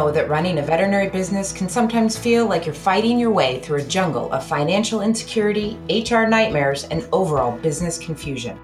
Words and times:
know 0.00 0.10
that 0.10 0.30
running 0.30 0.58
a 0.58 0.62
veterinary 0.62 1.10
business 1.10 1.52
can 1.52 1.68
sometimes 1.68 2.18
feel 2.18 2.46
like 2.46 2.64
you're 2.64 2.74
fighting 2.74 3.18
your 3.18 3.30
way 3.30 3.60
through 3.60 3.80
a 3.80 3.84
jungle 3.84 4.32
of 4.32 4.46
financial 4.46 5.02
insecurity, 5.02 5.78
HR 5.90 6.24
nightmares, 6.24 6.84
and 6.84 7.06
overall 7.12 7.58
business 7.58 7.98
confusion. 7.98 8.58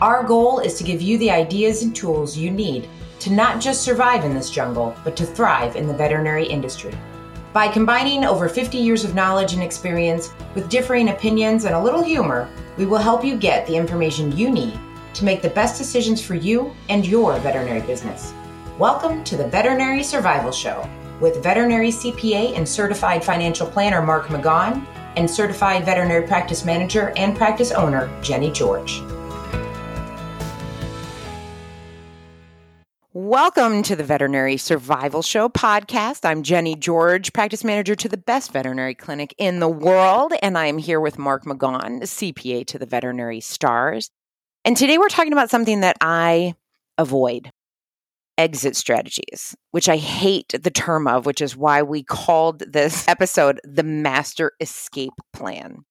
Our 0.00 0.22
goal 0.22 0.60
is 0.60 0.74
to 0.74 0.84
give 0.84 1.02
you 1.02 1.18
the 1.18 1.30
ideas 1.30 1.82
and 1.82 1.94
tools 1.94 2.36
you 2.36 2.52
need 2.52 2.88
to 3.18 3.32
not 3.32 3.60
just 3.60 3.82
survive 3.82 4.24
in 4.24 4.32
this 4.32 4.48
jungle, 4.48 4.94
but 5.02 5.16
to 5.16 5.26
thrive 5.26 5.74
in 5.74 5.88
the 5.88 5.96
veterinary 5.96 6.46
industry. 6.46 6.94
By 7.52 7.66
combining 7.66 8.24
over 8.24 8.48
50 8.48 8.78
years 8.78 9.04
of 9.04 9.16
knowledge 9.16 9.54
and 9.54 9.64
experience 9.64 10.30
with 10.54 10.68
differing 10.68 11.08
opinions 11.08 11.64
and 11.64 11.74
a 11.74 11.82
little 11.82 12.02
humor, 12.02 12.48
we 12.76 12.86
will 12.86 12.98
help 12.98 13.24
you 13.24 13.36
get 13.36 13.66
the 13.66 13.74
information 13.74 14.36
you 14.36 14.50
need 14.50 14.78
to 15.14 15.24
make 15.24 15.42
the 15.42 15.50
best 15.50 15.78
decisions 15.78 16.24
for 16.24 16.36
you 16.36 16.72
and 16.90 17.04
your 17.04 17.36
veterinary 17.40 17.80
business. 17.80 18.32
Welcome 18.78 19.24
to 19.24 19.38
the 19.38 19.48
Veterinary 19.48 20.02
Survival 20.02 20.52
Show 20.52 20.86
with 21.18 21.42
veterinary 21.42 21.88
CPA 21.88 22.54
and 22.58 22.68
certified 22.68 23.24
financial 23.24 23.66
planner 23.66 24.02
Mark 24.02 24.26
McGaunn 24.26 24.86
and 25.16 25.30
certified 25.30 25.86
veterinary 25.86 26.26
practice 26.26 26.62
manager 26.62 27.14
and 27.16 27.34
practice 27.34 27.72
owner 27.72 28.08
Jenni 28.20 28.52
George. 28.52 29.00
Welcome 33.14 33.82
to 33.84 33.96
the 33.96 34.04
Veterinary 34.04 34.58
Survival 34.58 35.22
Show 35.22 35.48
podcast. 35.48 36.26
I'm 36.26 36.42
Jenni 36.42 36.78
George, 36.78 37.32
practice 37.32 37.64
manager 37.64 37.94
to 37.94 38.10
the 38.10 38.18
best 38.18 38.52
veterinary 38.52 38.94
clinic 38.94 39.34
in 39.38 39.58
the 39.58 39.70
world, 39.70 40.34
and 40.42 40.58
I 40.58 40.66
am 40.66 40.76
here 40.76 41.00
with 41.00 41.18
Mark 41.18 41.46
McGaunn, 41.46 42.02
CPA 42.02 42.66
to 42.66 42.78
the 42.78 42.84
Veterinary 42.84 43.40
Stars. 43.40 44.10
And 44.66 44.76
today 44.76 44.98
we're 44.98 45.08
talking 45.08 45.32
about 45.32 45.48
something 45.48 45.80
that 45.80 45.96
I 46.02 46.56
avoid 46.98 47.50
exit 48.38 48.76
strategies, 48.76 49.56
which 49.70 49.88
I 49.88 49.96
hate 49.96 50.54
the 50.60 50.70
term 50.70 51.06
of, 51.06 51.26
which 51.26 51.40
is 51.40 51.56
why 51.56 51.82
we 51.82 52.02
called 52.02 52.60
this 52.60 53.06
episode 53.08 53.60
the 53.64 53.82
Master 53.82 54.52
Escape 54.60 55.14
Plan. 55.32 55.84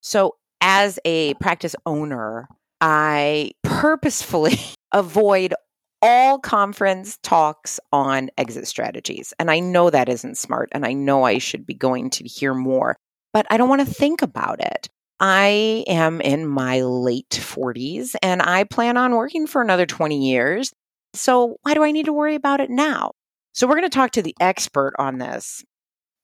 So, 0.00 0.36
as 0.60 0.98
a 1.04 1.34
practice 1.34 1.76
owner, 1.86 2.48
I 2.80 3.52
purposefully 3.62 4.58
avoid 4.92 5.54
all 6.00 6.38
conference 6.38 7.18
talks 7.22 7.80
on 7.92 8.30
exit 8.38 8.66
strategies. 8.66 9.32
And 9.38 9.50
I 9.50 9.60
know 9.60 9.90
that 9.90 10.08
isn't 10.08 10.38
smart, 10.38 10.68
and 10.72 10.86
I 10.86 10.92
know 10.92 11.24
I 11.24 11.38
should 11.38 11.66
be 11.66 11.74
going 11.74 12.10
to 12.10 12.24
hear 12.24 12.54
more, 12.54 12.96
but 13.32 13.46
I 13.50 13.56
don't 13.56 13.68
want 13.68 13.86
to 13.86 13.94
think 13.94 14.22
about 14.22 14.60
it. 14.60 14.88
I 15.20 15.84
am 15.88 16.20
in 16.20 16.46
my 16.46 16.82
late 16.82 17.30
40s 17.30 18.14
and 18.22 18.40
I 18.40 18.64
plan 18.64 18.96
on 18.96 19.16
working 19.16 19.48
for 19.48 19.60
another 19.60 19.84
20 19.84 20.16
years. 20.16 20.72
So, 21.18 21.56
why 21.62 21.74
do 21.74 21.82
I 21.82 21.90
need 21.90 22.06
to 22.06 22.12
worry 22.12 22.34
about 22.34 22.60
it 22.60 22.70
now? 22.70 23.12
So, 23.52 23.66
we're 23.66 23.74
going 23.74 23.82
to 23.82 23.88
talk 23.90 24.12
to 24.12 24.22
the 24.22 24.36
expert 24.40 24.94
on 24.98 25.18
this. 25.18 25.64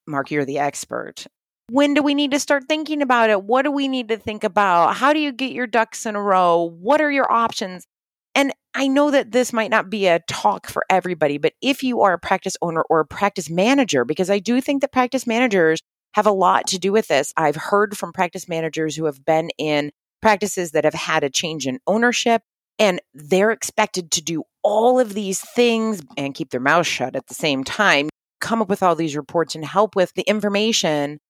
Mark, 0.06 0.31
you're 0.31 0.45
the 0.45 0.59
expert. 0.59 1.27
When 1.70 1.95
do 1.95 2.03
we 2.03 2.14
need 2.14 2.33
to 2.33 2.41
start 2.41 2.64
thinking 2.69 3.00
about 3.00 3.31
it? 3.31 3.42
What 3.42 3.62
do 3.62 3.70
we 3.70 3.89
need 3.89 4.09
to 4.09 4.19
think 4.19 4.45
about? 4.45 4.97
How 4.97 5.12
do 5.12 5.19
you 5.19 5.33
get 5.33 5.53
your 5.53 5.67
ducks 5.67 6.05
in 6.05 6.15
a 6.15 6.22
row? 6.22 6.77
What 6.78 7.00
are 7.00 7.11
your 7.11 7.31
options? 7.31 7.87
And 8.34 8.53
I 8.75 8.89
know 8.89 9.11
that 9.11 9.33
this 9.33 9.53
might 9.53 9.70
not 9.70 9.89
be 9.89 10.06
a 10.06 10.19
talk 10.20 10.67
for 10.67 10.84
everybody, 10.91 11.39
but 11.39 11.55
if 11.62 11.83
you 11.83 12.03
are 12.03 12.12
a 12.12 12.19
practice 12.19 12.56
owner 12.61 12.83
or 12.91 13.00
a 13.00 13.06
practice 13.06 13.48
manager, 13.48 14.05
because 14.05 14.28
I 14.28 14.41
do 14.41 14.61
think 14.61 14.83
that 14.83 14.92
practice 14.92 15.27
managers 15.27 15.81
have 16.15 16.27
a 16.27 16.33
lot 16.33 16.67
to 16.69 16.78
do 16.78 16.92
with 16.92 17.09
this. 17.09 17.33
I've 17.37 17.56
heard 17.56 17.97
from 17.97 18.12
practice 18.12 18.48
managers 18.48 18.97
who 18.97 19.06
have 19.06 19.25
been 19.25 19.50
in 19.56 19.91
practices 20.20 20.72
that 20.72 20.84
have 20.84 20.95
had 20.95 21.25
a 21.25 21.31
change 21.31 21.67
in 21.67 21.78
ownership 21.87 22.42
and 22.78 23.00
they're 23.15 23.50
expected 23.50 24.11
to 24.12 24.22
do 24.22 24.45
all 24.65 24.98
of 24.98 25.15
these 25.15 25.41
things 25.41 26.03
and 26.17 26.34
keep 26.34 26.51
their 26.51 26.61
mouth 26.61 26.87
shut 26.87 27.15
at 27.15 27.29
the 27.29 27.34
same 27.34 27.62
time, 27.62 28.09
come 28.41 28.61
up 28.61 28.69
with 28.69 28.83
all 28.83 28.97
these 28.97 29.15
reports 29.15 29.55
and 29.55 29.65
help 29.65 29.95
with 29.95 30.12
the 30.15 30.23
information. 30.23 31.21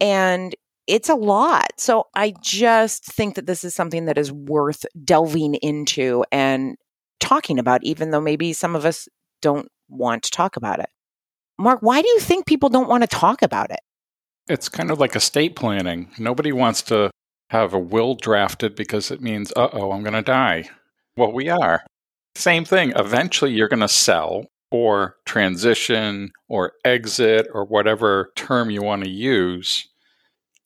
And 0.00 0.54
it's 0.86 1.08
a 1.08 1.14
lot. 1.14 1.70
So 1.78 2.08
I 2.14 2.34
just 2.42 3.04
think 3.04 3.36
that 3.36 3.46
this 3.46 3.64
is 3.64 3.74
something 3.74 4.06
that 4.06 4.18
is 4.18 4.32
worth 4.32 4.84
delving 5.04 5.54
into 5.54 6.24
and 6.32 6.76
talking 7.20 7.58
about, 7.58 7.84
even 7.84 8.10
though 8.10 8.20
maybe 8.20 8.52
some 8.52 8.74
of 8.74 8.84
us 8.84 9.08
don't 9.40 9.68
want 9.88 10.24
to 10.24 10.30
talk 10.30 10.56
about 10.56 10.80
it. 10.80 10.88
Mark, 11.58 11.80
why 11.82 12.02
do 12.02 12.08
you 12.08 12.18
think 12.18 12.46
people 12.46 12.70
don't 12.70 12.88
want 12.88 13.02
to 13.02 13.06
talk 13.06 13.42
about 13.42 13.70
it? 13.70 13.80
It's 14.48 14.68
kind 14.68 14.90
of 14.90 14.98
like 14.98 15.14
estate 15.14 15.54
planning. 15.54 16.10
Nobody 16.18 16.50
wants 16.50 16.82
to 16.82 17.10
have 17.50 17.72
a 17.72 17.78
will 17.78 18.14
drafted 18.14 18.74
because 18.74 19.10
it 19.10 19.20
means, 19.20 19.52
uh 19.54 19.68
oh, 19.72 19.92
I'm 19.92 20.02
going 20.02 20.14
to 20.14 20.22
die. 20.22 20.70
Well, 21.16 21.32
we 21.32 21.48
are. 21.48 21.84
Same 22.34 22.64
thing. 22.64 22.92
Eventually, 22.96 23.52
you're 23.52 23.68
going 23.68 23.80
to 23.80 23.88
sell 23.88 24.46
or 24.70 25.16
transition 25.26 26.30
or 26.48 26.72
exit 26.84 27.48
or 27.52 27.64
whatever 27.64 28.32
term 28.36 28.70
you 28.70 28.82
want 28.82 29.04
to 29.04 29.10
use. 29.10 29.88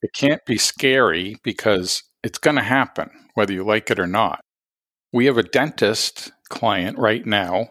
It 0.01 0.13
can't 0.13 0.45
be 0.45 0.57
scary 0.57 1.37
because 1.43 2.03
it's 2.23 2.37
going 2.37 2.57
to 2.57 2.61
happen, 2.61 3.09
whether 3.33 3.53
you 3.53 3.63
like 3.63 3.89
it 3.89 3.99
or 3.99 4.07
not. 4.07 4.41
We 5.11 5.25
have 5.25 5.37
a 5.37 5.43
dentist 5.43 6.31
client 6.49 6.97
right 6.99 7.25
now 7.25 7.69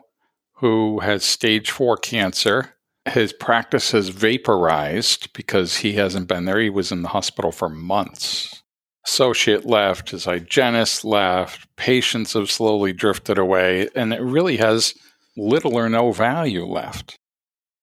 who 0.54 1.00
has 1.00 1.24
stage 1.24 1.70
four 1.70 1.96
cancer. 1.96 2.74
His 3.06 3.32
practice 3.32 3.92
has 3.92 4.08
vaporized 4.08 5.32
because 5.34 5.78
he 5.78 5.92
hasn't 5.92 6.26
been 6.26 6.46
there. 6.46 6.58
He 6.58 6.70
was 6.70 6.90
in 6.90 7.02
the 7.02 7.10
hospital 7.10 7.52
for 7.52 7.68
months 7.68 8.63
associate 9.06 9.64
left, 9.66 10.10
his 10.10 10.24
hygienist 10.24 11.04
left, 11.04 11.66
patients 11.76 12.32
have 12.32 12.50
slowly 12.50 12.92
drifted 12.92 13.38
away, 13.38 13.88
and 13.94 14.12
it 14.12 14.20
really 14.20 14.56
has 14.56 14.94
little 15.36 15.76
or 15.76 15.88
no 15.88 16.12
value 16.12 16.64
left. 16.64 17.16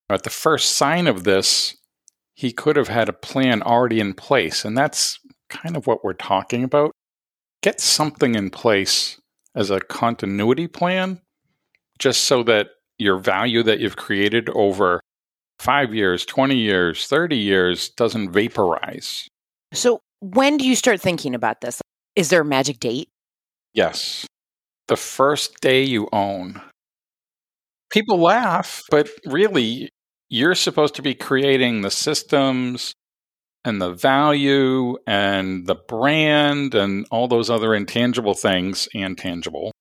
At 0.10 0.24
the 0.24 0.30
first 0.30 0.74
sign 0.74 1.08
of 1.08 1.24
this, 1.24 1.76
he 2.34 2.52
could 2.52 2.76
have 2.76 2.88
had 2.88 3.08
a 3.08 3.14
plan 3.14 3.62
already 3.62 4.00
in 4.00 4.14
place, 4.14 4.66
and 4.66 4.78
that's 4.78 5.20
kind 5.50 5.78
of 5.78 5.86
what 5.86 6.04
we're 6.04 6.14
talking 6.14 6.64
about. 6.64 6.92
Get 7.62 7.80
something 7.80 8.36
in 8.36 8.50
place 8.50 9.20
as 9.54 9.70
a 9.70 9.80
continuity 9.80 10.68
plan, 10.68 11.22
just 12.00 12.24
so 12.24 12.42
that 12.44 12.70
your 12.98 13.18
value 13.18 13.64
that 13.64 13.80
you've 13.80 13.96
created 13.96 14.50
over 14.50 15.02
five 15.60 15.94
years, 15.94 16.26
20 16.26 16.56
years, 16.56 17.06
30 17.06 17.38
years 17.38 17.90
doesn't 17.90 18.32
vaporize. 18.32 19.28
So, 19.74 20.02
when 20.22 20.58
do 20.58 20.68
you 20.68 20.76
start 20.76 21.02
thinking 21.02 21.36
about 21.36 21.62
this? 21.62 21.82
Is 22.16 22.30
there 22.30 22.42
a 22.42 22.46
magic 22.46 22.80
date? 22.80 23.10
Yes. 23.74 24.26
The 24.88 24.96
first 24.96 25.60
day 25.62 25.84
you 25.84 26.08
own. 26.14 26.62
People 27.92 28.20
laugh, 28.20 28.82
but 28.90 29.10
really, 29.26 29.90
you're 30.30 30.56
supposed 30.56 30.96
to 30.96 31.02
be 31.02 31.14
creating 31.14 31.82
the 31.82 31.92
systems 31.92 32.94
and 33.66 33.82
the 33.82 33.94
value 33.94 34.98
and 35.06 35.68
the 35.68 35.76
brand 35.76 36.74
and 36.74 37.06
all 37.12 37.28
those 37.28 37.50
other 37.50 37.76
intangible 37.76 38.34
things 38.34 38.88
and 38.96 39.18
tangible 39.18 39.72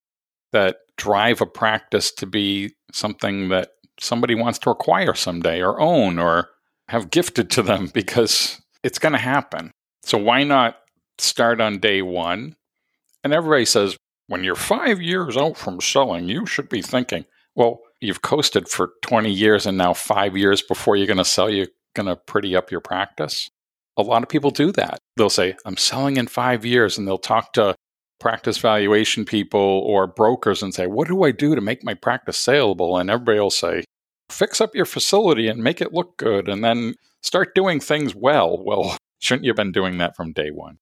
that 0.53 0.79
drive 0.97 1.41
a 1.41 1.47
practice 1.47 2.11
to 2.13 2.27
be 2.27 2.75
something 2.93 3.49
that 3.51 3.71
somebody 3.99 4.35
wants 4.35 4.59
to 4.59 4.71
acquire 4.71 5.15
someday 5.15 5.63
or 5.63 5.81
own 5.81 6.19
or 6.19 6.49
have 6.89 7.11
gifted 7.11 7.51
to 7.51 7.63
them 7.63 7.87
because 7.95 8.61
it's 8.83 8.99
going 8.99 9.13
to 9.13 9.19
happen. 9.19 9.71
So 10.03 10.19
why 10.19 10.45
not 10.45 10.79
start 11.19 11.61
on 11.61 11.79
day 11.79 12.03
one? 12.03 12.57
And 13.23 13.33
everybody 13.33 13.65
says, 13.65 13.97
when 14.27 14.45
you're 14.45 14.55
five 14.55 15.03
years 15.03 15.37
out 15.37 15.57
from 15.57 15.81
selling, 15.81 16.29
you 16.29 16.47
should 16.47 16.69
be 16.69 16.83
thinking, 16.83 17.25
well, 17.55 17.81
you've 18.01 18.23
coasted 18.23 18.69
for 18.69 18.93
20 19.03 19.31
years 19.31 19.67
and 19.67 19.77
now 19.77 19.93
five 19.93 20.37
years 20.37 20.63
before 20.63 20.97
you're 20.97 21.07
going 21.07 21.17
to 21.17 21.25
sell, 21.25 21.51
you're 21.51 21.67
going 21.95 22.07
to 22.07 22.17
pretty 22.17 22.55
up 22.57 22.71
your 22.71 22.81
practice. 22.81 23.51
A 23.97 24.03
lot 24.03 24.23
of 24.23 24.29
people 24.29 24.51
do 24.51 24.73
that. 24.73 24.99
They'll 25.17 25.31
say, 25.31 25.57
I'm 25.65 25.77
selling 25.77 26.17
in 26.17 26.27
five 26.27 26.65
years, 26.65 26.97
and 26.97 27.07
they'll 27.07 27.19
talk 27.19 27.53
to 27.55 27.75
practice 28.19 28.59
valuation 28.59 29.25
people 29.25 29.61
or 29.61 30.07
brokers 30.07 30.63
and 30.63 30.73
say, 30.73 30.87
What 30.87 31.09
do 31.09 31.25
I 31.25 31.33
do 31.33 31.55
to 31.55 31.61
make 31.61 31.85
my 31.85 31.95
practice 31.95 32.39
saleable? 32.39 32.97
And 32.97 33.11
everybody 33.11 33.41
will 33.41 33.51
say, 33.51 33.85
Fix 34.31 34.61
up 34.61 34.75
your 34.75 34.87
facility 34.87 35.49
and 35.49 35.63
make 35.63 35.81
it 35.81 35.93
look 35.93 36.17
good, 36.17 36.49
and 36.49 36.63
then 36.63 36.95
start 37.23 37.55
doing 37.55 37.81
things 37.81 38.15
well. 38.15 38.63
Well, 38.65 38.97
Shouldn't 39.21 39.45
you 39.45 39.51
have 39.51 39.57
been 39.57 39.73
doing 39.73 39.99
that 39.99 40.17
from 40.17 40.33
day 40.33 40.51
one? 40.51 40.79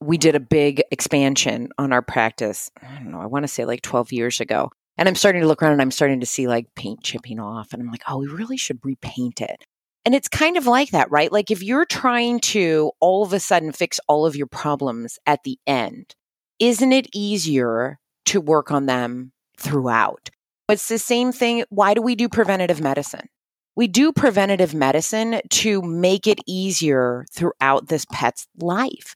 We 0.00 0.18
did 0.18 0.34
a 0.34 0.40
big 0.40 0.82
expansion 0.90 1.68
on 1.78 1.92
our 1.92 2.02
practice. 2.02 2.70
I 2.82 2.96
don't 2.96 3.12
know, 3.12 3.20
I 3.20 3.26
want 3.26 3.44
to 3.44 3.48
say 3.48 3.64
like 3.64 3.82
12 3.82 4.12
years 4.12 4.40
ago. 4.40 4.70
And 4.96 5.08
I'm 5.08 5.14
starting 5.14 5.42
to 5.42 5.48
look 5.48 5.62
around 5.62 5.72
and 5.72 5.82
I'm 5.82 5.90
starting 5.90 6.20
to 6.20 6.26
see 6.26 6.46
like 6.46 6.74
paint 6.74 7.02
chipping 7.02 7.40
off. 7.40 7.72
And 7.72 7.82
I'm 7.82 7.90
like, 7.90 8.02
oh, 8.08 8.18
we 8.18 8.26
really 8.26 8.56
should 8.56 8.78
repaint 8.84 9.40
it. 9.40 9.64
And 10.04 10.14
it's 10.14 10.28
kind 10.28 10.56
of 10.56 10.66
like 10.66 10.90
that, 10.90 11.10
right? 11.10 11.32
Like 11.32 11.50
if 11.50 11.62
you're 11.62 11.86
trying 11.86 12.40
to 12.40 12.92
all 13.00 13.22
of 13.22 13.32
a 13.32 13.40
sudden 13.40 13.72
fix 13.72 13.98
all 14.08 14.26
of 14.26 14.36
your 14.36 14.46
problems 14.46 15.18
at 15.26 15.42
the 15.44 15.58
end, 15.66 16.14
isn't 16.58 16.92
it 16.92 17.08
easier 17.14 17.98
to 18.26 18.40
work 18.40 18.70
on 18.70 18.86
them 18.86 19.32
throughout? 19.58 20.30
It's 20.68 20.88
the 20.88 20.98
same 20.98 21.32
thing. 21.32 21.64
Why 21.70 21.94
do 21.94 22.02
we 22.02 22.14
do 22.14 22.28
preventative 22.28 22.80
medicine? 22.80 23.28
We 23.76 23.88
do 23.88 24.12
preventative 24.12 24.74
medicine 24.74 25.40
to 25.50 25.82
make 25.82 26.26
it 26.26 26.38
easier 26.46 27.26
throughout 27.32 27.88
this 27.88 28.06
pet's 28.12 28.46
life. 28.60 29.14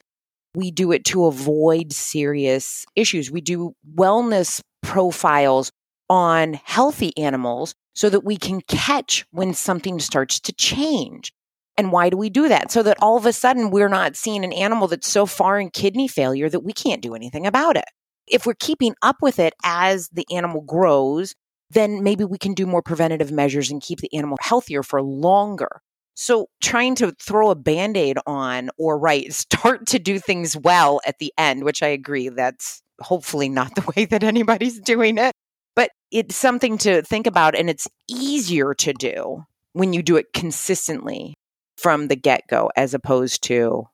We 0.54 0.70
do 0.70 0.92
it 0.92 1.04
to 1.06 1.26
avoid 1.26 1.92
serious 1.92 2.84
issues. 2.96 3.30
We 3.30 3.40
do 3.40 3.74
wellness 3.94 4.60
profiles 4.82 5.70
on 6.10 6.54
healthy 6.64 7.16
animals 7.16 7.74
so 7.94 8.08
that 8.08 8.24
we 8.24 8.36
can 8.36 8.60
catch 8.62 9.26
when 9.30 9.54
something 9.54 10.00
starts 10.00 10.40
to 10.40 10.52
change. 10.52 11.32
And 11.76 11.92
why 11.92 12.10
do 12.10 12.16
we 12.16 12.30
do 12.30 12.48
that? 12.48 12.72
So 12.72 12.82
that 12.82 12.96
all 13.00 13.16
of 13.16 13.26
a 13.26 13.32
sudden 13.32 13.70
we're 13.70 13.88
not 13.88 14.16
seeing 14.16 14.44
an 14.44 14.52
animal 14.52 14.88
that's 14.88 15.06
so 15.06 15.26
far 15.26 15.60
in 15.60 15.70
kidney 15.70 16.08
failure 16.08 16.48
that 16.48 16.64
we 16.64 16.72
can't 16.72 17.02
do 17.02 17.14
anything 17.14 17.46
about 17.46 17.76
it. 17.76 17.84
If 18.26 18.46
we're 18.46 18.54
keeping 18.54 18.94
up 19.02 19.16
with 19.22 19.38
it 19.38 19.54
as 19.64 20.08
the 20.08 20.26
animal 20.32 20.60
grows, 20.62 21.34
then 21.70 22.02
maybe 22.02 22.24
we 22.24 22.38
can 22.38 22.54
do 22.54 22.66
more 22.66 22.82
preventative 22.82 23.30
measures 23.30 23.70
and 23.70 23.82
keep 23.82 24.00
the 24.00 24.14
animal 24.14 24.38
healthier 24.40 24.82
for 24.82 25.02
longer. 25.02 25.80
So 26.14 26.48
trying 26.60 26.94
to 26.96 27.12
throw 27.20 27.50
a 27.50 27.54
band-aid 27.54 28.18
on 28.26 28.70
or 28.78 28.98
right, 28.98 29.32
start 29.32 29.86
to 29.88 29.98
do 29.98 30.18
things 30.18 30.56
well 30.56 31.00
at 31.06 31.18
the 31.18 31.32
end, 31.38 31.64
which 31.64 31.82
I 31.82 31.88
agree 31.88 32.28
that's 32.28 32.82
hopefully 33.00 33.48
not 33.48 33.74
the 33.74 33.92
way 33.96 34.04
that 34.06 34.24
anybody's 34.24 34.80
doing 34.80 35.18
it, 35.18 35.32
but 35.76 35.90
it's 36.10 36.36
something 36.36 36.78
to 36.78 37.02
think 37.02 37.26
about 37.26 37.54
and 37.54 37.70
it's 37.70 37.88
easier 38.08 38.74
to 38.74 38.92
do 38.92 39.44
when 39.74 39.92
you 39.92 40.02
do 40.02 40.16
it 40.16 40.32
consistently 40.32 41.34
from 41.76 42.08
the 42.08 42.16
get-go 42.16 42.70
as 42.76 42.94
opposed 42.94 43.42
to 43.44 43.86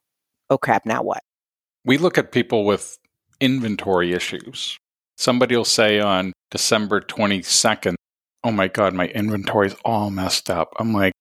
oh 0.50 0.58
crap, 0.58 0.86
now 0.86 1.02
what? 1.02 1.22
We 1.84 1.98
look 1.98 2.16
at 2.16 2.32
people 2.32 2.64
with 2.64 2.98
inventory 3.40 4.12
issues. 4.12 4.78
Somebody 5.16 5.56
will 5.56 5.64
say 5.64 6.00
on 6.00 6.32
December 6.50 7.00
22nd, 7.00 7.94
oh 8.42 8.50
my 8.50 8.68
God, 8.68 8.94
my 8.94 9.08
inventory's 9.08 9.74
all 9.84 10.10
messed 10.10 10.50
up. 10.50 10.72
I'm 10.78 10.92
like, 10.92 11.12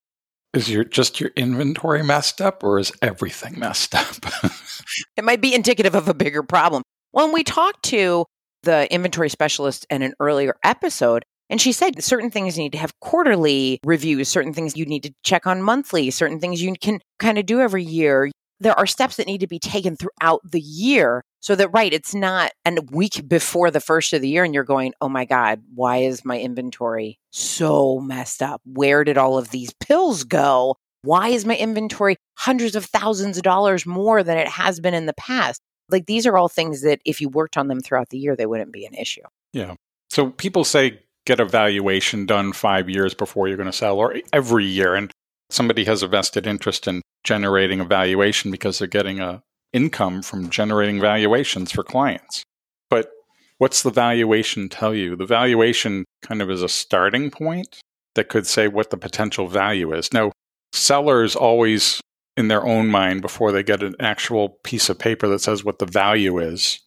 is 0.53 0.69
your 0.69 0.83
just 0.83 1.19
your 1.19 1.31
inventory 1.35 2.03
messed 2.03 2.41
up 2.41 2.63
or 2.63 2.79
is 2.79 2.91
everything 3.01 3.57
messed 3.57 3.95
up? 3.95 4.15
it 5.17 5.23
might 5.23 5.41
be 5.41 5.55
indicative 5.55 5.95
of 5.95 6.07
a 6.07 6.13
bigger 6.13 6.43
problem. 6.43 6.83
When 7.11 7.31
we 7.31 7.43
talked 7.43 7.83
to 7.85 8.25
the 8.63 8.91
inventory 8.93 9.29
specialist 9.29 9.85
in 9.89 10.01
an 10.03 10.13
earlier 10.19 10.55
episode, 10.63 11.23
and 11.49 11.59
she 11.59 11.71
said 11.71 12.03
certain 12.03 12.31
things 12.31 12.57
need 12.57 12.71
to 12.71 12.77
have 12.77 12.99
quarterly 12.99 13.79
reviews, 13.83 14.29
certain 14.29 14.53
things 14.53 14.77
you 14.77 14.85
need 14.85 15.03
to 15.03 15.13
check 15.23 15.45
on 15.45 15.61
monthly, 15.61 16.09
certain 16.11 16.39
things 16.39 16.61
you 16.61 16.73
can 16.79 16.99
kind 17.19 17.37
of 17.37 17.45
do 17.45 17.59
every 17.59 17.83
year 17.83 18.31
there 18.59 18.77
are 18.77 18.85
steps 18.85 19.17
that 19.17 19.27
need 19.27 19.39
to 19.39 19.47
be 19.47 19.59
taken 19.59 19.95
throughout 19.95 20.39
the 20.43 20.61
year 20.61 21.23
so 21.41 21.55
that 21.55 21.69
right 21.69 21.93
it's 21.93 22.13
not 22.13 22.51
a 22.65 22.77
week 22.91 23.27
before 23.27 23.71
the 23.71 23.79
first 23.79 24.13
of 24.13 24.21
the 24.21 24.29
year 24.29 24.43
and 24.43 24.53
you're 24.53 24.63
going 24.63 24.93
oh 25.01 25.09
my 25.09 25.25
god 25.25 25.61
why 25.73 25.97
is 25.97 26.23
my 26.23 26.39
inventory 26.39 27.19
so 27.33 27.99
messed 27.99 28.41
up? 28.41 28.61
Where 28.65 29.03
did 29.03 29.17
all 29.17 29.37
of 29.37 29.49
these 29.49 29.73
pills 29.73 30.23
go? 30.23 30.77
Why 31.01 31.29
is 31.29 31.45
my 31.45 31.57
inventory 31.57 32.15
hundreds 32.37 32.75
of 32.75 32.85
thousands 32.85 33.37
of 33.37 33.43
dollars 33.43 33.85
more 33.85 34.23
than 34.23 34.37
it 34.37 34.47
has 34.47 34.79
been 34.79 34.93
in 34.93 35.05
the 35.05 35.13
past? 35.13 35.59
Like 35.89 36.05
these 36.05 36.25
are 36.25 36.37
all 36.37 36.47
things 36.47 36.81
that 36.83 37.01
if 37.05 37.19
you 37.19 37.27
worked 37.27 37.57
on 37.57 37.67
them 37.67 37.81
throughout 37.81 38.09
the 38.09 38.17
year 38.17 38.35
they 38.35 38.45
wouldn't 38.45 38.71
be 38.71 38.85
an 38.85 38.93
issue. 38.93 39.21
Yeah. 39.51 39.75
So 40.09 40.29
people 40.29 40.63
say 40.63 40.99
get 41.25 41.39
a 41.39 41.45
valuation 41.45 42.25
done 42.25 42.53
five 42.53 42.89
years 42.89 43.13
before 43.13 43.47
you're 43.47 43.57
going 43.57 43.71
to 43.71 43.77
sell 43.77 43.97
or 43.97 44.15
every 44.31 44.65
year 44.65 44.95
and 44.95 45.11
somebody 45.49 45.85
has 45.85 46.03
a 46.03 46.07
vested 46.07 46.47
interest 46.47 46.87
in 46.87 47.01
generating 47.23 47.79
a 47.79 47.85
valuation 47.85 48.51
because 48.51 48.79
they're 48.79 48.87
getting 48.87 49.19
a 49.19 49.41
income 49.71 50.21
from 50.21 50.49
generating 50.49 50.99
valuations 50.99 51.71
for 51.71 51.83
clients. 51.83 52.43
But 52.89 53.09
what's 53.57 53.83
the 53.83 53.91
valuation 53.91 54.69
tell 54.69 54.93
you? 54.93 55.15
The 55.15 55.25
valuation 55.25 56.05
kind 56.21 56.41
of 56.41 56.51
is 56.51 56.61
a 56.61 56.69
starting 56.69 57.31
point 57.31 57.81
that 58.15 58.29
could 58.29 58.45
say 58.45 58.67
what 58.67 58.91
the 58.91 58.97
potential 58.97 59.47
value 59.47 59.93
is. 59.93 60.13
Now, 60.13 60.31
sellers 60.71 61.35
always 61.35 61.99
in 62.37 62.47
their 62.47 62.65
own 62.65 62.87
mind 62.87 63.21
before 63.21 63.51
they 63.51 63.63
get 63.63 63.83
an 63.83 63.95
actual 63.99 64.49
piece 64.63 64.89
of 64.89 64.99
paper 64.99 65.27
that 65.27 65.39
says 65.39 65.63
what 65.63 65.79
the 65.79 65.85
value 65.85 66.39
is 66.39 66.79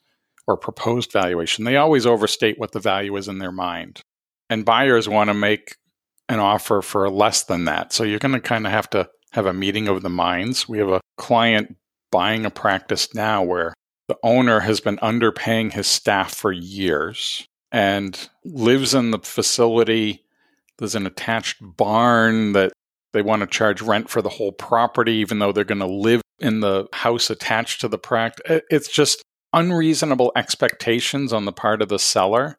or 0.46 0.56
proposed 0.56 1.12
valuation, 1.12 1.64
they 1.64 1.76
always 1.76 2.06
overstate 2.06 2.58
what 2.58 2.72
the 2.72 2.80
value 2.80 3.16
is 3.16 3.28
in 3.28 3.38
their 3.38 3.52
mind. 3.52 4.00
And 4.48 4.64
buyers 4.64 5.08
want 5.08 5.28
to 5.28 5.34
make 5.34 5.76
an 6.28 6.38
offer 6.38 6.82
for 6.82 7.08
less 7.10 7.44
than 7.44 7.64
that. 7.64 7.92
So 7.92 8.04
you're 8.04 8.18
going 8.18 8.34
to 8.34 8.40
kind 8.40 8.66
of 8.66 8.72
have 8.72 8.90
to 8.90 9.08
have 9.32 9.46
a 9.46 9.52
meeting 9.52 9.88
of 9.88 10.02
the 10.02 10.10
minds. 10.10 10.68
We 10.68 10.78
have 10.78 10.88
a 10.88 11.00
client 11.16 11.76
buying 12.10 12.46
a 12.46 12.50
practice 12.50 13.14
now 13.14 13.42
where 13.42 13.74
the 14.08 14.16
owner 14.22 14.60
has 14.60 14.80
been 14.80 14.98
underpaying 14.98 15.72
his 15.72 15.86
staff 15.86 16.32
for 16.34 16.52
years 16.52 17.46
and 17.72 18.28
lives 18.44 18.94
in 18.94 19.10
the 19.10 19.18
facility. 19.18 20.24
There's 20.78 20.94
an 20.94 21.06
attached 21.06 21.56
barn 21.60 22.52
that 22.52 22.72
they 23.12 23.22
want 23.22 23.40
to 23.40 23.46
charge 23.46 23.82
rent 23.82 24.08
for 24.08 24.22
the 24.22 24.28
whole 24.28 24.52
property, 24.52 25.14
even 25.14 25.38
though 25.38 25.52
they're 25.52 25.64
going 25.64 25.78
to 25.78 25.86
live 25.86 26.22
in 26.38 26.60
the 26.60 26.86
house 26.92 27.30
attached 27.30 27.80
to 27.80 27.88
the 27.88 27.98
practice. 27.98 28.62
It's 28.70 28.88
just 28.88 29.22
unreasonable 29.52 30.32
expectations 30.36 31.32
on 31.32 31.44
the 31.44 31.52
part 31.52 31.82
of 31.82 31.88
the 31.88 31.98
seller. 31.98 32.58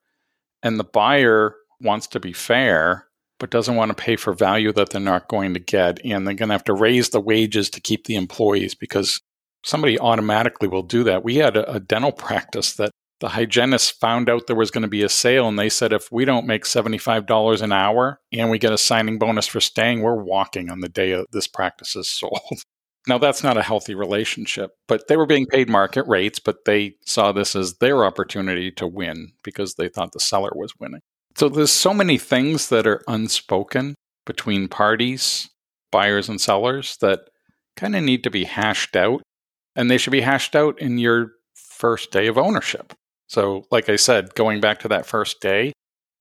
And 0.64 0.80
the 0.80 0.84
buyer 0.84 1.56
wants 1.80 2.08
to 2.08 2.20
be 2.20 2.34
fair 2.34 3.07
but 3.40 3.52
doesn't 3.52 3.76
want 3.76 3.90
to 3.90 3.96
pay 3.96 4.16
for 4.16 4.34
value 4.34 4.72
that 4.74 4.90
they're 4.90 5.02
not 5.02 5.28
going 5.28 5.54
to 5.54 5.60
get. 5.60 6.04
And 6.04 6.26
they're 6.26 6.34
going 6.34 6.50
to 6.50 6.56
have 6.56 6.64
to 6.66 6.74
raise 6.74 7.10
the 7.10 7.22
wages 7.22 7.70
to 7.72 7.82
keep 7.82 8.06
the 8.06 8.16
employees 8.16 8.76
because 8.76 9.22
somebody 9.64 10.00
automatically 10.00 10.68
will 10.68 10.84
do 10.84 11.04
that. 11.04 11.24
We 11.24 11.36
had 11.36 11.58
a, 11.58 11.72
a 11.74 11.80
dental 11.80 12.12
practice 12.12 12.74
that 12.74 12.92
the 13.20 13.30
hygienist 13.30 14.00
found 14.00 14.30
out 14.30 14.48
there 14.48 14.56
was 14.56 14.72
going 14.72 14.84
to 14.84 14.88
be 14.88 15.04
a 15.04 15.10
sale 15.10 15.48
and 15.48 15.58
they 15.58 15.70
said 15.70 15.92
if 15.92 16.12
we 16.12 16.26
don't 16.26 16.46
make 16.46 16.64
$75 16.64 17.62
an 17.62 17.72
hour 17.72 18.20
and 18.32 18.50
we 18.50 18.60
get 18.60 18.74
a 18.74 18.78
signing 18.78 19.18
bonus 19.18 19.48
for 19.48 19.60
staying 19.60 20.02
we're 20.02 20.16
walking 20.16 20.70
on 20.70 20.82
the 20.82 20.90
day 20.90 21.24
this 21.32 21.48
practice 21.48 21.96
is 21.96 22.08
sold 22.08 22.62
now 23.08 23.18
that's 23.18 23.44
not 23.44 23.58
a 23.58 23.64
healthy 23.64 23.96
relationship 23.96 24.72
but 24.88 25.08
they 25.08 25.18
were 25.18 25.26
being 25.26 25.48
paid 25.48 25.68
market 25.68 26.06
rates 26.08 26.40
but 26.40 26.66
they 26.66 26.94
saw 27.06 27.32
this 27.32 27.56
as 27.56 27.78
their 27.78 28.06
opportunity 28.06 28.72
to 28.72 28.86
win 28.86 29.32
because 29.44 29.76
they 29.76 29.90
thought 29.90 30.12
the 30.12 30.20
seller 30.20 30.52
was 30.54 30.74
winning 30.80 31.02
so 31.38 31.50
there's 31.50 31.72
so 31.72 31.94
many 31.94 32.18
things 32.18 32.70
that 32.70 32.88
are 32.88 33.04
unspoken 33.08 33.94
between 34.26 34.68
parties, 34.68 35.50
buyers 35.92 36.28
and 36.28 36.42
sellers 36.42 36.98
that 36.98 37.30
kind 37.76 37.96
of 37.96 38.04
need 38.04 38.24
to 38.24 38.32
be 38.32 38.46
hashed 38.46 38.96
out 38.96 39.22
and 39.76 39.90
they 39.90 40.00
should 40.00 40.12
be 40.12 40.22
hashed 40.22 40.56
out 40.56 40.80
in 40.80 40.98
your 40.98 41.34
first 41.54 42.12
day 42.12 42.26
of 42.26 42.40
ownership. 42.40 42.94
So 43.28 43.66
like 43.70 43.88
I 43.88 43.98
said, 43.98 44.34
going 44.34 44.60
back 44.60 44.80
to 44.80 44.88
that 44.88 45.06
first 45.06 45.40
day, 45.40 45.74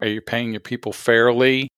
are 0.02 0.06
you 0.06 0.20
paying 0.20 0.50
your 0.50 0.60
people 0.60 0.92
fairly? 0.92 1.68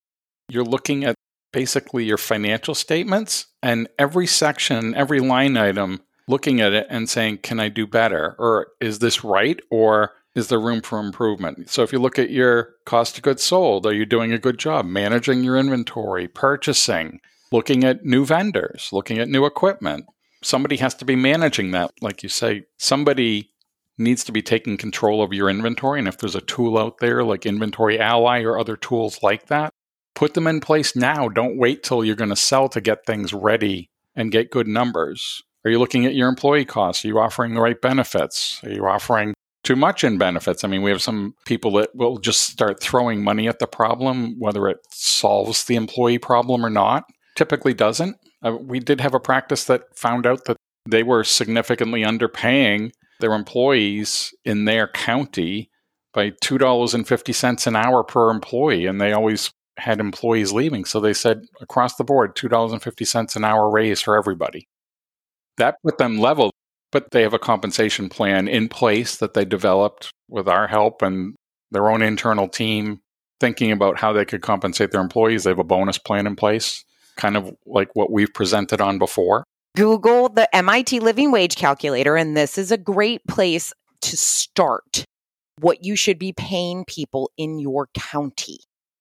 You're 0.49 0.65
looking 0.65 1.05
at 1.05 1.15
basically 1.53 2.05
your 2.05 2.19
financial 2.19 2.75
statements 2.75 3.47
and 3.63 3.89
every 4.01 4.27
section, 4.27 4.97
every 4.97 5.21
line 5.21 5.57
item, 5.57 6.01
looking 6.27 6.61
at 6.61 6.73
it 6.73 6.89
and 6.91 7.09
saying, 7.09 7.39
can 7.39 7.61
I 7.61 7.69
do 7.69 7.87
better? 7.87 8.35
Or 8.37 8.69
is 8.81 8.99
this 8.99 9.23
right? 9.23 9.61
Or 9.71 10.13
is 10.35 10.49
there 10.49 10.61
room 10.61 10.83
for 10.83 10.99
improvement? 10.99 11.69
So 11.71 11.83
if 11.83 11.93
you 11.93 11.99
look 11.99 12.19
at 12.19 12.31
your 12.31 12.75
cost 12.85 13.17
of 13.17 13.23
goods 13.23 13.43
sold, 13.43 13.87
are 13.87 13.93
you 13.93 14.07
doing 14.07 14.33
a 14.33 14.39
good 14.39 14.59
job 14.59 14.87
managing 14.87 15.43
your 15.43 15.57
inventory, 15.57 16.29
purchasing, 16.29 17.21
looking 17.51 17.85
at 17.85 18.05
new 18.05 18.25
vendors, 18.25 18.91
looking 18.93 19.19
at 19.19 19.29
new 19.29 19.45
equipment? 19.47 20.07
Somebody 20.43 20.77
has 20.77 20.95
to 20.97 21.05
be 21.05 21.17
managing 21.17 21.73
that. 21.73 21.93
Like 22.01 22.23
you 22.23 22.29
say, 22.29 22.67
somebody 22.79 23.51
needs 23.99 24.23
to 24.25 24.33
be 24.33 24.43
taking 24.43 24.77
control 24.77 25.23
of 25.23 25.33
your 25.33 25.51
inventory. 25.51 25.99
And 25.99 26.07
if 26.07 26.19
there's 26.19 26.37
a 26.37 26.41
tool 26.41 26.79
out 26.79 26.99
there 26.99 27.25
like 27.25 27.45
Inventory 27.45 27.99
Ally 27.99 28.43
or 28.43 28.59
other 28.59 28.77
tools 28.77 29.23
like 29.23 29.47
that, 29.47 29.73
put 30.15 30.35
them 30.35 30.47
in 30.47 30.61
place 30.61 30.95
now. 30.95 31.29
Don't 31.29 31.59
wait 31.59 31.83
till 31.83 32.05
you're 32.05 32.15
going 32.15 32.31
to 32.31 32.37
sell 32.37 32.69
to 32.69 32.81
get 32.81 33.05
things 33.05 33.33
ready 33.35 33.91
and 34.15 34.31
get 34.31 34.51
good 34.51 34.69
numbers. 34.69 35.43
Are 35.65 35.71
you 35.71 35.81
looking 35.81 36.07
at 36.07 36.15
your 36.15 36.29
employee 36.29 36.65
costs? 36.65 37.05
Are 37.05 37.09
you 37.09 37.19
offering 37.19 37.55
the 37.55 37.61
right 37.61 37.81
benefits? 37.81 38.61
Are 38.63 38.71
you 38.71 38.87
offering 38.87 39.35
too 39.69 39.77
much 39.77 40.03
in 40.03 40.17
benefits. 40.17 40.65
I 40.65 40.69
mean, 40.69 40.81
we 40.81 40.91
have 40.91 41.03
some 41.03 41.35
people 41.45 41.73
that 41.73 41.95
will 41.95 42.17
just 42.17 42.41
start 42.41 42.81
throwing 42.81 43.23
money 43.23 43.49
at 43.49 43.59
the 43.59 43.67
problem, 43.67 44.37
whether 44.39 44.67
it 44.67 44.79
solves 44.91 45.65
the 45.65 45.77
employee 45.77 46.19
problem 46.19 46.65
or 46.65 46.71
not. 46.71 47.05
Typically 47.37 47.75
doesn't. 47.75 48.17
Uh, 48.43 48.57
we 48.59 48.81
did 48.81 49.03
have 49.03 49.13
a 49.13 49.21
practice 49.21 49.65
that 49.65 49.95
found 49.95 50.27
out 50.27 50.47
that 50.47 50.57
they 50.89 51.03
were 51.03 51.23
significantly 51.23 52.03
underpaying 52.03 52.93
their 53.21 53.35
employees 53.35 54.33
in 54.43 54.65
their 54.65 54.89
county 54.89 55.69
by 56.15 56.31
$2.50 56.31 57.67
an 57.67 57.77
hour 57.77 58.03
per 58.03 58.31
employee. 58.31 58.87
And 58.87 58.99
they 58.99 59.13
always 59.13 59.51
had 59.77 60.01
employees 60.01 60.51
leaving. 60.51 60.87
So 60.87 60.99
they 60.99 61.13
said 61.13 61.43
across 61.61 61.97
the 61.97 62.05
board, 62.05 62.35
$2.50 62.37 63.37
an 63.37 63.45
hour 63.45 63.71
raise 63.71 64.01
for 64.01 64.17
everybody. 64.17 64.67
That 65.59 65.77
put 65.85 65.99
them 65.99 66.17
level 66.17 66.53
but 66.91 67.11
they 67.11 67.23
have 67.23 67.35
a 67.35 67.39
compensation 67.39 68.09
plan 68.09 68.49
in 68.49 68.69
place 68.69 69.17
that 69.17 69.35
they 69.35 69.45
developed 69.45 70.11
with 70.29 70.49
our 70.49 70.67
help 70.67 71.03
and 71.03 71.35
their 71.71 71.91
own 71.91 72.03
internal 72.03 72.49
team 72.49 73.01
thinking 73.41 73.71
about 73.71 73.99
how 73.99 74.13
they 74.13 74.25
could 74.25 74.43
compensate 74.43 74.91
their 74.91 75.01
employees. 75.01 75.45
They 75.45 75.51
have 75.51 75.59
a 75.59 75.65
bonus 75.65 75.99
plan 75.99 76.27
in 76.27 76.37
place, 76.37 76.85
kind 77.17 77.37
of 77.37 77.55
like 77.67 77.95
what 77.95 78.11
we've 78.11 78.33
presented 78.33 78.81
on 78.81 78.99
before. 78.99 79.45
Google 79.77 80.29
the 80.29 80.55
MIT 80.55 81.01
Living 81.01 81.31
Wage 81.31 81.57
Calculator, 81.57 82.17
and 82.17 82.37
this 82.37 82.59
is 82.59 82.73
a 82.73 82.79
great 82.79 83.25
place 83.29 83.73
to 84.01 84.17
start 84.17 85.05
what 85.61 85.85
you 85.85 85.97
should 85.97 86.19
be 86.19 86.33
paying 86.33 86.85
people 86.85 87.31
in 87.37 87.59
your 87.59 87.89
county. 87.95 88.59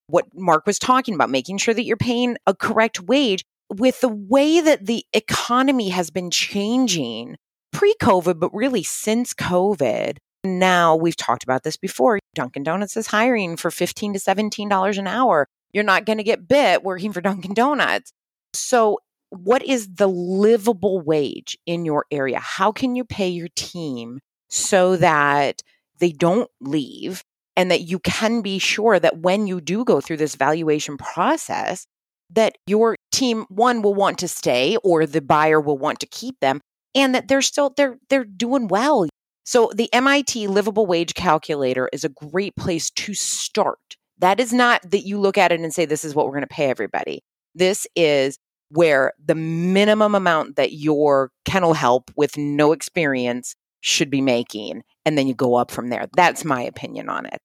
What 0.08 0.26
Mark 0.34 0.66
was 0.66 0.78
talking 0.78 1.14
about, 1.14 1.30
making 1.30 1.58
sure 1.58 1.74
that 1.74 1.84
you're 1.84 1.96
paying 1.96 2.36
a 2.46 2.54
correct 2.54 3.00
wage 3.00 3.44
with 3.70 4.00
the 4.00 4.08
way 4.08 4.60
that 4.60 4.86
the 4.86 5.04
economy 5.12 5.90
has 5.90 6.10
been 6.10 6.30
changing 6.30 7.36
pre 7.78 7.94
COVID, 8.02 8.40
but 8.40 8.52
really 8.52 8.82
since 8.82 9.32
COVID. 9.34 10.16
Now 10.42 10.96
we've 10.96 11.16
talked 11.16 11.44
about 11.44 11.62
this 11.62 11.76
before. 11.76 12.18
Dunkin' 12.34 12.64
Donuts 12.64 12.96
is 12.96 13.06
hiring 13.06 13.56
for 13.56 13.70
15 13.70 14.14
to 14.14 14.18
$17 14.18 14.98
an 14.98 15.06
hour. 15.06 15.46
You're 15.72 15.84
not 15.84 16.04
going 16.04 16.18
to 16.18 16.24
get 16.24 16.48
bit 16.48 16.82
working 16.82 17.12
for 17.12 17.20
Dunkin' 17.28 17.54
Donuts. 17.54 18.12
So, 18.52 18.98
what 19.30 19.62
is 19.62 19.88
the 19.94 20.08
livable 20.08 21.00
wage 21.02 21.56
in 21.66 21.84
your 21.84 22.06
area? 22.10 22.40
How 22.40 22.72
can 22.72 22.96
you 22.96 23.04
pay 23.04 23.28
your 23.28 23.48
team 23.54 24.18
so 24.48 24.96
that 24.96 25.62
they 26.00 26.10
don't 26.10 26.50
leave 26.60 27.22
and 27.56 27.70
that 27.70 27.82
you 27.82 28.00
can 28.00 28.40
be 28.40 28.58
sure 28.58 28.98
that 28.98 29.18
when 29.18 29.46
you 29.46 29.60
do 29.60 29.84
go 29.84 30.00
through 30.00 30.16
this 30.16 30.34
valuation 30.34 30.96
process, 30.96 31.86
that 32.30 32.56
your 32.66 32.96
team 33.12 33.44
one 33.50 33.82
will 33.82 33.94
want 33.94 34.18
to 34.18 34.28
stay 34.28 34.76
or 34.82 35.06
the 35.06 35.20
buyer 35.20 35.60
will 35.60 35.78
want 35.78 36.00
to 36.00 36.06
keep 36.06 36.40
them 36.40 36.60
and 36.94 37.14
that 37.14 37.28
they're 37.28 37.42
still 37.42 37.72
they're 37.76 37.98
they're 38.08 38.24
doing 38.24 38.68
well. 38.68 39.08
So 39.44 39.70
the 39.74 39.92
MIT 39.94 40.46
livable 40.48 40.86
wage 40.86 41.14
calculator 41.14 41.88
is 41.92 42.04
a 42.04 42.10
great 42.10 42.54
place 42.56 42.90
to 42.90 43.14
start. 43.14 43.96
That 44.18 44.40
is 44.40 44.52
not 44.52 44.82
that 44.90 45.06
you 45.06 45.18
look 45.18 45.38
at 45.38 45.52
it 45.52 45.60
and 45.60 45.72
say 45.72 45.84
this 45.84 46.04
is 46.04 46.14
what 46.14 46.26
we're 46.26 46.32
going 46.32 46.42
to 46.42 46.48
pay 46.48 46.68
everybody. 46.68 47.22
This 47.54 47.86
is 47.96 48.38
where 48.70 49.12
the 49.24 49.34
minimum 49.34 50.14
amount 50.14 50.56
that 50.56 50.72
your 50.72 51.30
kennel 51.44 51.72
help 51.72 52.10
with 52.16 52.36
no 52.36 52.72
experience 52.72 53.54
should 53.80 54.10
be 54.10 54.20
making 54.20 54.82
and 55.06 55.16
then 55.16 55.26
you 55.26 55.34
go 55.34 55.54
up 55.54 55.70
from 55.70 55.88
there. 55.88 56.06
That's 56.14 56.44
my 56.44 56.62
opinion 56.62 57.08
on 57.08 57.26
it. 57.26 57.38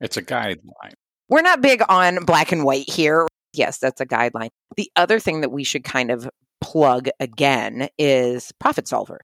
It's 0.00 0.16
a 0.16 0.22
guideline. 0.22 0.94
We're 1.28 1.42
not 1.42 1.60
big 1.60 1.82
on 1.88 2.24
black 2.24 2.52
and 2.52 2.64
white 2.64 2.88
here. 2.88 3.28
Yes, 3.52 3.78
that's 3.78 4.00
a 4.00 4.06
guideline. 4.06 4.48
The 4.76 4.90
other 4.96 5.20
thing 5.20 5.42
that 5.42 5.52
we 5.52 5.64
should 5.64 5.84
kind 5.84 6.10
of 6.10 6.28
plug 6.60 7.08
again 7.18 7.88
is 7.98 8.52
Profit 8.58 8.88
Solver. 8.88 9.20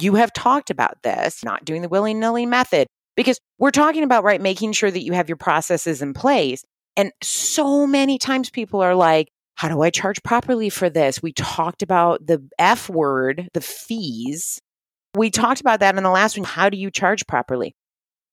You 0.00 0.16
have 0.16 0.32
talked 0.32 0.70
about 0.70 1.02
this, 1.02 1.44
not 1.44 1.64
doing 1.64 1.82
the 1.82 1.88
willy 1.88 2.14
nilly 2.14 2.46
method, 2.46 2.86
because 3.16 3.38
we're 3.58 3.70
talking 3.70 4.02
about, 4.02 4.24
right, 4.24 4.40
making 4.40 4.72
sure 4.72 4.90
that 4.90 5.04
you 5.04 5.12
have 5.12 5.28
your 5.28 5.36
processes 5.36 6.02
in 6.02 6.12
place. 6.12 6.62
And 6.96 7.12
so 7.22 7.86
many 7.86 8.18
times 8.18 8.50
people 8.50 8.80
are 8.80 8.94
like, 8.94 9.28
how 9.54 9.68
do 9.68 9.80
I 9.80 9.90
charge 9.90 10.22
properly 10.22 10.68
for 10.68 10.90
this? 10.90 11.22
We 11.22 11.32
talked 11.32 11.82
about 11.82 12.26
the 12.26 12.46
F 12.58 12.90
word, 12.90 13.48
the 13.54 13.60
fees. 13.60 14.60
We 15.14 15.30
talked 15.30 15.60
about 15.62 15.80
that 15.80 15.96
in 15.96 16.02
the 16.02 16.10
last 16.10 16.36
one. 16.36 16.44
How 16.44 16.68
do 16.68 16.76
you 16.76 16.90
charge 16.90 17.26
properly? 17.26 17.74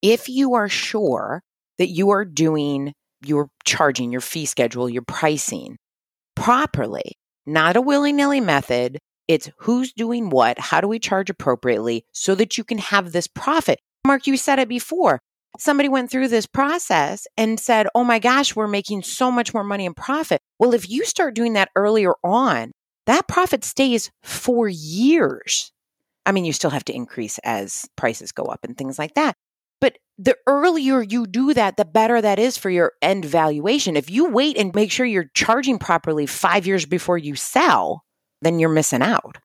If 0.02 0.28
you 0.28 0.54
are 0.54 0.68
sure 0.68 1.42
that 1.78 1.88
you 1.88 2.10
are 2.10 2.26
doing 2.26 2.92
your 3.24 3.48
charging, 3.64 4.12
your 4.12 4.20
fee 4.20 4.44
schedule, 4.44 4.88
your 4.88 5.02
pricing 5.02 5.78
properly, 6.36 7.14
not 7.46 7.76
a 7.76 7.80
willy 7.80 8.12
nilly 8.12 8.40
method. 8.40 8.98
It's 9.28 9.50
who's 9.58 9.92
doing 9.92 10.30
what, 10.30 10.58
how 10.58 10.80
do 10.80 10.88
we 10.88 10.98
charge 10.98 11.30
appropriately 11.30 12.04
so 12.12 12.34
that 12.34 12.58
you 12.58 12.64
can 12.64 12.78
have 12.78 13.12
this 13.12 13.26
profit. 13.26 13.80
Mark, 14.06 14.26
you 14.26 14.36
said 14.36 14.58
it 14.58 14.68
before. 14.68 15.20
Somebody 15.58 15.88
went 15.88 16.10
through 16.10 16.28
this 16.28 16.46
process 16.46 17.26
and 17.36 17.60
said, 17.60 17.86
Oh 17.94 18.04
my 18.04 18.18
gosh, 18.18 18.56
we're 18.56 18.66
making 18.66 19.02
so 19.02 19.30
much 19.30 19.54
more 19.54 19.64
money 19.64 19.86
in 19.86 19.94
profit. 19.94 20.40
Well, 20.58 20.74
if 20.74 20.90
you 20.90 21.04
start 21.04 21.34
doing 21.34 21.52
that 21.54 21.70
earlier 21.76 22.14
on, 22.24 22.72
that 23.06 23.28
profit 23.28 23.64
stays 23.64 24.10
for 24.22 24.68
years. 24.68 25.70
I 26.26 26.32
mean, 26.32 26.44
you 26.44 26.52
still 26.52 26.70
have 26.70 26.84
to 26.86 26.94
increase 26.94 27.38
as 27.44 27.86
prices 27.96 28.32
go 28.32 28.44
up 28.44 28.60
and 28.64 28.76
things 28.76 28.98
like 28.98 29.14
that. 29.14 29.36
But 29.80 29.98
the 30.18 30.36
earlier 30.46 31.02
you 31.02 31.26
do 31.26 31.54
that, 31.54 31.76
the 31.76 31.84
better 31.84 32.20
that 32.20 32.38
is 32.38 32.56
for 32.56 32.70
your 32.70 32.92
end 33.02 33.24
valuation. 33.24 33.96
If 33.96 34.10
you 34.10 34.28
wait 34.28 34.56
and 34.56 34.74
make 34.74 34.90
sure 34.90 35.06
you're 35.06 35.30
charging 35.34 35.78
properly 35.78 36.26
five 36.26 36.66
years 36.66 36.86
before 36.86 37.18
you 37.18 37.34
sell, 37.34 38.04
then 38.42 38.58
you're 38.58 38.68
missing 38.68 39.02
out. 39.02 39.38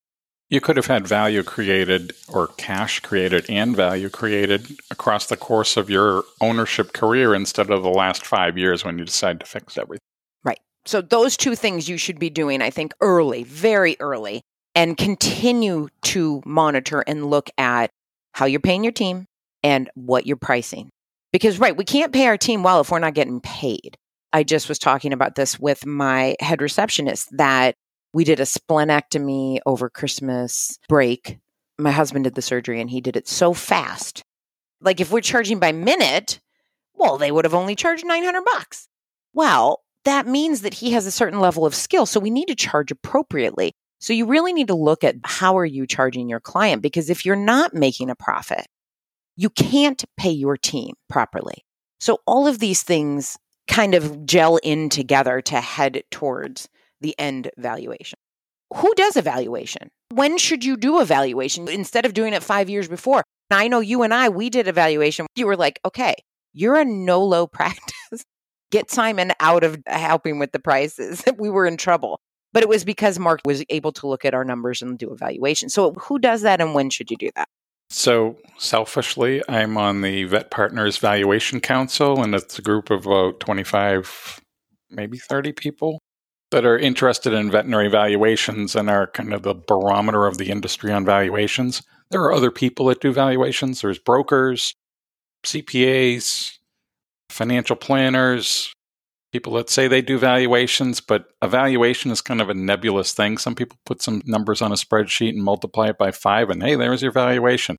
You 0.49 0.59
could 0.59 0.77
have 0.77 0.87
had 0.87 1.07
value 1.07 1.43
created 1.43 2.13
or 2.27 2.47
cash 2.47 3.01
created 3.01 3.47
and 3.49 3.75
value 3.75 4.09
created 4.09 4.79
across 4.89 5.27
the 5.27 5.37
course 5.37 5.77
of 5.77 5.91
your 5.91 6.23
ownership 6.41 6.91
career 6.91 7.35
instead 7.35 7.69
of 7.69 7.83
the 7.83 7.89
last 7.89 8.25
five 8.25 8.57
years 8.57 8.83
when 8.83 8.97
you 8.97 9.05
decide 9.05 9.39
to 9.41 9.45
fix 9.45 9.77
everything. 9.77 10.01
Right. 10.43 10.59
So, 10.85 11.01
those 11.01 11.37
two 11.37 11.55
things 11.55 11.87
you 11.87 11.97
should 11.97 12.17
be 12.17 12.31
doing, 12.31 12.63
I 12.63 12.71
think, 12.71 12.93
early, 12.99 13.43
very 13.43 13.95
early, 13.99 14.41
and 14.73 14.97
continue 14.97 15.89
to 16.03 16.41
monitor 16.45 17.01
and 17.01 17.29
look 17.29 17.51
at 17.59 17.91
how 18.33 18.45
you're 18.45 18.59
paying 18.59 18.83
your 18.83 18.93
team, 18.93 19.25
and 19.63 19.89
what 19.95 20.25
you're 20.25 20.37
pricing. 20.37 20.89
Because, 21.31 21.59
right, 21.59 21.75
we 21.75 21.85
can't 21.85 22.13
pay 22.13 22.25
our 22.27 22.37
team 22.37 22.63
well 22.63 22.81
if 22.81 22.89
we're 22.89 22.99
not 22.99 23.13
getting 23.13 23.39
paid. 23.41 23.97
I 24.33 24.43
just 24.43 24.69
was 24.69 24.79
talking 24.79 25.13
about 25.13 25.35
this 25.35 25.59
with 25.59 25.85
my 25.85 26.35
head 26.39 26.61
receptionist 26.61 27.29
that 27.37 27.75
we 28.13 28.23
did 28.23 28.39
a 28.39 28.43
splenectomy 28.43 29.59
over 29.65 29.89
Christmas 29.89 30.77
break. 30.87 31.39
My 31.77 31.91
husband 31.91 32.25
did 32.25 32.35
the 32.35 32.41
surgery 32.41 32.81
and 32.81 32.89
he 32.89 33.01
did 33.01 33.15
it 33.15 33.27
so 33.27 33.53
fast. 33.53 34.23
Like 34.81 34.99
if 34.99 35.11
we're 35.11 35.21
charging 35.21 35.59
by 35.59 35.71
minute, 35.71 36.39
well, 36.95 37.17
they 37.17 37.31
would 37.31 37.45
have 37.45 37.53
only 37.53 37.75
charged 37.75 38.05
900 38.05 38.43
bucks. 38.53 38.87
Well, 39.33 39.81
that 40.05 40.27
means 40.27 40.61
that 40.61 40.73
he 40.73 40.91
has 40.91 41.05
a 41.05 41.11
certain 41.11 41.39
level 41.39 41.65
of 41.65 41.75
skill. 41.75 42.05
So 42.05 42.19
we 42.19 42.29
need 42.29 42.47
to 42.47 42.55
charge 42.55 42.91
appropriately. 42.91 43.73
So 43.99 44.13
you 44.13 44.25
really 44.25 44.53
need 44.53 44.67
to 44.67 44.75
look 44.75 45.03
at 45.03 45.15
how 45.23 45.57
are 45.57 45.65
you 45.65 45.85
charging 45.85 46.29
your 46.29 46.39
client? 46.39 46.81
Because 46.81 47.09
if 47.09 47.25
you're 47.25 47.35
not 47.35 47.73
making 47.73 48.09
a 48.09 48.15
profit, 48.15 48.65
you 49.39 49.49
can't 49.49 50.03
pay 50.17 50.31
your 50.31 50.57
team 50.57 50.95
properly. 51.07 51.63
So 52.01 52.19
all 52.27 52.45
of 52.45 52.59
these 52.59 52.83
things 52.83 53.37
kind 53.69 53.95
of 53.95 54.25
gel 54.25 54.57
in 54.57 54.89
together 54.89 55.39
to 55.43 55.61
head 55.61 56.03
towards 56.11 56.67
the 56.99 57.17
end 57.17 57.49
valuation. 57.57 58.19
Who 58.75 58.93
does 58.95 59.15
evaluation? 59.15 59.91
When 60.13 60.37
should 60.37 60.65
you 60.65 60.75
do 60.75 60.99
evaluation 60.99 61.69
instead 61.69 62.05
of 62.05 62.13
doing 62.13 62.33
it 62.33 62.43
five 62.43 62.69
years 62.69 62.89
before? 62.89 63.23
I 63.49 63.69
know 63.69 63.79
you 63.79 64.03
and 64.03 64.13
I, 64.13 64.27
we 64.27 64.49
did 64.49 64.67
evaluation. 64.67 65.25
You 65.37 65.45
were 65.45 65.55
like, 65.55 65.79
okay, 65.85 66.15
you're 66.51 66.75
a 66.75 66.83
NOLO 66.83 67.47
practice. 67.47 68.25
Get 68.71 68.91
Simon 68.91 69.31
out 69.39 69.63
of 69.63 69.81
helping 69.87 70.37
with 70.39 70.51
the 70.51 70.59
prices. 70.59 71.23
we 71.37 71.49
were 71.49 71.65
in 71.65 71.77
trouble. 71.77 72.19
But 72.51 72.63
it 72.63 72.69
was 72.69 72.83
because 72.83 73.17
Mark 73.17 73.39
was 73.45 73.63
able 73.69 73.93
to 73.93 74.07
look 74.07 74.25
at 74.25 74.33
our 74.33 74.43
numbers 74.43 74.81
and 74.81 74.99
do 74.99 75.13
evaluation. 75.13 75.69
So 75.69 75.93
who 75.93 76.19
does 76.19 76.41
that 76.41 76.59
and 76.59 76.75
when 76.75 76.89
should 76.89 77.09
you 77.09 77.15
do 77.15 77.29
that? 77.37 77.47
So, 77.89 78.37
selfishly, 78.57 79.41
I'm 79.49 79.75
on 79.77 80.01
the 80.01 80.25
Vet 80.25 80.51
Partners 80.51 80.97
Valuation 80.97 81.59
Council, 81.59 82.21
and 82.21 82.35
it's 82.35 82.59
a 82.59 82.61
group 82.61 82.91
of 82.91 83.07
about 83.07 83.39
25, 83.39 84.39
maybe 84.91 85.17
30 85.17 85.53
people 85.53 85.99
that 86.51 86.65
are 86.65 86.77
interested 86.77 87.33
in 87.33 87.51
veterinary 87.51 87.89
valuations 87.89 88.75
and 88.75 88.89
are 88.89 89.07
kind 89.07 89.33
of 89.33 89.41
the 89.43 89.55
barometer 89.55 90.25
of 90.25 90.37
the 90.37 90.49
industry 90.49 90.91
on 90.91 91.05
valuations. 91.05 91.81
There 92.11 92.21
are 92.21 92.33
other 92.33 92.51
people 92.51 92.87
that 92.87 93.01
do 93.01 93.11
valuations, 93.11 93.81
there's 93.81 93.99
brokers, 93.99 94.73
CPAs, 95.43 96.51
financial 97.29 97.75
planners, 97.75 98.71
people 99.31 99.53
that 99.53 99.69
say 99.69 99.87
they 99.87 100.01
do 100.01 100.17
valuations, 100.17 101.01
but 101.01 101.25
a 101.41 101.47
valuation 101.47 102.11
is 102.11 102.21
kind 102.21 102.41
of 102.41 102.49
a 102.49 102.53
nebulous 102.53 103.13
thing. 103.13 103.37
Some 103.37 103.55
people 103.55 103.77
put 103.85 104.01
some 104.01 104.21
numbers 104.25 104.61
on 104.61 104.71
a 104.71 104.75
spreadsheet 104.75 105.29
and 105.29 105.43
multiply 105.43 105.89
it 105.89 105.97
by 105.97 106.11
five, 106.11 106.49
and 106.49 106.63
hey, 106.63 106.75
there's 106.75 107.01
your 107.01 107.11
valuation. 107.11 107.77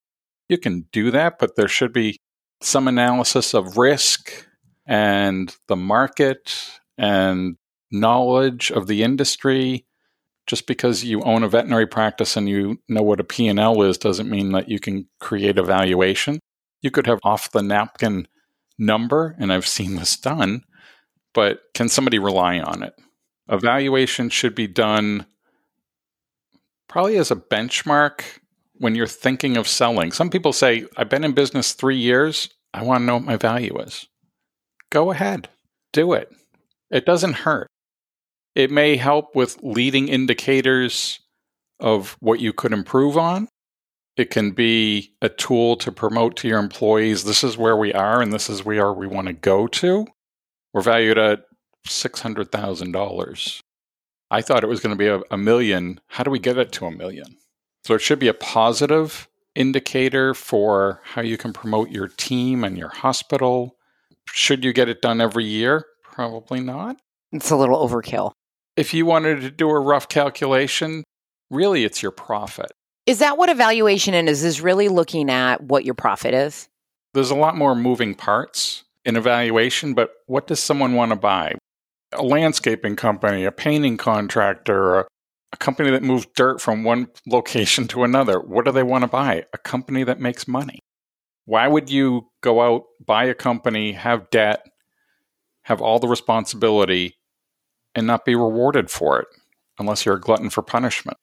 You 0.49 0.59
can 0.59 0.87
do 0.93 1.11
that, 1.11 1.39
but 1.39 1.57
there 1.57 1.69
should 1.69 1.93
be 1.93 2.19
some 2.61 2.89
analysis 2.89 3.55
of 3.55 3.79
risk 3.79 4.47
and 4.87 5.57
the 5.69 5.77
market 5.77 6.81
and 6.99 7.57
knowledge 7.91 8.71
of 8.71 8.87
the 8.87 9.03
industry. 9.03 9.87
Just 10.47 10.67
because 10.67 11.05
you 11.05 11.23
own 11.23 11.45
a 11.45 11.49
veterinary 11.49 11.87
practice 11.87 12.37
and 12.37 12.49
you 12.49 12.79
know 12.89 13.03
what 13.03 13.21
a 13.21 13.25
P&L 13.25 13.83
is 13.83 13.99
doesn't 13.99 14.29
mean 14.29 14.51
that 14.51 14.69
you 14.69 14.81
can 14.81 15.07
create 15.21 15.59
a 15.59 15.63
valuation. 15.63 16.41
You 16.83 16.91
could 16.91 17.07
have 17.07 17.21
off 17.23 17.53
the 17.53 17.63
napkin 17.63 18.27
number, 18.77 19.37
and 19.39 19.53
I've 19.53 19.67
seen 19.67 19.95
this 19.95 20.17
done, 20.17 20.65
but 21.35 21.63
can 21.75 21.89
somebody 21.89 22.19
rely 22.19 22.59
on 22.59 22.83
it? 22.83 22.95
Evaluation 23.49 24.29
should 24.29 24.55
be 24.55 24.67
done 24.67 25.27
probably 26.89 27.17
as 27.17 27.31
a 27.31 27.37
benchmark 27.37 28.23
when 28.75 28.95
you're 28.95 29.07
thinking 29.07 29.57
of 29.57 29.69
selling. 29.69 30.13
Some 30.13 30.31
people 30.31 30.53
say, 30.53 30.87
I've 30.97 31.09
been 31.09 31.25
in 31.25 31.33
business 31.33 31.73
three 31.73 31.99
years. 31.99 32.49
I 32.73 32.83
want 32.83 33.03
to 33.03 33.05
know 33.05 33.15
what 33.15 33.25
my 33.25 33.37
value 33.37 33.79
is. 33.79 34.07
Go 34.91 35.11
ahead, 35.11 35.49
do 35.93 36.13
it. 36.13 36.33
It 36.91 37.07
doesn't 37.07 37.35
hurt. 37.35 37.69
It 38.55 38.71
may 38.71 38.97
help 38.97 39.37
with 39.37 39.59
leading 39.63 40.09
indicators 40.09 41.21
of 41.79 42.17
what 42.21 42.41
you 42.41 42.53
could 42.53 42.73
improve 42.73 43.17
on. 43.17 43.49
It 44.17 44.31
can 44.31 44.51
be 44.51 45.15
a 45.23 45.29
tool 45.29 45.77
to 45.77 45.93
promote 45.93 46.37
to 46.39 46.49
your 46.49 46.59
employees 46.59 47.25
this 47.25 47.45
is 47.45 47.57
where 47.57 47.77
we 47.77 47.93
are 47.93 48.21
and 48.21 48.33
this 48.33 48.51
is 48.51 48.65
where 48.65 48.93
we 48.93 49.07
want 49.07 49.29
to 49.29 49.33
go 49.33 49.67
to. 49.69 50.07
We're 50.73 50.83
valued 50.83 51.19
at 51.19 51.45
$600,000. 51.87 53.61
I 54.31 54.43
thought 54.43 54.63
it 54.63 54.69
was 54.69 54.81
going 54.81 54.97
to 54.97 54.99
be 54.99 55.09
a, 55.09 55.21
a, 55.31 55.37
million. 55.37 56.01
How 56.09 56.23
do 56.23 56.31
we 56.31 56.39
get 56.39 56.57
it 56.57 56.71
to 56.73 56.87
a 56.87 56.91
million? 56.91 57.37
So 57.85 57.95
it 57.95 58.01
should 58.01 58.21
be 58.21 58.29
a 58.29 58.35
positive 58.35 59.29
indicator 59.55 60.35
for 60.35 61.01
how 61.05 61.23
you 61.23 61.37
can 61.37 61.53
promote 61.53 61.91
your 61.91 62.07
team 62.07 62.63
and 62.63 62.79
your 62.79 62.91
hospital. 62.91 63.77
Should 64.27 64.65
you 64.65 64.73
get 64.73 64.89
it 64.89 65.03
done 65.03 65.21
every 65.21 65.45
year? 65.45 65.87
Probably 66.05 66.61
not. 66.61 67.01
It's 67.33 67.51
a 67.51 67.57
little 67.57 67.87
overkill. 67.87 68.33
If 68.77 68.95
you 68.95 69.07
wanted 69.07 69.41
to 69.41 69.51
do 69.51 69.69
a 69.69 69.81
rough 69.81 70.09
calculation, 70.09 71.03
really 71.51 71.85
it's 71.85 72.03
your 72.03 72.13
profit. 72.13 72.71
Is 73.07 73.19
that 73.19 73.37
what 73.37 73.49
evaluation 73.49 74.15
is? 74.15 74.45
Is 74.45 74.61
really 74.61 74.89
looking 74.89 75.31
at 75.31 75.63
what 75.63 75.85
your 75.85 75.95
profit 75.95 76.35
is? 76.35 76.69
There's 77.13 77.31
a 77.31 77.35
lot 77.35 77.57
more 77.57 77.75
moving 77.75 78.15
parts 78.15 78.85
in 79.11 79.17
evaluation, 79.17 79.93
but 79.93 80.11
what 80.27 80.47
does 80.47 80.61
someone 80.61 80.95
want 80.95 81.11
to 81.11 81.17
buy? 81.17 81.55
a 82.13 82.23
landscaping 82.23 82.97
company, 82.97 83.45
a 83.45 83.53
painting 83.53 83.97
contractor, 83.97 85.01
a, 85.01 85.07
a 85.53 85.57
company 85.57 85.91
that 85.91 86.03
moves 86.03 86.27
dirt 86.35 86.61
from 86.61 86.85
one 86.85 87.09
location 87.27 87.87
to 87.89 88.05
another. 88.05 88.41
What 88.41 88.65
do 88.65 88.73
they 88.73 88.83
want 88.83 89.03
to 89.03 89.09
buy? 89.09 89.45
A 89.53 89.59
company 89.59 90.05
that 90.05 90.21
makes 90.21 90.49
money. 90.49 90.81
Why 91.45 91.67
would 91.69 91.91
you 91.91 92.29
go 92.43 92.61
out, 92.61 92.85
buy 93.05 93.25
a 93.25 93.35
company, 93.35 93.93
have 93.93 94.31
debt, 94.31 94.65
have 95.63 95.81
all 95.81 95.99
the 95.99 96.09
responsibility, 96.09 97.17
and 97.95 98.07
not 98.07 98.25
be 98.25 98.35
rewarded 98.35 98.91
for 98.91 99.21
it 99.21 99.29
unless 99.79 100.05
you're 100.05 100.17
a 100.17 100.21
glutton 100.21 100.51
for 100.51 100.63
punishment? 100.63 101.17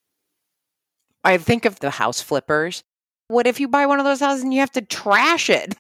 I 1.24 1.38
think 1.38 1.66
of 1.66 1.80
the 1.80 1.90
house 1.90 2.22
flippers. 2.22 2.84
What 3.30 3.48
if 3.48 3.60
you 3.60 3.68
buy 3.68 3.86
one 3.86 4.00
of 4.00 4.06
those 4.06 4.22
houses 4.22 4.44
and 4.44 4.54
you 4.54 4.62
have 4.62 4.72
to 4.74 4.82
trash 4.82 5.50
it? 5.50 5.76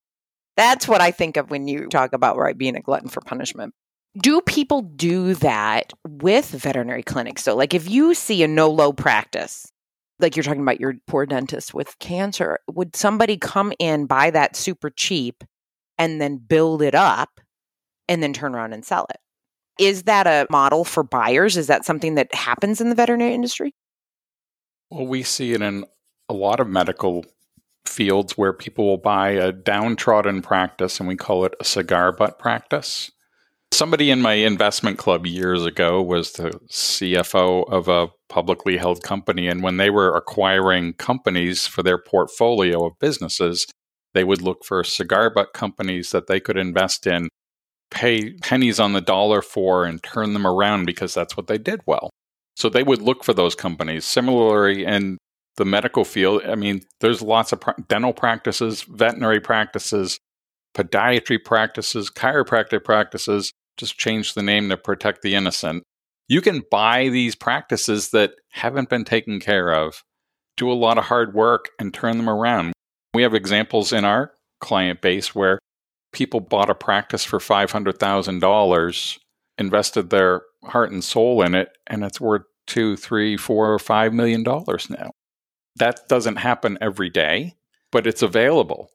That's 0.57 0.87
what 0.87 1.01
I 1.01 1.11
think 1.11 1.37
of 1.37 1.51
when 1.51 1.67
you 1.67 1.87
talk 1.87 2.13
about 2.13 2.37
right 2.37 2.57
being 2.57 2.75
a 2.75 2.81
glutton 2.81 3.09
for 3.09 3.21
punishment. 3.21 3.73
Do 4.19 4.41
people 4.41 4.81
do 4.81 5.35
that 5.35 5.93
with 6.07 6.49
veterinary 6.49 7.03
clinics? 7.03 7.43
So, 7.43 7.55
like, 7.55 7.75
if 7.75 7.87
you 7.87 8.15
see 8.15 8.41
a 8.41 8.47
NOLO 8.47 8.91
practice, 8.91 9.71
like 10.19 10.35
you're 10.35 10.43
talking 10.43 10.63
about 10.63 10.79
your 10.79 10.95
poor 11.05 11.27
dentist 11.27 11.75
with 11.75 11.99
cancer, 11.99 12.57
would 12.67 12.95
somebody 12.95 13.37
come 13.37 13.71
in, 13.77 14.07
buy 14.07 14.31
that 14.31 14.55
super 14.55 14.89
cheap, 14.89 15.43
and 15.99 16.19
then 16.19 16.37
build 16.37 16.81
it 16.81 16.95
up 16.95 17.39
and 18.07 18.23
then 18.23 18.33
turn 18.33 18.55
around 18.55 18.73
and 18.73 18.83
sell 18.83 19.05
it? 19.11 19.17
Is 19.79 20.03
that 20.03 20.25
a 20.25 20.47
model 20.49 20.83
for 20.83 21.03
buyers? 21.03 21.55
Is 21.55 21.67
that 21.67 21.85
something 21.85 22.15
that 22.15 22.33
happens 22.33 22.81
in 22.81 22.89
the 22.89 22.95
veterinary 22.95 23.35
industry? 23.35 23.75
Well, 24.89 25.05
we 25.05 25.21
see 25.21 25.53
it 25.53 25.61
in 25.61 25.85
a 26.29 26.33
lot 26.33 26.59
of 26.59 26.67
medical 26.67 27.25
fields 27.88 28.38
where 28.38 28.53
people 28.53 28.86
will 28.86 28.98
buy 28.98 29.32
a 29.32 29.51
downtrodden 29.51 30.41
practice 30.41 31.00
and 31.00 31.08
we 31.08 31.15
call 31.15 31.46
it 31.46 31.56
a 31.60 31.63
cigar 31.63 32.12
butt 32.12 32.39
practice. 32.39 33.12
Somebody 33.72 34.12
in 34.12 34.22
my 34.22 34.34
investment 34.34 34.98
club 34.98 35.25
years 35.25 35.65
ago 35.65 36.01
was 36.01 36.34
the 36.34 36.51
CFO 36.70 37.70
of 37.70 37.88
a 37.88 38.08
publicly 38.29 38.77
held 38.77 39.03
company. 39.03 39.48
And 39.48 39.62
when 39.62 39.77
they 39.77 39.89
were 39.89 40.15
acquiring 40.15 40.94
companies 40.94 41.67
for 41.67 41.84
their 41.84 41.98
portfolio 41.98 42.86
of 42.86 43.00
businesses, 43.00 43.67
they 44.13 44.24
would 44.24 44.41
look 44.41 44.63
for 44.63 44.84
cigar 44.84 45.29
butt 45.29 45.53
companies 45.53 46.12
that 46.12 46.27
they 46.27 46.39
could 46.39 46.58
invest 46.58 47.06
in, 47.06 47.29
pay 47.91 48.34
pennies 48.41 48.79
on 48.79 48.94
the 48.94 49.01
dollar 49.01 49.41
for, 49.41 49.86
and 49.86 50.01
turn 50.01 50.34
them 50.34 50.48
around 50.48 50.86
because 50.86 51.13
that's 51.13 51.36
what 51.36 51.48
they 51.48 51.58
did 51.58 51.82
well. 51.86 52.10
So 52.56 52.70
they 52.70 52.84
would 52.84 53.01
look 53.01 53.24
for 53.24 53.34
those 53.34 53.53
companies. 53.53 54.06
Similarly, 54.06 54.86
in 54.86 55.17
the 55.57 55.65
medical 55.65 56.05
field, 56.05 56.43
I 56.45 56.55
mean, 56.55 56.81
there's 57.01 57.21
lots 57.21 57.51
of 57.51 57.61
dental 57.87 58.13
practices, 58.13 58.83
veterinary 58.83 59.39
practices, 59.39 60.19
podiatry 60.75 61.43
practices, 61.43 62.09
chiropractic 62.09 62.83
practices. 62.83 63.51
Just 63.75 63.97
change 63.97 64.33
the 64.33 64.43
name 64.43 64.69
to 64.69 64.77
protect 64.77 65.21
the 65.21 65.35
innocent. 65.35 65.83
You 66.27 66.41
can 66.41 66.63
buy 66.71 67.09
these 67.09 67.35
practices 67.35 68.09
that 68.11 68.33
haven't 68.51 68.89
been 68.89 69.05
taken 69.05 69.39
care 69.39 69.71
of, 69.71 70.03
do 70.57 70.71
a 70.71 70.73
lot 70.73 70.97
of 70.97 71.05
hard 71.05 71.33
work, 71.33 71.69
and 71.79 71.93
turn 71.93 72.17
them 72.17 72.29
around. 72.29 72.73
We 73.13 73.23
have 73.23 73.33
examples 73.33 73.93
in 73.93 74.03
our 74.03 74.33
client 74.59 75.01
base 75.01 75.33
where 75.33 75.59
people 76.11 76.39
bought 76.39 76.69
a 76.69 76.75
practice 76.75 77.23
for 77.23 77.39
$500,000, 77.39 79.17
invested 79.57 80.09
their 80.09 80.41
heart 80.63 80.91
and 80.91 81.03
soul 81.03 81.41
in 81.41 81.55
it, 81.55 81.69
and 81.87 82.03
it's 82.03 82.19
worth 82.19 82.43
two, 82.65 82.97
three, 82.97 83.37
four, 83.37 83.73
or 83.73 83.79
five 83.79 84.13
million 84.13 84.43
dollars 84.43 84.89
now. 84.89 85.11
That 85.77 86.07
doesn't 86.07 86.38
happen 86.38 86.77
every 86.81 87.10
day, 87.10 87.55
but 87.91 88.07
it's 88.07 88.22
available. 88.22 88.91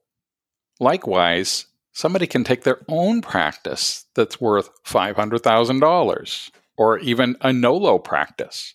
Likewise, 0.80 1.66
somebody 1.92 2.26
can 2.26 2.44
take 2.44 2.64
their 2.64 2.80
own 2.88 3.20
practice 3.20 4.06
that's 4.14 4.40
worth 4.40 4.70
$500,000 4.84 6.50
or 6.76 6.98
even 6.98 7.36
a 7.40 7.52
NOLO 7.52 7.98
practice 7.98 8.72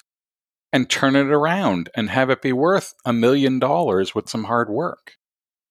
and 0.71 0.89
turn 0.89 1.15
it 1.15 1.27
around 1.27 1.89
and 1.95 2.09
have 2.09 2.29
it 2.29 2.41
be 2.41 2.53
worth 2.53 2.93
a 3.05 3.13
million 3.13 3.59
dollars 3.59 4.13
with 4.13 4.29
some 4.29 4.45
hard 4.45 4.69
work. 4.69 5.13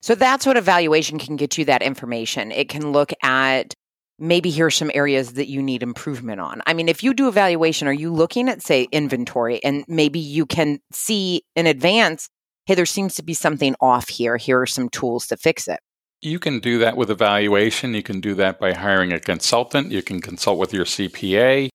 So 0.02 0.14
that's 0.14 0.46
what 0.46 0.56
evaluation 0.56 1.18
can 1.18 1.36
get 1.36 1.56
you 1.56 1.64
that 1.66 1.82
information. 1.82 2.52
It 2.52 2.68
can 2.68 2.92
look 2.92 3.12
at 3.22 3.74
maybe 4.18 4.50
here's 4.50 4.74
some 4.74 4.90
areas 4.94 5.34
that 5.34 5.48
you 5.48 5.62
need 5.62 5.82
improvement 5.82 6.40
on. 6.40 6.62
I 6.66 6.74
mean, 6.74 6.88
if 6.88 7.02
you 7.02 7.14
do 7.14 7.28
evaluation, 7.28 7.88
are 7.88 7.92
you 7.92 8.12
looking 8.12 8.48
at, 8.48 8.62
say, 8.62 8.88
inventory 8.92 9.62
and 9.62 9.84
maybe 9.88 10.18
you 10.18 10.46
can 10.46 10.80
see 10.92 11.42
in 11.54 11.66
advance, 11.66 12.28
hey, 12.66 12.74
there 12.74 12.86
seems 12.86 13.14
to 13.16 13.22
be 13.22 13.34
something 13.34 13.74
off 13.80 14.08
here. 14.08 14.36
Here 14.36 14.60
are 14.60 14.66
some 14.66 14.88
tools 14.88 15.26
to 15.28 15.36
fix 15.36 15.68
it. 15.68 15.80
You 16.22 16.38
can 16.38 16.60
do 16.60 16.78
that 16.78 16.96
with 16.96 17.10
evaluation. 17.10 17.94
You 17.94 18.02
can 18.02 18.20
do 18.20 18.34
that 18.34 18.58
by 18.58 18.72
hiring 18.72 19.12
a 19.12 19.20
consultant. 19.20 19.92
You 19.92 20.02
can 20.02 20.20
consult 20.20 20.58
with 20.58 20.72
your 20.72 20.84
CPA. 20.84 21.68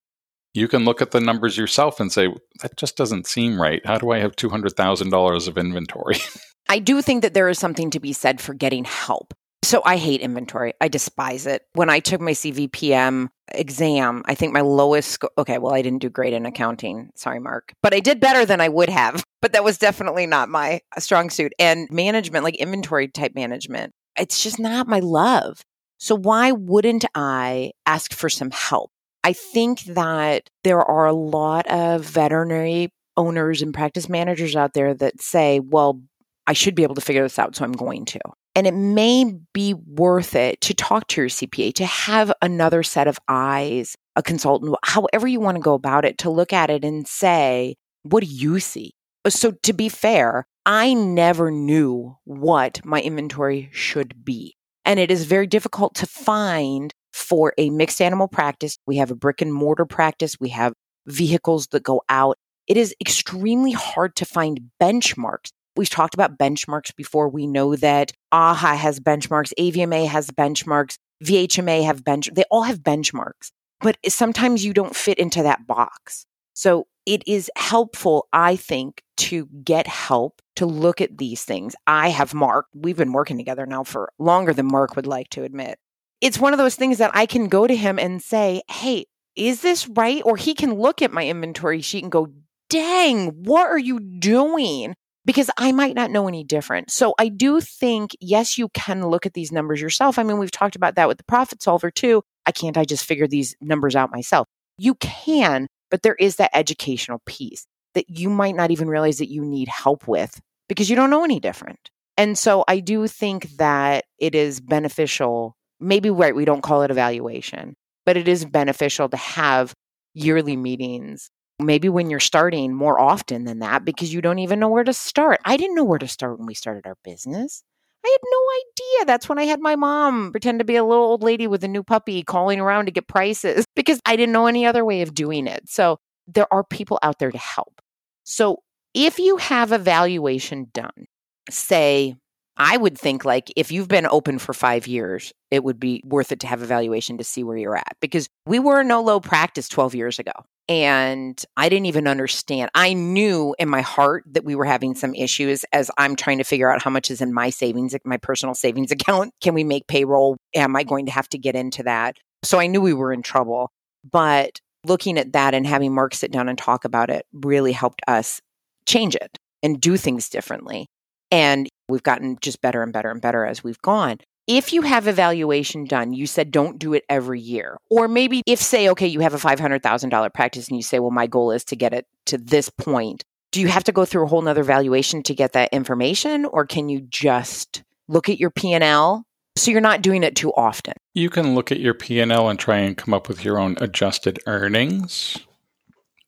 You 0.53 0.67
can 0.67 0.83
look 0.83 1.01
at 1.01 1.11
the 1.11 1.21
numbers 1.21 1.57
yourself 1.57 1.99
and 1.99 2.11
say, 2.11 2.27
that 2.61 2.75
just 2.75 2.97
doesn't 2.97 3.27
seem 3.27 3.61
right. 3.61 3.85
How 3.85 3.97
do 3.97 4.11
I 4.11 4.19
have 4.19 4.35
$200,000 4.35 5.47
of 5.47 5.57
inventory? 5.57 6.17
I 6.69 6.79
do 6.79 7.01
think 7.01 7.21
that 7.21 7.33
there 7.33 7.49
is 7.49 7.59
something 7.59 7.89
to 7.91 7.99
be 7.99 8.13
said 8.13 8.41
for 8.41 8.53
getting 8.53 8.83
help. 8.83 9.33
So 9.63 9.81
I 9.85 9.97
hate 9.97 10.21
inventory. 10.21 10.73
I 10.81 10.87
despise 10.87 11.45
it. 11.45 11.63
When 11.73 11.89
I 11.89 11.99
took 11.99 12.19
my 12.19 12.31
CVPM 12.31 13.29
exam, 13.49 14.23
I 14.25 14.33
think 14.33 14.53
my 14.53 14.61
lowest 14.61 15.11
score, 15.11 15.29
okay, 15.37 15.59
well, 15.59 15.73
I 15.73 15.83
didn't 15.83 16.01
do 16.01 16.09
great 16.09 16.33
in 16.33 16.45
accounting. 16.47 17.11
Sorry, 17.15 17.39
Mark. 17.39 17.73
But 17.83 17.93
I 17.93 17.99
did 17.99 18.19
better 18.19 18.45
than 18.45 18.59
I 18.59 18.69
would 18.69 18.89
have. 18.89 19.23
But 19.41 19.53
that 19.53 19.63
was 19.63 19.79
definitely 19.79 20.27
not 20.27 20.49
my 20.49 20.81
strong 20.99 21.31
suit. 21.31 21.51
And 21.57 21.89
management, 21.89 22.43
like 22.43 22.57
inventory 22.57 23.07
type 23.07 23.33
management, 23.33 23.91
it's 24.15 24.43
just 24.43 24.59
not 24.59 24.87
my 24.87 24.99
love. 24.99 25.61
So 25.97 26.15
why 26.15 26.51
wouldn't 26.51 27.05
I 27.15 27.71
ask 27.87 28.13
for 28.13 28.29
some 28.29 28.51
help? 28.51 28.91
I 29.23 29.33
think 29.33 29.81
that 29.85 30.47
there 30.63 30.79
are 30.79 31.07
a 31.07 31.13
lot 31.13 31.65
of 31.71 32.05
veterinary 32.05 32.89
owners 33.17 33.63
and 33.63 33.73
practice 33.73 34.09
managers 34.09 34.55
out 34.55 34.73
there 34.73 34.93
that 34.93 35.21
say, 35.21 35.59
well, 35.59 35.99
I 36.45 36.53
should 36.53 36.75
be 36.75 36.83
able 36.83 36.95
to 36.95 37.01
figure 37.01 37.23
this 37.23 37.39
out, 37.39 37.55
so 37.55 37.63
I'm 37.63 37.71
going 37.71 38.05
to. 38.05 38.19
And 38.55 38.67
it 38.67 38.73
may 38.73 39.33
be 39.53 39.73
worth 39.73 40.35
it 40.35 40.59
to 40.61 40.73
talk 40.73 41.07
to 41.07 41.21
your 41.21 41.29
CPA, 41.29 41.73
to 41.75 41.85
have 41.85 42.33
another 42.41 42.83
set 42.83 43.07
of 43.07 43.17
eyes, 43.27 43.95
a 44.15 44.23
consultant, 44.23 44.75
however 44.83 45.27
you 45.27 45.39
want 45.39 45.55
to 45.55 45.61
go 45.61 45.73
about 45.73 46.03
it, 46.03 46.17
to 46.19 46.29
look 46.29 46.51
at 46.51 46.69
it 46.69 46.83
and 46.83 47.07
say, 47.07 47.75
what 48.03 48.23
do 48.23 48.29
you 48.29 48.59
see? 48.59 48.91
So, 49.29 49.51
to 49.63 49.73
be 49.73 49.87
fair, 49.87 50.47
I 50.65 50.93
never 50.93 51.51
knew 51.51 52.17
what 52.25 52.83
my 52.83 53.01
inventory 53.01 53.69
should 53.71 54.25
be. 54.25 54.55
And 54.83 54.99
it 54.99 55.11
is 55.11 55.25
very 55.25 55.47
difficult 55.47 55.95
to 55.95 56.07
find 56.07 56.93
for 57.13 57.53
a 57.57 57.69
mixed 57.69 58.01
animal 58.01 58.27
practice. 58.27 58.77
We 58.87 58.97
have 58.97 59.11
a 59.11 59.15
brick 59.15 59.41
and 59.41 59.53
mortar 59.53 59.85
practice, 59.85 60.37
we 60.39 60.49
have 60.49 60.73
vehicles 61.07 61.67
that 61.67 61.83
go 61.83 62.01
out. 62.09 62.37
It 62.67 62.77
is 62.77 62.95
extremely 63.01 63.71
hard 63.71 64.15
to 64.17 64.25
find 64.25 64.71
benchmarks 64.81 65.51
We've 65.75 65.89
talked 65.89 66.13
about 66.13 66.37
benchmarks 66.37 66.95
before. 66.95 67.29
We 67.29 67.47
know 67.47 67.75
that 67.77 68.11
AAHA 68.33 68.75
has 68.75 68.99
benchmarks, 68.99 69.53
AVMA 69.57 70.07
has 70.07 70.29
benchmarks, 70.29 70.97
VHMA 71.23 71.85
have 71.85 72.03
bench, 72.03 72.29
they 72.33 72.43
all 72.51 72.63
have 72.63 72.79
benchmarks, 72.79 73.51
but 73.79 73.97
sometimes 74.07 74.65
you 74.65 74.73
don't 74.73 74.95
fit 74.95 75.17
into 75.17 75.43
that 75.43 75.67
box. 75.67 76.25
So 76.53 76.87
it 77.05 77.23
is 77.27 77.49
helpful, 77.55 78.27
I 78.33 78.55
think, 78.55 79.01
to 79.17 79.47
get 79.63 79.87
help 79.87 80.41
to 80.57 80.65
look 80.65 81.01
at 81.01 81.17
these 81.17 81.43
things. 81.43 81.75
I 81.87 82.09
have 82.09 82.33
Mark, 82.33 82.67
we've 82.73 82.97
been 82.97 83.13
working 83.13 83.37
together 83.37 83.65
now 83.65 83.83
for 83.83 84.11
longer 84.19 84.53
than 84.53 84.67
Mark 84.67 84.95
would 84.95 85.07
like 85.07 85.29
to 85.29 85.43
admit. 85.43 85.79
It's 86.19 86.39
one 86.39 86.53
of 86.53 86.59
those 86.59 86.75
things 86.75 86.99
that 86.99 87.11
I 87.13 87.25
can 87.25 87.47
go 87.47 87.65
to 87.65 87.75
him 87.75 87.97
and 87.97 88.21
say, 88.21 88.61
Hey, 88.69 89.05
is 89.35 89.61
this 89.61 89.87
right? 89.87 90.21
Or 90.25 90.37
he 90.37 90.53
can 90.53 90.75
look 90.75 91.01
at 91.01 91.11
my 91.11 91.25
inventory 91.25 91.81
sheet 91.81 92.03
and 92.03 92.11
go, 92.11 92.27
Dang, 92.69 93.43
what 93.43 93.67
are 93.67 93.79
you 93.79 93.99
doing? 93.99 94.95
Because 95.25 95.49
I 95.57 95.71
might 95.71 95.95
not 95.95 96.11
know 96.11 96.27
any 96.27 96.43
different. 96.43 96.91
So 96.91 97.13
I 97.19 97.29
do 97.29 97.61
think, 97.61 98.15
yes, 98.19 98.57
you 98.57 98.69
can 98.69 99.07
look 99.07 99.25
at 99.25 99.33
these 99.33 99.51
numbers 99.51 99.81
yourself. 99.81 100.17
I 100.17 100.23
mean, 100.23 100.39
we've 100.39 100.51
talked 100.51 100.75
about 100.75 100.95
that 100.95 101.07
with 101.07 101.17
the 101.17 101.23
profit 101.23 101.61
solver 101.61 101.91
too. 101.91 102.23
I 102.45 102.51
can't 102.51 102.77
I 102.77 102.85
just 102.85 103.05
figure 103.05 103.27
these 103.27 103.55
numbers 103.61 103.95
out 103.95 104.11
myself? 104.11 104.47
You 104.77 104.95
can, 104.95 105.67
but 105.91 106.01
there 106.01 106.15
is 106.15 106.37
that 106.37 106.51
educational 106.53 107.21
piece 107.25 107.65
that 107.93 108.09
you 108.09 108.29
might 108.29 108.55
not 108.55 108.71
even 108.71 108.87
realize 108.87 109.19
that 109.19 109.29
you 109.29 109.43
need 109.43 109.67
help 109.67 110.07
with 110.07 110.39
because 110.67 110.89
you 110.89 110.95
don't 110.95 111.09
know 111.09 111.23
any 111.23 111.39
different. 111.39 111.89
And 112.17 112.37
so 112.37 112.63
I 112.67 112.79
do 112.79 113.07
think 113.07 113.57
that 113.57 114.05
it 114.17 114.33
is 114.33 114.59
beneficial. 114.59 115.55
Maybe 115.79 116.09
right, 116.09 116.35
we 116.35 116.45
don't 116.45 116.61
call 116.61 116.83
it 116.83 116.91
evaluation, 116.91 117.75
but 118.05 118.17
it 118.17 118.27
is 118.27 118.45
beneficial 118.45 119.09
to 119.09 119.17
have 119.17 119.73
yearly 120.13 120.55
meetings 120.55 121.29
maybe 121.65 121.89
when 121.89 122.09
you're 122.09 122.19
starting 122.19 122.73
more 122.73 122.99
often 122.99 123.45
than 123.45 123.59
that 123.59 123.85
because 123.85 124.13
you 124.13 124.21
don't 124.21 124.39
even 124.39 124.59
know 124.59 124.69
where 124.69 124.83
to 124.83 124.93
start. 124.93 125.39
I 125.45 125.57
didn't 125.57 125.75
know 125.75 125.83
where 125.83 125.99
to 125.99 126.07
start 126.07 126.37
when 126.37 126.47
we 126.47 126.53
started 126.53 126.85
our 126.85 126.97
business. 127.03 127.63
I 128.03 128.09
had 128.09 128.29
no 128.29 128.39
idea. 128.59 129.05
That's 129.05 129.29
when 129.29 129.37
I 129.37 129.43
had 129.43 129.59
my 129.59 129.75
mom 129.75 130.31
pretend 130.31 130.59
to 130.59 130.65
be 130.65 130.75
a 130.75 130.83
little 130.83 131.03
old 131.03 131.23
lady 131.23 131.47
with 131.47 131.63
a 131.63 131.67
new 131.67 131.83
puppy 131.83 132.23
calling 132.23 132.59
around 132.59 132.85
to 132.85 132.91
get 132.91 133.07
prices 133.07 133.65
because 133.75 133.99
I 134.05 134.15
didn't 134.15 134.33
know 134.33 134.47
any 134.47 134.65
other 134.65 134.83
way 134.83 135.01
of 135.01 135.13
doing 135.13 135.47
it. 135.47 135.69
So 135.69 135.97
there 136.27 136.51
are 136.51 136.63
people 136.63 136.99
out 137.03 137.19
there 137.19 137.31
to 137.31 137.37
help. 137.37 137.81
So 138.23 138.57
if 138.93 139.19
you 139.19 139.37
have 139.37 139.71
evaluation 139.71 140.67
done, 140.73 141.05
say 141.49 142.15
I 142.57 142.77
would 142.77 142.97
think 142.97 143.25
like 143.25 143.51
if 143.55 143.71
you've 143.71 143.87
been 143.87 144.05
open 144.05 144.37
for 144.37 144.53
five 144.53 144.87
years, 144.87 145.33
it 145.49 145.63
would 145.63 145.79
be 145.79 146.01
worth 146.05 146.31
it 146.31 146.39
to 146.41 146.47
have 146.47 146.61
evaluation 146.61 147.17
to 147.17 147.23
see 147.23 147.43
where 147.43 147.57
you're 147.57 147.77
at 147.77 147.95
because 148.01 148.27
we 148.45 148.59
were 148.59 148.81
a 148.81 148.83
NOLO 148.83 149.19
practice 149.19 149.67
12 149.67 149.95
years 149.95 150.19
ago. 150.19 150.31
And 150.71 151.43
I 151.57 151.67
didn't 151.67 151.87
even 151.87 152.07
understand. 152.07 152.71
I 152.73 152.93
knew 152.93 153.53
in 153.59 153.67
my 153.67 153.81
heart 153.81 154.23
that 154.31 154.45
we 154.45 154.55
were 154.55 154.63
having 154.63 154.95
some 154.95 155.13
issues 155.13 155.65
as 155.73 155.91
I'm 155.97 156.15
trying 156.15 156.37
to 156.37 156.45
figure 156.45 156.71
out 156.71 156.81
how 156.81 156.89
much 156.89 157.11
is 157.11 157.19
in 157.19 157.33
my 157.33 157.49
savings, 157.49 157.93
my 158.05 158.15
personal 158.15 158.55
savings 158.55 158.89
account. 158.91 159.33
Can 159.41 159.53
we 159.53 159.65
make 159.65 159.87
payroll? 159.87 160.37
Am 160.55 160.77
I 160.77 160.83
going 160.83 161.07
to 161.07 161.11
have 161.11 161.27
to 161.29 161.37
get 161.37 161.57
into 161.57 161.83
that? 161.83 162.15
So 162.43 162.57
I 162.57 162.67
knew 162.67 162.79
we 162.79 162.93
were 162.93 163.11
in 163.11 163.21
trouble. 163.21 163.69
But 164.09 164.61
looking 164.85 165.17
at 165.17 165.33
that 165.33 165.53
and 165.53 165.67
having 165.67 165.93
Mark 165.93 166.15
sit 166.15 166.31
down 166.31 166.47
and 166.47 166.57
talk 166.57 166.85
about 166.85 167.09
it 167.09 167.25
really 167.33 167.73
helped 167.73 168.01
us 168.07 168.39
change 168.87 169.13
it 169.15 169.37
and 169.61 169.81
do 169.81 169.97
things 169.97 170.29
differently. 170.29 170.87
And 171.31 171.67
we've 171.89 172.01
gotten 172.01 172.37
just 172.39 172.61
better 172.61 172.81
and 172.81 172.93
better 172.93 173.11
and 173.11 173.21
better 173.21 173.45
as 173.45 173.61
we've 173.61 173.81
gone. 173.81 174.19
If 174.47 174.73
you 174.73 174.81
have 174.81 175.07
evaluation 175.07 175.85
done, 175.85 176.13
you 176.13 176.25
said 176.25 176.51
don't 176.51 176.79
do 176.79 176.93
it 176.93 177.03
every 177.09 177.39
year. 177.39 177.77
Or 177.89 178.07
maybe 178.07 178.41
if, 178.45 178.59
say, 178.59 178.89
okay, 178.89 179.07
you 179.07 179.19
have 179.21 179.33
a 179.33 179.37
$500,000 179.37 180.33
practice 180.33 180.67
and 180.67 180.77
you 180.77 180.83
say, 180.83 180.99
well, 180.99 181.11
my 181.11 181.27
goal 181.27 181.51
is 181.51 181.63
to 181.65 181.75
get 181.75 181.93
it 181.93 182.05
to 182.25 182.37
this 182.37 182.69
point. 182.69 183.23
Do 183.51 183.61
you 183.61 183.67
have 183.67 183.83
to 183.85 183.91
go 183.91 184.05
through 184.05 184.25
a 184.25 184.27
whole 184.27 184.41
nother 184.41 184.63
valuation 184.63 185.23
to 185.23 185.35
get 185.35 185.53
that 185.53 185.71
information? 185.71 186.45
Or 186.45 186.65
can 186.65 186.89
you 186.89 187.01
just 187.01 187.83
look 188.07 188.29
at 188.29 188.39
your 188.39 188.49
P&L 188.49 189.25
so 189.57 189.71
you're 189.71 189.81
not 189.81 190.01
doing 190.01 190.23
it 190.23 190.35
too 190.35 190.51
often? 190.53 190.93
You 191.13 191.29
can 191.29 191.53
look 191.53 191.71
at 191.71 191.79
your 191.79 191.93
P&L 191.93 192.49
and 192.49 192.59
try 192.59 192.77
and 192.77 192.97
come 192.97 193.13
up 193.13 193.27
with 193.27 193.45
your 193.45 193.59
own 193.59 193.77
adjusted 193.79 194.39
earnings 194.47 195.37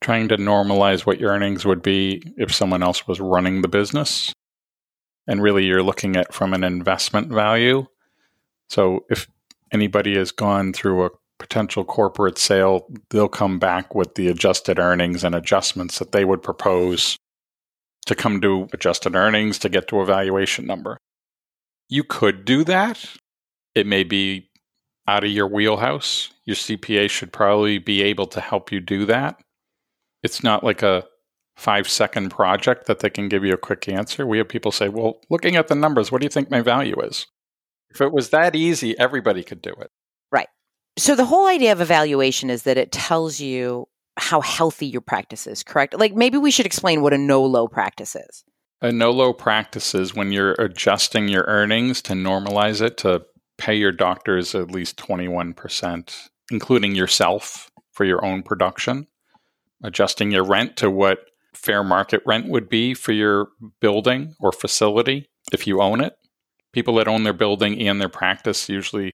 trying 0.04 0.28
to 0.28 0.38
normalize 0.38 1.06
what 1.06 1.20
your 1.20 1.32
earnings 1.32 1.66
would 1.66 1.82
be 1.82 2.22
if 2.38 2.54
someone 2.54 2.84
else 2.84 3.08
was 3.08 3.20
running 3.20 3.62
the 3.62 3.68
business. 3.68 4.34
And 5.26 5.42
really, 5.42 5.66
you're 5.66 5.82
looking 5.82 6.18
at 6.18 6.34
from 6.34 6.54
an 6.54 6.64
investment 6.64 7.30
value. 7.30 7.88
So 8.74 9.06
if 9.10 9.28
anybody 9.72 10.16
has 10.18 10.32
gone 10.32 10.74
through 10.74 11.06
a 11.06 11.10
potential 11.40 11.84
corporate 11.86 12.38
sale, 12.38 12.88
they'll 13.10 13.28
come 13.28 13.60
back 13.60 13.96
with 13.96 14.16
the 14.16 14.28
adjusted 14.28 14.80
earnings 14.80 15.24
and 15.24 15.36
adjustments 15.36 16.00
that 16.00 16.12
they 16.12 16.26
would 16.26 16.42
propose 16.42 17.18
to 18.06 18.16
come 18.16 18.42
to 18.42 18.68
adjusted 18.74 19.16
earnings 19.16 19.60
to 19.60 19.70
get 19.70 19.88
to 19.90 20.00
a 20.00 20.06
valuation 20.06 20.66
number. 20.66 20.98
You 21.90 22.04
could 22.04 22.46
do 22.46 22.64
that. 22.66 23.06
It 23.76 23.88
may 23.88 24.04
be 24.04 24.50
out 25.08 25.24
of 25.24 25.32
your 25.32 25.48
wheelhouse. 25.48 26.32
Your 26.46 26.56
CPA 26.56 27.10
should 27.10 27.32
probably 27.34 27.78
be 27.78 28.02
able 28.02 28.28
to 28.28 28.42
help 28.42 28.72
you 28.72 28.80
do 28.80 29.06
that 29.06 29.40
it's 30.24 30.44
not 30.44 30.64
like 30.64 30.82
a 30.82 31.06
five 31.58 31.88
second 31.88 32.30
project 32.30 32.88
that 32.88 33.00
they 33.00 33.10
can 33.10 33.30
give 33.30 33.44
you 33.46 33.54
a 33.54 33.58
quick 33.58 33.88
answer. 33.88 34.26
We 34.26 34.40
have 34.40 34.50
people 34.50 34.72
say, 34.72 34.90
well, 34.90 35.20
looking 35.30 35.56
at 35.56 35.68
the 35.68 35.76
numbers, 35.76 36.12
what 36.12 36.22
do 36.22 36.26
you 36.26 36.30
think 36.30 36.50
my 36.50 36.62
value 36.62 37.00
is? 37.02 37.28
If 37.94 38.02
it 38.02 38.12
was 38.12 38.30
that 38.30 38.56
easy, 38.56 38.98
everybody 38.98 39.44
could 39.44 39.62
do 39.62 39.74
it. 39.80 39.92
Right. 40.32 40.48
So 40.98 41.16
the 41.16 41.26
whole 41.26 41.48
idea 41.48 41.72
of 41.72 41.82
evaluation 41.82 42.50
is 42.50 42.64
that 42.64 42.78
it 42.78 42.92
tells 42.92 43.40
you 43.40 43.88
how 44.18 44.42
healthy 44.42 44.86
your 44.86 45.02
practice 45.02 45.48
is, 45.48 45.64
correct? 45.64 45.98
Like 45.98 46.14
maybe 46.14 46.38
we 46.38 46.52
should 46.52 46.66
explain 46.66 47.02
what 47.02 47.14
a 47.14 47.18
NOLO 47.18 47.68
practice 47.68 48.16
is. 48.16 48.44
A 48.82 48.92
NOLO 48.92 49.34
practice 49.34 49.96
is 49.96 50.14
when 50.14 50.32
you're 50.32 50.56
adjusting 50.60 51.30
your 51.30 51.46
earnings 51.48 52.02
to 52.04 52.14
normalize 52.14 52.82
it 52.82 52.98
to 52.98 53.24
pay 53.58 53.76
your 53.76 53.92
doctors 53.92 54.54
at 54.56 54.72
least 54.72 54.98
21%, 54.98 56.30
including 56.52 56.96
yourself 56.96 57.72
for 57.92 58.06
your 58.06 58.24
own 58.26 58.44
production 58.44 59.08
adjusting 59.84 60.32
your 60.32 60.44
rent 60.44 60.78
to 60.78 60.90
what 60.90 61.20
fair 61.54 61.84
market 61.84 62.22
rent 62.26 62.48
would 62.48 62.70
be 62.70 62.94
for 62.94 63.12
your 63.12 63.50
building 63.80 64.34
or 64.40 64.52
facility 64.52 65.30
if 65.52 65.68
you 65.68 65.82
own 65.82 66.02
it. 66.02 66.14
People 66.74 66.96
that 66.96 67.08
own 67.08 67.24
their 67.24 67.34
building 67.34 67.80
and 67.88 68.02
their 68.02 68.10
practice 68.10 68.68
usually 68.68 69.12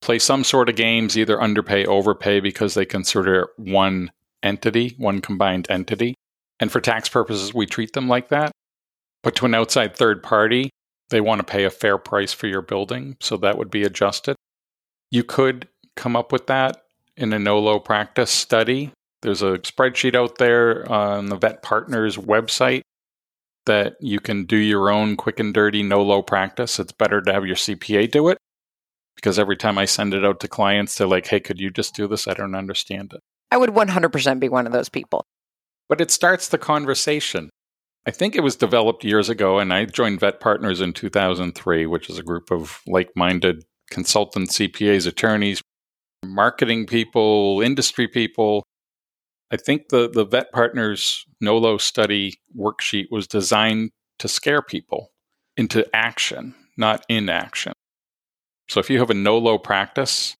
play 0.00 0.18
some 0.18 0.44
sort 0.44 0.68
of 0.68 0.76
games, 0.76 1.18
either 1.18 1.40
underpay, 1.40 1.84
overpay, 1.84 2.40
because 2.40 2.74
they 2.74 2.84
consider 2.84 3.50
one 3.56 4.10
entity, 4.42 4.94
one 4.98 5.20
combined 5.20 5.66
entity. 5.68 6.14
And 6.60 6.70
for 6.70 6.80
tax 6.80 7.08
purposes, 7.08 7.52
we 7.52 7.66
treat 7.66 7.92
them 7.92 8.08
like 8.08 8.28
that. 8.28 8.52
But 9.22 9.36
to 9.36 9.46
an 9.46 9.54
outside 9.54 9.96
third 9.96 10.22
party, 10.22 10.70
they 11.10 11.20
want 11.20 11.40
to 11.40 11.44
pay 11.44 11.64
a 11.64 11.70
fair 11.70 11.98
price 11.98 12.32
for 12.32 12.46
your 12.46 12.62
building, 12.62 13.16
so 13.20 13.36
that 13.38 13.58
would 13.58 13.70
be 13.70 13.82
adjusted. 13.82 14.36
You 15.10 15.24
could 15.24 15.68
come 15.96 16.16
up 16.16 16.32
with 16.32 16.46
that 16.46 16.82
in 17.16 17.32
a 17.32 17.38
NOLO 17.38 17.78
practice 17.78 18.30
study 18.30 18.92
there's 19.22 19.42
a 19.42 19.58
spreadsheet 19.58 20.14
out 20.14 20.38
there 20.38 20.90
uh, 20.90 21.18
on 21.18 21.26
the 21.26 21.36
Vet 21.36 21.62
Partners 21.62 22.16
website 22.16 22.82
that 23.66 23.94
you 24.00 24.20
can 24.20 24.44
do 24.44 24.56
your 24.56 24.90
own 24.90 25.16
quick 25.16 25.38
and 25.40 25.54
dirty, 25.54 25.82
NOLO 25.82 26.22
practice. 26.22 26.78
It's 26.78 26.92
better 26.92 27.20
to 27.20 27.32
have 27.32 27.46
your 27.46 27.56
CPA 27.56 28.10
do 28.10 28.28
it 28.28 28.38
because 29.16 29.38
every 29.38 29.56
time 29.56 29.78
I 29.78 29.84
send 29.84 30.14
it 30.14 30.24
out 30.24 30.40
to 30.40 30.48
clients, 30.48 30.96
they're 30.96 31.06
like, 31.06 31.26
hey, 31.26 31.40
could 31.40 31.60
you 31.60 31.70
just 31.70 31.94
do 31.94 32.08
this? 32.08 32.26
I 32.26 32.34
don't 32.34 32.54
understand 32.54 33.12
it. 33.12 33.20
I 33.50 33.56
would 33.56 33.70
100% 33.70 34.40
be 34.40 34.48
one 34.48 34.66
of 34.66 34.72
those 34.72 34.88
people. 34.88 35.24
But 35.88 36.00
it 36.00 36.10
starts 36.10 36.48
the 36.48 36.58
conversation. 36.58 37.50
I 38.06 38.10
think 38.10 38.34
it 38.34 38.42
was 38.42 38.56
developed 38.56 39.04
years 39.04 39.28
ago, 39.28 39.58
and 39.58 39.72
I 39.72 39.84
joined 39.84 40.20
Vet 40.20 40.40
Partners 40.40 40.80
in 40.80 40.92
2003, 40.92 41.86
which 41.86 42.10
is 42.10 42.18
a 42.18 42.22
group 42.22 42.50
of 42.50 42.80
like 42.86 43.10
minded 43.14 43.62
consultants, 43.90 44.58
CPAs, 44.58 45.06
attorneys, 45.06 45.60
marketing 46.24 46.86
people, 46.86 47.60
industry 47.60 48.08
people 48.08 48.64
I 49.52 49.58
think 49.58 49.90
the, 49.90 50.08
the 50.08 50.24
Vet 50.24 50.50
Partners 50.50 51.26
NOLO 51.40 51.76
study 51.76 52.40
worksheet 52.58 53.08
was 53.10 53.26
designed 53.26 53.90
to 54.18 54.26
scare 54.26 54.62
people 54.62 55.12
into 55.58 55.86
action, 55.94 56.54
not 56.78 57.04
inaction. 57.10 57.74
So 58.70 58.80
if 58.80 58.88
you 58.88 58.98
have 58.98 59.10
a 59.10 59.14
NOLO 59.14 59.58
practice, 59.58 60.36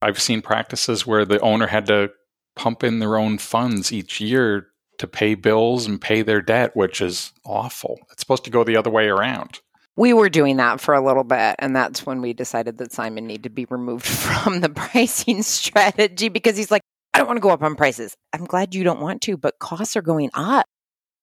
I've 0.00 0.22
seen 0.22 0.40
practices 0.40 1.04
where 1.04 1.24
the 1.24 1.40
owner 1.40 1.66
had 1.66 1.86
to 1.86 2.10
pump 2.54 2.84
in 2.84 3.00
their 3.00 3.16
own 3.16 3.38
funds 3.38 3.92
each 3.92 4.20
year 4.20 4.68
to 4.98 5.08
pay 5.08 5.34
bills 5.34 5.86
and 5.86 6.00
pay 6.00 6.22
their 6.22 6.40
debt, 6.40 6.76
which 6.76 7.00
is 7.00 7.32
awful. 7.44 7.98
It's 8.12 8.20
supposed 8.20 8.44
to 8.44 8.50
go 8.50 8.62
the 8.62 8.76
other 8.76 8.90
way 8.90 9.08
around. 9.08 9.58
We 9.96 10.12
were 10.12 10.28
doing 10.28 10.58
that 10.58 10.80
for 10.80 10.94
a 10.94 11.04
little 11.04 11.24
bit, 11.24 11.56
and 11.58 11.74
that's 11.74 12.06
when 12.06 12.22
we 12.22 12.32
decided 12.34 12.78
that 12.78 12.92
Simon 12.92 13.26
needed 13.26 13.42
to 13.44 13.50
be 13.50 13.66
removed 13.68 14.06
from 14.06 14.60
the 14.60 14.68
pricing 14.68 15.42
strategy 15.42 16.28
because 16.28 16.56
he's 16.56 16.70
like, 16.70 16.82
don't 17.22 17.28
want 17.28 17.36
to 17.36 17.40
go 17.42 17.50
up 17.50 17.62
on 17.62 17.76
prices. 17.76 18.16
I'm 18.32 18.44
glad 18.44 18.74
you 18.74 18.82
don't 18.82 19.00
want 19.00 19.22
to, 19.22 19.36
but 19.36 19.60
costs 19.60 19.96
are 19.96 20.02
going 20.02 20.30
up 20.34 20.66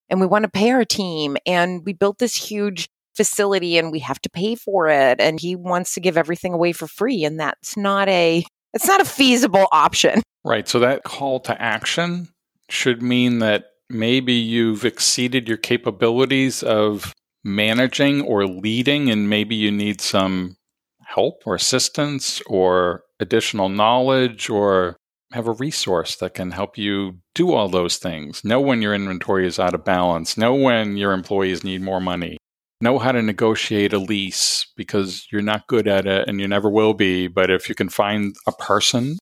and 0.10 0.22
we 0.22 0.26
want 0.26 0.44
to 0.44 0.50
pay 0.50 0.72
our 0.72 0.86
team. 0.86 1.36
And 1.46 1.84
we 1.86 1.92
built 1.92 2.20
this 2.20 2.36
huge 2.36 2.88
facility 3.16 3.78
and 3.78 3.92
we 3.92 4.00
have 4.00 4.22
to 4.22 4.30
pay 4.30 4.56
for 4.56 4.88
it. 4.88 5.20
And 5.20 5.42
he 5.42 5.58
wants 5.58 5.94
to 5.96 6.00
give 6.00 6.18
everything 6.18 6.54
away 6.54 6.72
for 6.72 6.88
free. 6.88 7.26
And 7.26 7.38
that's 7.38 7.76
not 7.76 8.08
a, 8.08 8.46
it's 8.74 8.88
not 8.88 9.02
a 9.02 9.06
feasible 9.06 9.68
option. 9.74 10.22
Right. 10.46 10.70
So 10.70 10.80
that 10.80 11.04
call 11.04 11.42
to 11.42 11.62
action 11.62 12.30
should 12.70 13.02
mean 13.02 13.40
that 13.40 13.66
maybe 13.90 14.34
you've 14.34 14.86
exceeded 14.86 15.50
your 15.50 15.58
capabilities 15.58 16.64
of 16.64 17.14
managing 17.44 18.22
or 18.22 18.46
leading, 18.46 19.10
and 19.10 19.30
maybe 19.30 19.56
you 19.56 19.72
need 19.72 20.00
some 20.00 20.56
help 21.04 21.42
or 21.46 21.56
assistance 21.56 22.42
or 22.46 23.04
additional 23.20 23.68
knowledge 23.68 24.50
or 24.50 24.96
have 25.32 25.48
a 25.48 25.54
resource 25.54 26.16
that 26.18 26.34
can 26.34 26.52
help 26.52 26.78
you 26.78 27.20
do 27.36 27.54
all 27.54 27.70
those 27.70 27.98
things. 27.98 28.44
Know 28.44 28.60
when 28.60 28.82
your 28.82 28.96
inventory 28.96 29.46
is 29.46 29.60
out 29.60 29.76
of 29.76 29.86
balance. 29.86 30.38
Know 30.38 30.56
when 30.56 30.98
your 30.98 31.14
employees 31.14 31.64
need 31.64 31.82
more 31.82 32.02
money. 32.02 32.38
Know 32.82 32.98
how 32.98 33.12
to 33.12 33.22
negotiate 33.22 33.94
a 33.94 34.00
lease 34.00 34.66
because 34.76 35.28
you're 35.32 35.42
not 35.42 35.68
good 35.68 35.88
at 35.88 36.08
it 36.08 36.28
and 36.28 36.40
you 36.40 36.48
never 36.48 36.70
will 36.70 36.94
be. 36.94 37.28
But 37.28 37.52
if 37.52 37.70
you 37.70 37.76
can 37.76 37.90
find 37.90 38.36
a 38.48 38.52
person 38.54 39.18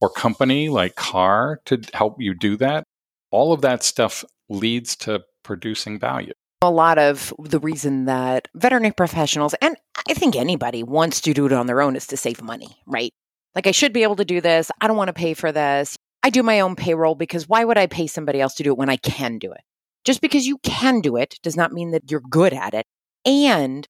or 0.00 0.08
company 0.08 0.68
like 0.68 0.94
CAR 0.94 1.60
to 1.66 1.80
help 1.92 2.16
you 2.20 2.34
do 2.34 2.56
that, 2.58 2.84
all 3.30 3.52
of 3.52 3.60
that 3.62 3.82
stuff 3.82 4.24
leads 4.48 4.94
to 4.96 5.22
producing 5.42 5.98
value. 5.98 6.32
A 6.62 6.70
lot 6.70 6.98
of 6.98 7.34
the 7.40 7.58
reason 7.58 8.04
that 8.04 8.46
veterinary 8.54 8.92
professionals, 8.92 9.54
and 9.60 9.76
I 10.08 10.14
think 10.14 10.36
anybody 10.36 10.84
wants 10.84 11.20
to 11.22 11.34
do 11.34 11.46
it 11.46 11.52
on 11.52 11.66
their 11.66 11.82
own, 11.82 11.96
is 11.96 12.06
to 12.08 12.16
save 12.16 12.40
money, 12.40 12.68
right? 12.86 13.12
Like, 13.54 13.66
I 13.66 13.72
should 13.72 13.92
be 13.92 14.02
able 14.02 14.16
to 14.16 14.24
do 14.24 14.40
this. 14.40 14.70
I 14.80 14.86
don't 14.86 14.96
want 14.96 15.08
to 15.08 15.14
pay 15.14 15.34
for 15.34 15.52
this. 15.52 15.96
I 16.22 16.30
do 16.30 16.42
my 16.42 16.60
own 16.60 16.76
payroll 16.76 17.14
because 17.14 17.48
why 17.48 17.64
would 17.64 17.78
I 17.78 17.86
pay 17.86 18.06
somebody 18.06 18.40
else 18.40 18.54
to 18.54 18.62
do 18.62 18.70
it 18.70 18.78
when 18.78 18.88
I 18.88 18.96
can 18.96 19.38
do 19.38 19.52
it? 19.52 19.60
Just 20.04 20.20
because 20.20 20.46
you 20.46 20.58
can 20.58 21.00
do 21.00 21.16
it 21.16 21.38
does 21.42 21.56
not 21.56 21.72
mean 21.72 21.90
that 21.92 22.10
you're 22.10 22.20
good 22.20 22.52
at 22.52 22.74
it. 22.74 22.86
And 23.24 23.86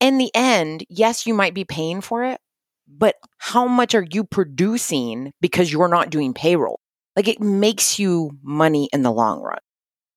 in 0.00 0.18
the 0.18 0.30
end, 0.34 0.84
yes, 0.88 1.26
you 1.26 1.34
might 1.34 1.54
be 1.54 1.64
paying 1.64 2.00
for 2.00 2.24
it, 2.24 2.40
but 2.86 3.16
how 3.38 3.66
much 3.66 3.94
are 3.94 4.06
you 4.10 4.24
producing 4.24 5.32
because 5.40 5.72
you're 5.72 5.88
not 5.88 6.10
doing 6.10 6.34
payroll? 6.34 6.80
Like 7.16 7.28
it 7.28 7.40
makes 7.40 7.98
you 7.98 8.32
money 8.42 8.88
in 8.92 9.02
the 9.02 9.12
long 9.12 9.40
run. 9.40 9.58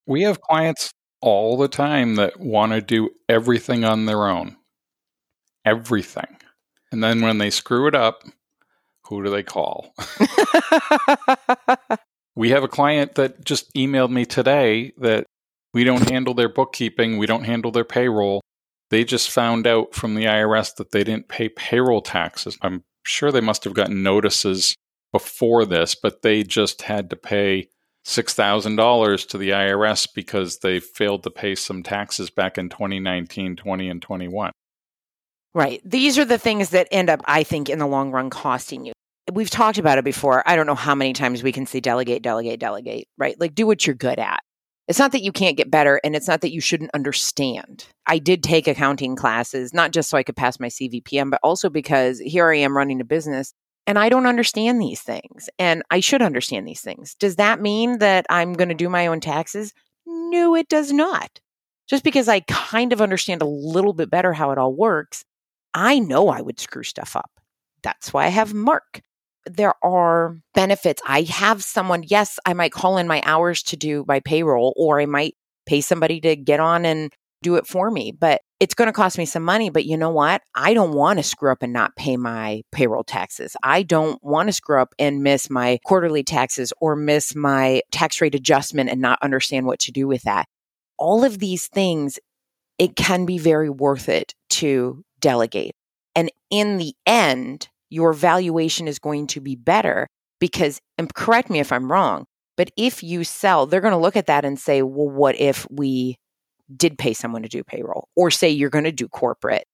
We 0.05 0.23
have 0.23 0.41
clients 0.41 0.91
all 1.21 1.57
the 1.57 1.67
time 1.67 2.15
that 2.15 2.39
want 2.39 2.73
to 2.73 2.81
do 2.81 3.09
everything 3.27 3.83
on 3.83 4.05
their 4.05 4.27
own. 4.27 4.57
Everything. 5.65 6.37
And 6.91 7.03
then 7.03 7.21
when 7.21 7.37
they 7.37 7.49
screw 7.49 7.87
it 7.87 7.95
up, 7.95 8.23
who 9.09 9.23
do 9.23 9.29
they 9.29 9.43
call? 9.43 9.93
we 12.35 12.51
have 12.51 12.63
a 12.63 12.67
client 12.67 13.15
that 13.15 13.43
just 13.43 13.73
emailed 13.73 14.11
me 14.11 14.25
today 14.25 14.93
that 14.97 15.25
we 15.73 15.83
don't 15.83 16.09
handle 16.09 16.33
their 16.33 16.49
bookkeeping, 16.49 17.17
we 17.17 17.25
don't 17.25 17.43
handle 17.43 17.71
their 17.71 17.83
payroll. 17.83 18.41
They 18.89 19.03
just 19.03 19.29
found 19.29 19.67
out 19.67 19.93
from 19.93 20.15
the 20.15 20.25
IRS 20.25 20.75
that 20.77 20.91
they 20.91 21.03
didn't 21.03 21.27
pay 21.27 21.49
payroll 21.49 22.01
taxes. 22.01 22.57
I'm 22.61 22.83
sure 23.03 23.31
they 23.31 23.41
must 23.41 23.63
have 23.65 23.73
gotten 23.73 24.01
notices 24.01 24.75
before 25.11 25.65
this, 25.65 25.95
but 25.95 26.21
they 26.21 26.43
just 26.43 26.83
had 26.83 27.09
to 27.11 27.15
pay 27.15 27.67
$6,000 28.05 29.27
to 29.27 29.37
the 29.37 29.49
IRS 29.49 30.07
because 30.13 30.59
they 30.59 30.79
failed 30.79 31.23
to 31.23 31.29
pay 31.29 31.53
some 31.53 31.83
taxes 31.83 32.29
back 32.29 32.57
in 32.57 32.69
2019, 32.69 33.55
20, 33.55 33.89
and 33.89 34.01
21. 34.01 34.51
Right. 35.53 35.81
These 35.83 36.17
are 36.17 36.25
the 36.25 36.37
things 36.37 36.69
that 36.71 36.87
end 36.91 37.09
up, 37.09 37.21
I 37.25 37.43
think, 37.43 37.69
in 37.69 37.79
the 37.79 37.87
long 37.87 38.11
run 38.11 38.29
costing 38.29 38.85
you. 38.85 38.93
We've 39.33 39.49
talked 39.49 39.77
about 39.77 39.97
it 39.97 40.03
before. 40.03 40.43
I 40.45 40.55
don't 40.55 40.67
know 40.67 40.75
how 40.75 40.95
many 40.95 41.13
times 41.13 41.43
we 41.43 41.51
can 41.51 41.65
say 41.65 41.79
delegate, 41.79 42.21
delegate, 42.21 42.59
delegate, 42.59 43.07
right? 43.17 43.39
Like 43.39 43.55
do 43.55 43.67
what 43.67 43.85
you're 43.85 43.95
good 43.95 44.19
at. 44.19 44.41
It's 44.87 44.97
not 44.97 45.11
that 45.11 45.21
you 45.21 45.31
can't 45.31 45.57
get 45.57 45.69
better 45.69 46.01
and 46.03 46.15
it's 46.15 46.27
not 46.27 46.41
that 46.41 46.51
you 46.51 46.61
shouldn't 46.61 46.89
understand. 46.95 47.85
I 48.07 48.17
did 48.17 48.41
take 48.41 48.67
accounting 48.67 49.15
classes, 49.15 49.73
not 49.73 49.91
just 49.91 50.09
so 50.09 50.17
I 50.17 50.23
could 50.23 50.35
pass 50.35 50.59
my 50.59 50.67
CVPM, 50.67 51.29
but 51.29 51.39
also 51.43 51.69
because 51.69 52.19
here 52.19 52.51
I 52.51 52.57
am 52.57 52.75
running 52.75 52.99
a 52.99 53.05
business 53.05 53.53
and 53.85 53.99
I 53.99 54.09
don't 54.09 54.25
understand 54.25 54.81
these 54.81 55.01
things 55.01 55.47
and 55.59 55.83
I 55.91 55.99
should 55.99 56.23
understand 56.23 56.67
these 56.67 56.81
things. 56.81 57.13
Does 57.15 57.35
that 57.35 57.61
mean 57.61 57.99
that 57.99 58.25
I'm 58.31 58.53
going 58.53 58.69
to 58.69 58.75
do 58.75 58.89
my 58.89 59.05
own 59.05 59.19
taxes? 59.19 59.73
No, 60.07 60.55
it 60.55 60.69
does 60.69 60.91
not. 60.91 61.39
Just 61.87 62.03
because 62.03 62.27
I 62.27 62.39
kind 62.41 62.91
of 62.93 63.01
understand 63.01 63.41
a 63.43 63.47
little 63.47 63.93
bit 63.93 64.09
better 64.09 64.33
how 64.33 64.49
it 64.51 64.57
all 64.57 64.73
works, 64.73 65.23
I 65.73 65.99
know 65.99 66.29
I 66.29 66.41
would 66.41 66.59
screw 66.59 66.83
stuff 66.83 67.15
up. 67.15 67.29
That's 67.83 68.11
why 68.11 68.25
I 68.25 68.29
have 68.29 68.53
Mark 68.53 69.01
there 69.45 69.73
are 69.83 70.37
benefits. 70.53 71.01
I 71.05 71.21
have 71.23 71.63
someone, 71.63 72.03
yes, 72.05 72.39
I 72.45 72.53
might 72.53 72.71
call 72.71 72.97
in 72.97 73.07
my 73.07 73.21
hours 73.25 73.63
to 73.63 73.77
do 73.77 74.05
my 74.07 74.19
payroll, 74.19 74.73
or 74.75 74.99
I 74.99 75.05
might 75.05 75.35
pay 75.65 75.81
somebody 75.81 76.19
to 76.21 76.35
get 76.35 76.59
on 76.59 76.85
and 76.85 77.11
do 77.41 77.55
it 77.55 77.67
for 77.67 77.89
me, 77.89 78.11
but 78.11 78.41
it's 78.59 78.73
going 78.73 78.87
to 78.87 78.93
cost 78.93 79.17
me 79.17 79.25
some 79.25 79.43
money. 79.43 79.69
But 79.69 79.85
you 79.85 79.97
know 79.97 80.09
what? 80.09 80.41
I 80.55 80.73
don't 80.73 80.93
want 80.93 81.19
to 81.19 81.23
screw 81.23 81.51
up 81.51 81.63
and 81.63 81.71
not 81.71 81.95
pay 81.95 82.17
my 82.17 82.63
payroll 82.71 83.03
taxes. 83.03 83.55
I 83.63 83.83
don't 83.83 84.21
want 84.23 84.47
to 84.49 84.53
screw 84.53 84.81
up 84.81 84.93
and 84.99 85.23
miss 85.23 85.49
my 85.49 85.79
quarterly 85.85 86.23
taxes 86.23 86.73
or 86.81 86.95
miss 86.95 87.35
my 87.35 87.81
tax 87.91 88.19
rate 88.19 88.35
adjustment 88.35 88.89
and 88.89 88.99
not 88.99 89.19
understand 89.21 89.65
what 89.65 89.79
to 89.79 89.91
do 89.91 90.07
with 90.07 90.23
that. 90.23 90.47
All 90.97 91.23
of 91.23 91.39
these 91.39 91.67
things, 91.67 92.19
it 92.77 92.95
can 92.95 93.25
be 93.25 93.37
very 93.37 93.69
worth 93.69 94.09
it 94.09 94.35
to 94.49 95.03
delegate. 95.21 95.75
And 96.15 96.29
in 96.49 96.77
the 96.77 96.93
end, 97.05 97.69
your 97.89 98.13
valuation 98.13 98.87
is 98.87 98.99
going 98.99 99.27
to 99.27 99.41
be 99.41 99.55
better 99.55 100.07
because, 100.39 100.79
and 100.97 101.13
correct 101.13 101.49
me 101.49 101.59
if 101.59 101.71
I'm 101.71 101.91
wrong, 101.91 102.25
but 102.57 102.71
if 102.77 103.03
you 103.03 103.23
sell, 103.23 103.65
they're 103.65 103.81
going 103.81 103.93
to 103.93 103.97
look 103.97 104.15
at 104.15 104.27
that 104.27 104.45
and 104.45 104.59
say, 104.59 104.81
well, 104.81 105.09
what 105.09 105.39
if 105.39 105.65
we 105.69 106.17
did 106.75 106.97
pay 106.97 107.13
someone 107.13 107.43
to 107.43 107.49
do 107.49 107.63
payroll? 107.63 108.07
Or 108.15 108.31
say 108.31 108.49
you're 108.49 108.69
going 108.69 108.83
to 108.83 108.91
do 108.91 109.07
corporate. 109.07 109.65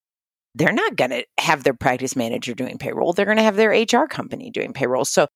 They're 0.53 0.71
not 0.71 0.95
going 0.95 1.11
to 1.11 1.25
have 1.39 1.63
their 1.63 1.73
practice 1.73 2.15
manager 2.15 2.53
doing 2.53 2.77
payroll. 2.77 3.11
They're 3.11 3.25
going 3.25 3.37
to 3.37 3.43
have 3.43 3.57
their 3.57 3.71
HR 3.71 4.07
company 4.07 4.49
doing 4.49 4.71
payroll. 4.71 5.03
So 5.03 5.27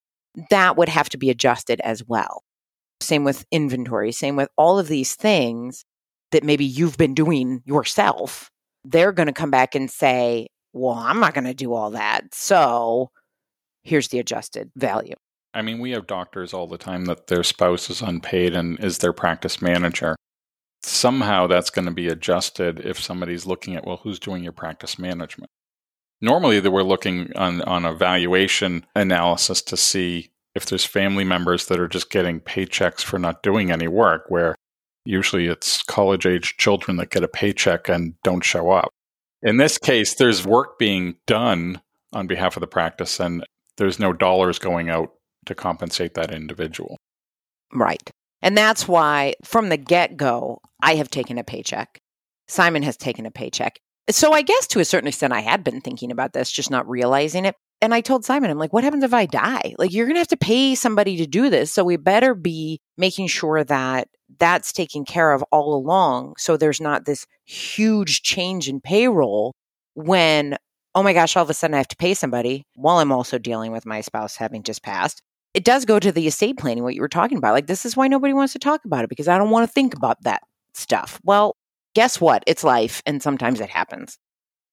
that 0.50 0.78
would 0.78 0.90
have 0.90 1.10
to 1.10 1.18
be 1.18 1.30
adjusted 1.30 1.82
as 1.82 2.04
well. 2.06 2.44
Same 3.02 3.24
with 3.24 3.46
inventory, 3.52 4.12
same 4.12 4.36
with 4.36 4.50
all 4.58 4.78
of 4.78 4.88
these 4.88 5.16
things 5.16 5.84
that 6.32 6.44
maybe 6.44 6.66
you've 6.66 6.98
been 6.98 7.14
doing 7.14 7.62
yourself. 7.66 8.50
They're 8.84 9.12
going 9.12 9.28
to 9.28 9.34
come 9.34 9.52
back 9.52 9.76
and 9.76 9.90
say, 9.90 10.48
well, 10.74 10.96
I'm 10.96 11.20
not 11.20 11.34
going 11.34 11.46
to 11.46 11.54
do 11.54 11.74
all 11.74 11.92
that. 11.92 12.34
So 12.34 13.12
here's 13.84 14.10
the 14.10 14.20
adjusted 14.20 14.72
value. 14.76 15.16
I 15.54 15.62
mean, 15.62 15.80
we 15.80 15.92
have 15.92 16.08
doctors 16.08 16.54
all 16.54 16.68
the 16.68 16.78
time 16.78 17.06
that 17.06 17.28
their 17.28 17.44
spouse 17.44 17.90
is 17.90 18.02
unpaid 18.02 18.54
and 18.54 18.80
is 18.84 19.00
their 19.00 19.14
practice 19.14 19.62
manager. 19.62 20.16
Somehow 20.84 21.48
that's 21.48 21.72
going 21.72 21.86
to 21.86 21.92
be 21.92 22.08
adjusted 22.08 22.80
if 22.82 23.00
somebody's 23.00 23.46
looking 23.46 23.76
at, 23.76 23.86
well, 23.86 23.98
who's 23.98 24.20
doing 24.20 24.44
your 24.44 24.54
practice 24.54 25.00
management? 25.00 25.50
Normally, 26.22 26.60
we're 26.62 26.84
looking 26.84 27.32
on, 27.36 27.62
on 27.64 27.86
a 27.86 27.94
valuation 27.94 28.86
analysis 28.96 29.62
to 29.64 29.78
see 29.78 30.30
if 30.54 30.66
there's 30.66 30.86
family 30.86 31.24
members 31.24 31.68
that 31.68 31.80
are 31.80 31.88
just 31.88 32.10
getting 32.10 32.42
paychecks 32.42 33.02
for 33.02 33.18
not 33.18 33.42
doing 33.42 33.72
any 33.72 33.88
work, 33.88 34.26
where 34.28 34.56
usually 35.06 35.48
it's 35.48 35.82
college 35.84 36.26
age 36.26 36.58
children 36.58 36.98
that 36.98 37.10
get 37.10 37.24
a 37.24 37.28
paycheck 37.28 37.90
and 37.90 38.16
don't 38.24 38.44
show 38.44 38.70
up. 38.70 38.90
In 39.42 39.58
this 39.58 39.78
case, 39.78 40.16
there's 40.16 40.46
work 40.46 40.78
being 40.78 41.16
done 41.26 41.82
on 42.14 42.28
behalf 42.28 42.58
of 42.58 42.62
the 42.62 42.68
practice, 42.68 43.20
and 43.20 43.46
there's 43.78 44.00
no 44.00 44.14
dollars 44.14 44.60
going 44.60 44.90
out 44.90 45.10
to 45.46 45.56
compensate 45.56 46.14
that 46.16 46.34
individual. 46.34 46.98
Right. 47.74 48.10
And 48.42 48.58
that's 48.58 48.88
why 48.88 49.34
from 49.44 49.70
the 49.70 49.78
get 49.78 50.18
go, 50.18 50.60
I 50.82 50.96
have 50.96 51.10
taken 51.10 51.38
a 51.38 51.44
paycheck. 51.44 52.00
Simon 52.48 52.84
has 52.84 52.98
taken 52.98 53.26
a 53.26 53.32
paycheck. 53.32 53.80
So 54.10 54.34
I 54.34 54.42
guess 54.42 54.68
to 54.68 54.80
a 54.80 54.86
certain 54.86 55.08
extent, 55.08 55.34
I 55.34 55.42
had 55.42 55.64
been 55.64 55.82
thinking 55.82 56.12
about 56.12 56.34
this, 56.34 56.52
just 56.52 56.72
not 56.72 56.90
realizing 56.90 57.46
it. 57.46 57.56
And 57.82 57.94
I 57.94 58.02
told 58.02 58.26
Simon, 58.26 58.52
I'm 58.52 58.58
like, 58.58 58.74
what 58.74 58.84
happens 58.84 59.04
if 59.04 59.14
I 59.14 59.26
die? 59.26 59.74
Like, 59.78 59.94
you're 59.94 60.06
going 60.06 60.16
to 60.16 60.20
have 60.20 60.28
to 60.30 60.38
pay 60.38 60.76
somebody 60.76 61.16
to 61.18 61.26
do 61.26 61.50
this. 61.50 61.72
So 61.72 61.84
we 61.84 61.96
better 61.96 62.36
be 62.36 62.82
making 62.98 63.28
sure 63.28 63.64
that 63.64 64.10
that's 64.38 64.74
taken 64.74 65.06
care 65.06 65.32
of 65.32 65.44
all 65.52 65.74
along. 65.74 66.36
So 66.38 66.58
there's 66.58 66.82
not 66.82 67.06
this 67.06 67.26
huge 67.46 68.22
change 68.22 68.68
in 68.68 68.82
payroll 68.82 69.56
when, 69.94 70.58
oh 70.94 71.04
my 71.04 71.14
gosh, 71.14 71.38
all 71.38 71.44
of 71.44 71.50
a 71.50 71.54
sudden 71.54 71.74
I 71.74 71.78
have 71.78 71.88
to 71.88 71.96
pay 71.96 72.14
somebody 72.14 72.66
while 72.76 72.98
I'm 72.98 73.14
also 73.14 73.38
dealing 73.38 73.72
with 73.72 73.86
my 73.86 74.02
spouse 74.02 74.36
having 74.36 74.64
just 74.64 74.84
passed. 74.84 75.22
It 75.54 75.64
does 75.64 75.86
go 75.86 76.00
to 76.00 76.12
the 76.12 76.28
estate 76.28 76.58
planning, 76.58 76.84
what 76.84 76.96
you 76.96 77.02
were 77.02 77.08
talking 77.08 77.38
about. 77.38 77.54
Like, 77.54 77.68
this 77.68 77.86
is 77.86 77.96
why 77.96 78.08
nobody 78.08 78.34
wants 78.34 78.54
to 78.54 78.60
talk 78.60 78.84
about 78.84 79.04
it 79.06 79.10
because 79.10 79.28
I 79.28 79.38
don't 79.38 79.50
want 79.50 79.68
to 79.68 79.74
think 79.74 79.96
about 79.96 80.22
that 80.24 80.44
stuff. 80.74 81.20
Well, 81.24 81.56
guess 81.96 82.22
what? 82.22 82.44
It's 82.46 82.64
life, 82.64 83.02
and 83.06 83.24
sometimes 83.24 83.60
it 83.62 83.70
happens. 83.70 84.20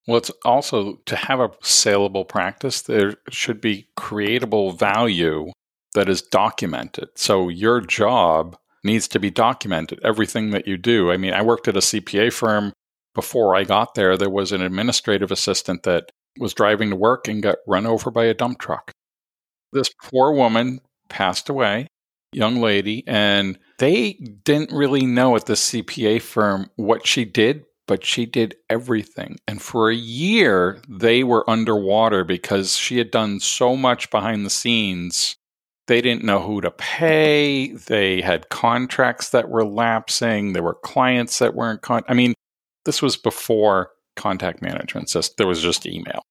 Well, 0.06 0.18
it's 0.18 0.30
also 0.44 0.96
to 1.06 1.16
have 1.16 1.40
a 1.40 1.50
saleable 1.62 2.24
practice, 2.24 2.82
there 2.82 3.14
should 3.30 3.60
be 3.60 3.88
creatable 3.98 4.78
value 4.78 5.50
that 5.94 6.08
is 6.08 6.22
documented. 6.22 7.08
So 7.16 7.48
your 7.48 7.80
job 7.80 8.56
needs 8.84 9.08
to 9.08 9.18
be 9.18 9.30
documented, 9.30 9.98
everything 10.04 10.50
that 10.50 10.68
you 10.68 10.76
do. 10.76 11.10
I 11.10 11.16
mean, 11.16 11.32
I 11.32 11.42
worked 11.42 11.66
at 11.66 11.76
a 11.76 11.80
CPA 11.80 12.32
firm 12.32 12.72
before 13.14 13.56
I 13.56 13.64
got 13.64 13.94
there. 13.94 14.16
There 14.16 14.30
was 14.30 14.52
an 14.52 14.62
administrative 14.62 15.32
assistant 15.32 15.82
that 15.82 16.10
was 16.38 16.54
driving 16.54 16.90
to 16.90 16.96
work 16.96 17.26
and 17.26 17.42
got 17.42 17.56
run 17.66 17.86
over 17.86 18.10
by 18.10 18.26
a 18.26 18.34
dump 18.34 18.60
truck. 18.60 18.92
This 19.72 19.90
poor 20.04 20.32
woman 20.32 20.80
passed 21.08 21.48
away, 21.48 21.88
young 22.32 22.60
lady, 22.60 23.02
and 23.06 23.58
they 23.78 24.12
didn't 24.44 24.70
really 24.70 25.06
know 25.06 25.34
at 25.34 25.46
the 25.46 25.54
CPA 25.54 26.22
firm 26.22 26.70
what 26.76 27.06
she 27.06 27.24
did 27.24 27.64
but 27.86 28.04
she 28.04 28.26
did 28.26 28.56
everything. 28.68 29.38
And 29.46 29.62
for 29.62 29.90
a 29.90 29.94
year, 29.94 30.80
they 30.88 31.22
were 31.22 31.48
underwater 31.48 32.24
because 32.24 32.76
she 32.76 32.98
had 32.98 33.10
done 33.10 33.40
so 33.40 33.76
much 33.76 34.10
behind 34.10 34.44
the 34.44 34.50
scenes. 34.50 35.36
They 35.86 36.00
didn't 36.00 36.24
know 36.24 36.40
who 36.40 36.60
to 36.62 36.72
pay. 36.72 37.68
They 37.72 38.20
had 38.20 38.48
contracts 38.48 39.30
that 39.30 39.48
were 39.48 39.64
lapsing. 39.64 40.52
There 40.52 40.64
were 40.64 40.74
clients 40.74 41.38
that 41.38 41.54
weren't 41.54 41.82
con. 41.82 42.02
I 42.08 42.14
mean, 42.14 42.34
this 42.84 43.00
was 43.00 43.16
before 43.16 43.90
contact 44.16 44.62
management. 44.62 45.14
There 45.38 45.46
was 45.46 45.62
just 45.62 45.86
email, 45.86 46.22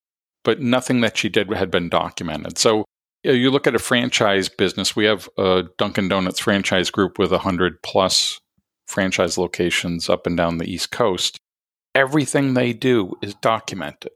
but 0.43 0.59
nothing 0.59 0.99
that 1.01 1.15
she 1.15 1.29
did 1.29 1.49
had 1.53 1.71
been 1.71 1.87
documented. 1.87 2.57
So 2.57 2.83
you 3.23 3.49
look 3.49 3.65
at 3.65 3.75
a 3.75 3.79
franchise 3.79 4.49
business. 4.49 4.93
We 4.95 5.05
have 5.05 5.29
a 5.37 5.63
Dunkin' 5.77 6.09
Donuts 6.09 6.39
franchise 6.39 6.91
group 6.91 7.17
with 7.17 7.31
100 7.31 7.81
plus 7.81 8.39
franchise 8.87 9.37
locations 9.37 10.09
up 10.09 10.27
and 10.27 10.35
down 10.35 10.57
the 10.57 10.69
East 10.69 10.91
Coast 10.91 11.37
everything 11.95 12.53
they 12.53 12.73
do 12.73 13.13
is 13.21 13.33
documented. 13.35 14.11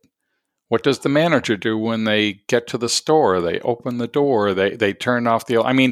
What 0.67 0.83
does 0.83 0.99
the 0.99 1.09
manager 1.09 1.57
do 1.57 1.77
when 1.77 2.03
they 2.03 2.41
get 2.47 2.67
to 2.67 2.77
the 2.77 2.89
store? 2.89 3.41
They 3.41 3.59
open 3.61 3.97
the 3.97 4.07
door, 4.07 4.53
they, 4.53 4.75
they 4.75 4.93
turn 4.93 5.25
off 5.25 5.47
the. 5.47 5.63
I 5.63 5.73
mean, 5.73 5.91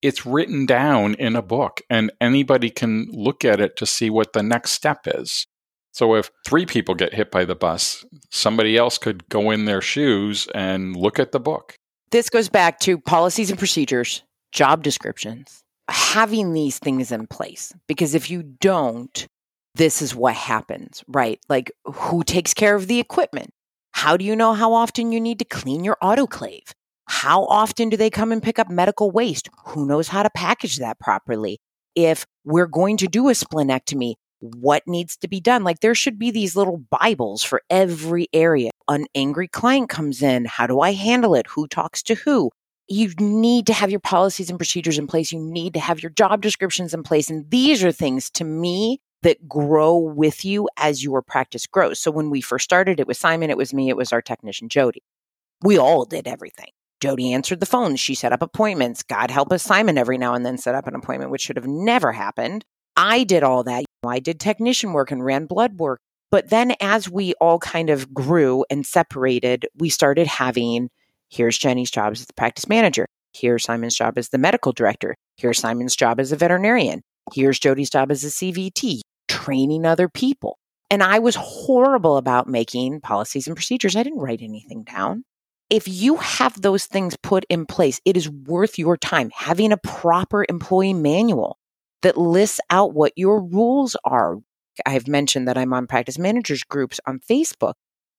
it's 0.00 0.24
written 0.24 0.64
down 0.64 1.14
in 1.14 1.36
a 1.36 1.42
book, 1.42 1.82
and 1.90 2.10
anybody 2.20 2.70
can 2.70 3.08
look 3.10 3.44
at 3.44 3.60
it 3.60 3.76
to 3.76 3.86
see 3.86 4.08
what 4.08 4.32
the 4.32 4.42
next 4.42 4.70
step 4.70 5.06
is. 5.06 5.46
So 5.92 6.14
if 6.14 6.30
three 6.46 6.66
people 6.66 6.94
get 6.94 7.14
hit 7.14 7.30
by 7.30 7.44
the 7.44 7.54
bus, 7.54 8.04
somebody 8.30 8.76
else 8.76 8.98
could 8.98 9.28
go 9.28 9.50
in 9.50 9.64
their 9.64 9.80
shoes 9.80 10.48
and 10.54 10.96
look 10.96 11.18
at 11.18 11.32
the 11.32 11.38
book. 11.38 11.76
This 12.10 12.28
goes 12.28 12.48
back 12.48 12.80
to 12.80 12.98
policies 12.98 13.50
and 13.50 13.58
procedures, 13.58 14.22
job 14.52 14.82
descriptions, 14.82 15.62
having 15.88 16.52
these 16.52 16.78
things 16.78 17.12
in 17.12 17.26
place. 17.26 17.72
Because 17.86 18.14
if 18.14 18.30
you 18.30 18.42
don't, 18.42 19.26
this 19.74 20.02
is 20.02 20.14
what 20.14 20.34
happens, 20.34 21.02
right? 21.08 21.40
Like 21.48 21.72
who 21.84 22.22
takes 22.22 22.54
care 22.54 22.74
of 22.76 22.86
the 22.86 23.00
equipment? 23.00 23.50
How 23.92 24.16
do 24.16 24.24
you 24.24 24.36
know 24.36 24.54
how 24.54 24.72
often 24.72 25.12
you 25.12 25.20
need 25.20 25.38
to 25.40 25.44
clean 25.44 25.84
your 25.84 25.96
autoclave? 26.02 26.72
How 27.06 27.44
often 27.44 27.90
do 27.90 27.96
they 27.96 28.10
come 28.10 28.32
and 28.32 28.42
pick 28.42 28.58
up 28.58 28.70
medical 28.70 29.10
waste? 29.10 29.48
Who 29.66 29.86
knows 29.86 30.08
how 30.08 30.22
to 30.22 30.30
package 30.30 30.78
that 30.78 30.98
properly? 30.98 31.58
If 31.94 32.26
we're 32.44 32.66
going 32.66 32.96
to 32.98 33.06
do 33.06 33.28
a 33.28 33.32
splenectomy, 33.32 34.14
what 34.40 34.82
needs 34.86 35.16
to 35.18 35.28
be 35.28 35.40
done? 35.40 35.64
Like 35.64 35.80
there 35.80 35.94
should 35.94 36.18
be 36.18 36.30
these 36.30 36.56
little 36.56 36.78
Bibles 36.90 37.42
for 37.42 37.62
every 37.70 38.28
area. 38.32 38.70
An 38.88 39.06
angry 39.14 39.48
client 39.48 39.88
comes 39.88 40.22
in. 40.22 40.44
How 40.44 40.66
do 40.66 40.80
I 40.80 40.92
handle 40.92 41.34
it? 41.34 41.46
Who 41.48 41.66
talks 41.66 42.02
to 42.04 42.14
who? 42.14 42.50
You 42.86 43.12
need 43.18 43.66
to 43.68 43.72
have 43.72 43.90
your 43.90 44.00
policies 44.00 44.50
and 44.50 44.58
procedures 44.58 44.98
in 44.98 45.06
place. 45.06 45.32
You 45.32 45.40
need 45.40 45.74
to 45.74 45.80
have 45.80 46.02
your 46.02 46.10
job 46.10 46.42
descriptions 46.42 46.92
in 46.92 47.02
place. 47.02 47.30
And 47.30 47.50
these 47.50 47.82
are 47.82 47.92
things 47.92 48.28
to 48.32 48.44
me 48.44 49.00
that 49.24 49.48
grow 49.48 49.96
with 49.96 50.44
you 50.44 50.68
as 50.78 51.02
your 51.02 51.22
practice 51.22 51.66
grows. 51.66 51.98
So 51.98 52.10
when 52.10 52.30
we 52.30 52.40
first 52.40 52.64
started, 52.64 53.00
it 53.00 53.06
was 53.06 53.18
Simon, 53.18 53.50
it 53.50 53.56
was 53.56 53.74
me, 53.74 53.88
it 53.88 53.96
was 53.96 54.12
our 54.12 54.22
technician, 54.22 54.68
Jody. 54.68 55.02
We 55.62 55.78
all 55.78 56.04
did 56.04 56.28
everything. 56.28 56.68
Jody 57.00 57.32
answered 57.32 57.60
the 57.60 57.66
phone. 57.66 57.96
She 57.96 58.14
set 58.14 58.32
up 58.32 58.42
appointments. 58.42 59.02
God 59.02 59.30
help 59.30 59.50
us, 59.50 59.62
Simon 59.62 59.98
every 59.98 60.18
now 60.18 60.34
and 60.34 60.44
then 60.44 60.58
set 60.58 60.74
up 60.74 60.86
an 60.86 60.94
appointment, 60.94 61.30
which 61.30 61.42
should 61.42 61.56
have 61.56 61.66
never 61.66 62.12
happened. 62.12 62.64
I 62.96 63.24
did 63.24 63.42
all 63.42 63.64
that. 63.64 63.84
I 64.06 64.20
did 64.20 64.38
technician 64.38 64.92
work 64.92 65.10
and 65.10 65.24
ran 65.24 65.46
blood 65.46 65.78
work. 65.78 66.00
But 66.30 66.50
then 66.50 66.74
as 66.80 67.08
we 67.08 67.32
all 67.40 67.58
kind 67.58 67.90
of 67.90 68.12
grew 68.12 68.64
and 68.70 68.84
separated, 68.84 69.66
we 69.78 69.88
started 69.88 70.26
having 70.26 70.90
here's 71.30 71.58
Jenni's 71.58 71.90
job 71.90 72.12
as 72.12 72.26
the 72.26 72.32
practice 72.34 72.68
manager. 72.68 73.06
Here's 73.32 73.64
Simon's 73.64 73.96
job 73.96 74.18
as 74.18 74.28
the 74.28 74.38
medical 74.38 74.72
director. 74.72 75.14
Here's 75.36 75.58
Simon's 75.58 75.96
job 75.96 76.20
as 76.20 76.30
a 76.30 76.36
veterinarian. 76.36 77.02
Here's 77.32 77.58
Jody's 77.58 77.90
job 77.90 78.10
as 78.10 78.22
a 78.22 78.28
CVT, 78.28 79.00
training 79.28 79.84
other 79.84 80.08
people. 80.08 80.58
And 80.90 81.02
I 81.02 81.18
was 81.18 81.34
horrible 81.34 82.16
about 82.16 82.48
making 82.48 83.00
policies 83.00 83.46
and 83.46 83.56
procedures. 83.56 83.96
I 83.96 84.02
didn't 84.02 84.20
write 84.20 84.42
anything 84.42 84.84
down. 84.84 85.24
If 85.70 85.88
you 85.88 86.16
have 86.16 86.60
those 86.60 86.86
things 86.86 87.16
put 87.16 87.44
in 87.48 87.66
place, 87.66 88.00
it 88.04 88.16
is 88.16 88.28
worth 88.30 88.78
your 88.78 88.96
time 88.96 89.30
having 89.34 89.72
a 89.72 89.78
proper 89.78 90.44
employee 90.48 90.94
manual 90.94 91.58
that 92.02 92.18
lists 92.18 92.60
out 92.70 92.92
what 92.92 93.12
your 93.16 93.42
rules 93.42 93.96
are. 94.04 94.36
I've 94.84 95.08
mentioned 95.08 95.48
that 95.48 95.56
I'm 95.56 95.72
on 95.72 95.86
practice 95.86 96.18
managers 96.18 96.62
groups 96.62 97.00
on 97.06 97.18
Facebook, 97.18 97.74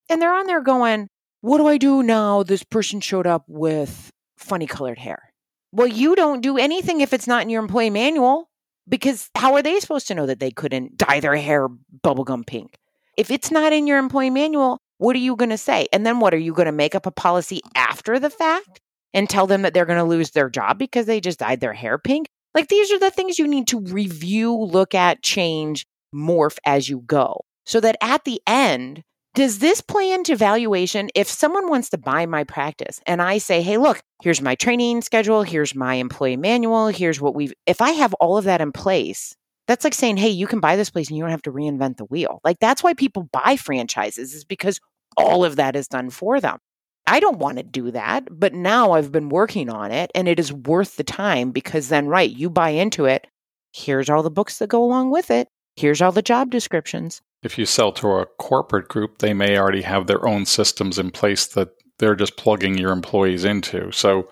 and 0.10 0.22
they're 0.22 0.34
on 0.34 0.48
there 0.48 0.62
going, 0.62 1.08
What 1.42 1.60
do 1.60 1.68
I 1.68 1.78
do 1.78 2.02
now? 2.02 2.44
This 2.44 2.64
person 2.64 3.00
showed 3.00 3.28
up 3.28 3.44
with 3.48 4.12
funny 4.38 4.66
colored 4.66 4.98
hair. 4.98 5.32
Well, 5.72 5.88
you 5.88 6.16
don't 6.16 6.42
do 6.42 6.58
anything 6.58 7.02
if 7.02 7.14
it's 7.14 7.28
not 7.28 7.44
in 7.44 7.50
your 7.50 7.62
employee 7.62 7.90
manual 7.90 8.50
because 8.88 9.30
how 9.36 9.54
are 9.56 9.62
they 9.62 9.80
supposed 9.80 10.08
to 10.08 10.16
know 10.16 10.26
that 10.26 10.40
they 10.40 10.52
couldn't 10.52 10.98
dye 10.98 11.20
their 11.20 11.36
hair 11.36 11.68
bubblegum 12.04 12.46
pink? 12.46 12.78
If 13.18 13.32
it's 13.32 13.52
not 13.52 13.74
in 13.74 13.88
your 13.88 13.98
employee 13.98 14.30
manual, 14.30 14.80
what 14.98 15.16
are 15.16 15.20
you 15.20 15.36
going 15.36 15.50
to 15.50 15.58
say? 15.58 15.88
And 15.92 16.06
then 16.06 16.20
what 16.20 16.34
are 16.34 16.40
you 16.40 16.54
going 16.54 16.68
to 16.68 16.72
make 16.72 16.96
up 16.96 17.06
a 17.06 17.12
policy 17.12 17.62
after 17.76 18.20
the 18.20 18.30
fact 18.30 18.82
and 19.14 19.30
tell 19.30 19.48
them 19.48 19.62
that 19.62 19.74
they're 19.74 19.86
going 19.86 20.00
to 20.00 20.04
lose 20.04 20.32
their 20.32 20.50
job 20.50 20.78
because 20.78 21.06
they 21.06 21.20
just 21.20 21.40
dyed 21.40 21.60
their 21.60 21.74
hair 21.74 21.98
pink? 21.98 22.28
Like 22.54 22.68
these 22.68 22.92
are 22.92 23.00
the 23.00 23.12
things 23.12 23.40
you 23.40 23.48
need 23.48 23.68
to 23.68 23.80
review, 23.82 24.56
look 24.56 24.96
at, 24.96 25.22
change, 25.22 25.86
morph 26.14 26.58
as 26.66 26.88
you 26.88 27.02
go 27.06 27.42
so 27.66 27.80
that 27.80 27.98
at 28.02 28.24
the 28.24 28.42
end, 28.48 29.04
does 29.36 29.60
this 29.60 29.82
play 29.82 30.12
into 30.12 30.36
valuation? 30.36 31.10
If 31.14 31.28
someone 31.28 31.68
wants 31.68 31.90
to 31.90 31.98
buy 31.98 32.26
my 32.26 32.46
practice 32.46 33.02
and 33.06 33.22
I 33.22 33.38
say, 33.38 33.62
hey, 33.62 33.78
look, 33.78 34.02
here's 34.22 34.42
my 34.42 34.56
training 34.56 35.02
schedule, 35.02 35.44
here's 35.44 35.76
my 35.76 35.96
employee 35.96 36.38
manual, 36.38 36.88
here's 36.88 37.20
what 37.20 37.36
we've, 37.36 37.54
if 37.66 37.82
I 37.82 37.92
have 37.92 38.14
all 38.16 38.38
of 38.38 38.46
that 38.46 38.62
in 38.62 38.72
place, 38.72 39.36
that's 39.68 39.84
like 39.84 39.94
saying, 39.94 40.18
hey, 40.18 40.30
you 40.30 40.48
can 40.48 40.62
buy 40.62 40.78
this 40.78 40.90
place 40.90 41.10
and 41.10 41.18
you 41.18 41.24
don't 41.24 41.32
have 41.32 41.42
to 41.44 41.52
reinvent 41.52 41.98
the 41.98 42.06
wheel. 42.06 42.40
Like 42.46 42.60
that's 42.60 42.82
why 42.82 42.94
people 42.94 43.30
buy 43.32 43.58
franchises, 43.58 44.34
is 44.34 44.46
because 44.46 44.80
all 45.18 45.44
of 45.44 45.58
that 45.58 45.76
is 45.76 45.88
done 45.90 46.12
for 46.12 46.40
them. 46.40 46.60
I 47.06 47.20
don't 47.20 47.38
want 47.38 47.58
to 47.58 47.64
do 47.64 47.92
that, 47.92 48.28
but 48.32 48.54
now 48.54 48.94
I've 48.94 49.12
been 49.12 49.30
working 49.30 49.70
on 49.70 49.92
it 49.92 50.12
and 50.16 50.28
it 50.30 50.40
is 50.40 50.54
worth 50.54 50.96
the 50.96 51.04
time 51.04 51.52
because 51.52 51.90
then, 51.90 52.08
right, 52.08 52.30
you 52.30 52.50
buy 52.50 52.70
into 52.70 53.06
it. 53.06 53.28
Here's 53.74 54.10
all 54.10 54.24
the 54.24 54.32
books 54.32 54.60
that 54.60 54.70
go 54.70 54.84
along 54.84 55.12
with 55.12 55.30
it. 55.30 55.50
Here's 55.76 56.02
all 56.02 56.14
the 56.14 56.22
job 56.22 56.52
descriptions. 56.52 57.22
If 57.46 57.60
you 57.60 57.68
sell 57.68 57.92
to 57.94 58.08
a 58.14 58.26
corporate 58.26 58.88
group, 58.88 59.20
they 59.20 59.32
may 59.36 59.56
already 59.56 59.84
have 59.84 60.08
their 60.08 60.28
own 60.28 60.48
systems 60.48 60.98
in 60.98 61.12
place 61.12 61.46
that 61.46 61.70
they're 62.00 62.16
just 62.16 62.38
plugging 62.38 62.76
your 62.76 62.92
employees 62.92 63.46
into. 63.46 63.92
So, 63.92 64.30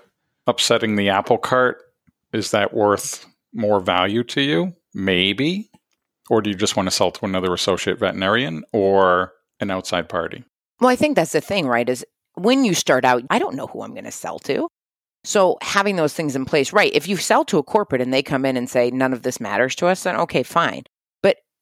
upsetting 0.47 0.95
the 0.95 1.09
apple 1.09 1.37
cart, 1.37 1.77
is 2.33 2.49
that 2.51 2.73
worth 2.73 3.27
more 3.53 3.79
value 3.79 4.23
to 4.23 4.41
you? 4.41 4.73
Maybe. 4.95 5.69
Or 6.27 6.41
do 6.41 6.49
you 6.49 6.55
just 6.55 6.75
want 6.75 6.87
to 6.87 6.91
sell 6.91 7.11
to 7.11 7.25
another 7.25 7.53
associate 7.53 7.99
veterinarian 7.99 8.63
or 8.73 9.33
an 9.59 9.69
outside 9.69 10.09
party? 10.09 10.43
Well, 10.79 10.89
I 10.89 10.95
think 10.95 11.15
that's 11.15 11.33
the 11.33 11.41
thing, 11.41 11.67
right? 11.67 11.87
Is 11.87 12.03
when 12.33 12.65
you 12.65 12.73
start 12.73 13.05
out, 13.05 13.21
I 13.29 13.37
don't 13.37 13.55
know 13.55 13.67
who 13.67 13.83
I'm 13.83 13.93
going 13.93 14.05
to 14.05 14.11
sell 14.11 14.39
to. 14.39 14.67
So 15.23 15.59
having 15.61 15.97
those 15.97 16.13
things 16.13 16.35
in 16.35 16.45
place, 16.45 16.73
right? 16.73 16.91
If 16.95 17.07
you 17.07 17.17
sell 17.17 17.45
to 17.45 17.59
a 17.59 17.63
corporate 17.63 18.01
and 18.01 18.11
they 18.11 18.23
come 18.23 18.43
in 18.43 18.57
and 18.57 18.67
say, 18.67 18.89
none 18.89 19.13
of 19.13 19.21
this 19.21 19.39
matters 19.39 19.75
to 19.75 19.85
us, 19.85 20.01
then 20.01 20.15
okay, 20.15 20.41
fine. 20.41 20.83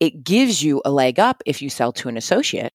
It 0.02 0.24
gives 0.24 0.64
you 0.64 0.82
a 0.84 0.90
leg 0.90 1.20
up 1.20 1.44
if 1.46 1.62
you 1.62 1.70
sell 1.70 1.94
to 1.94 2.10
an 2.10 2.18
associate 2.18 2.74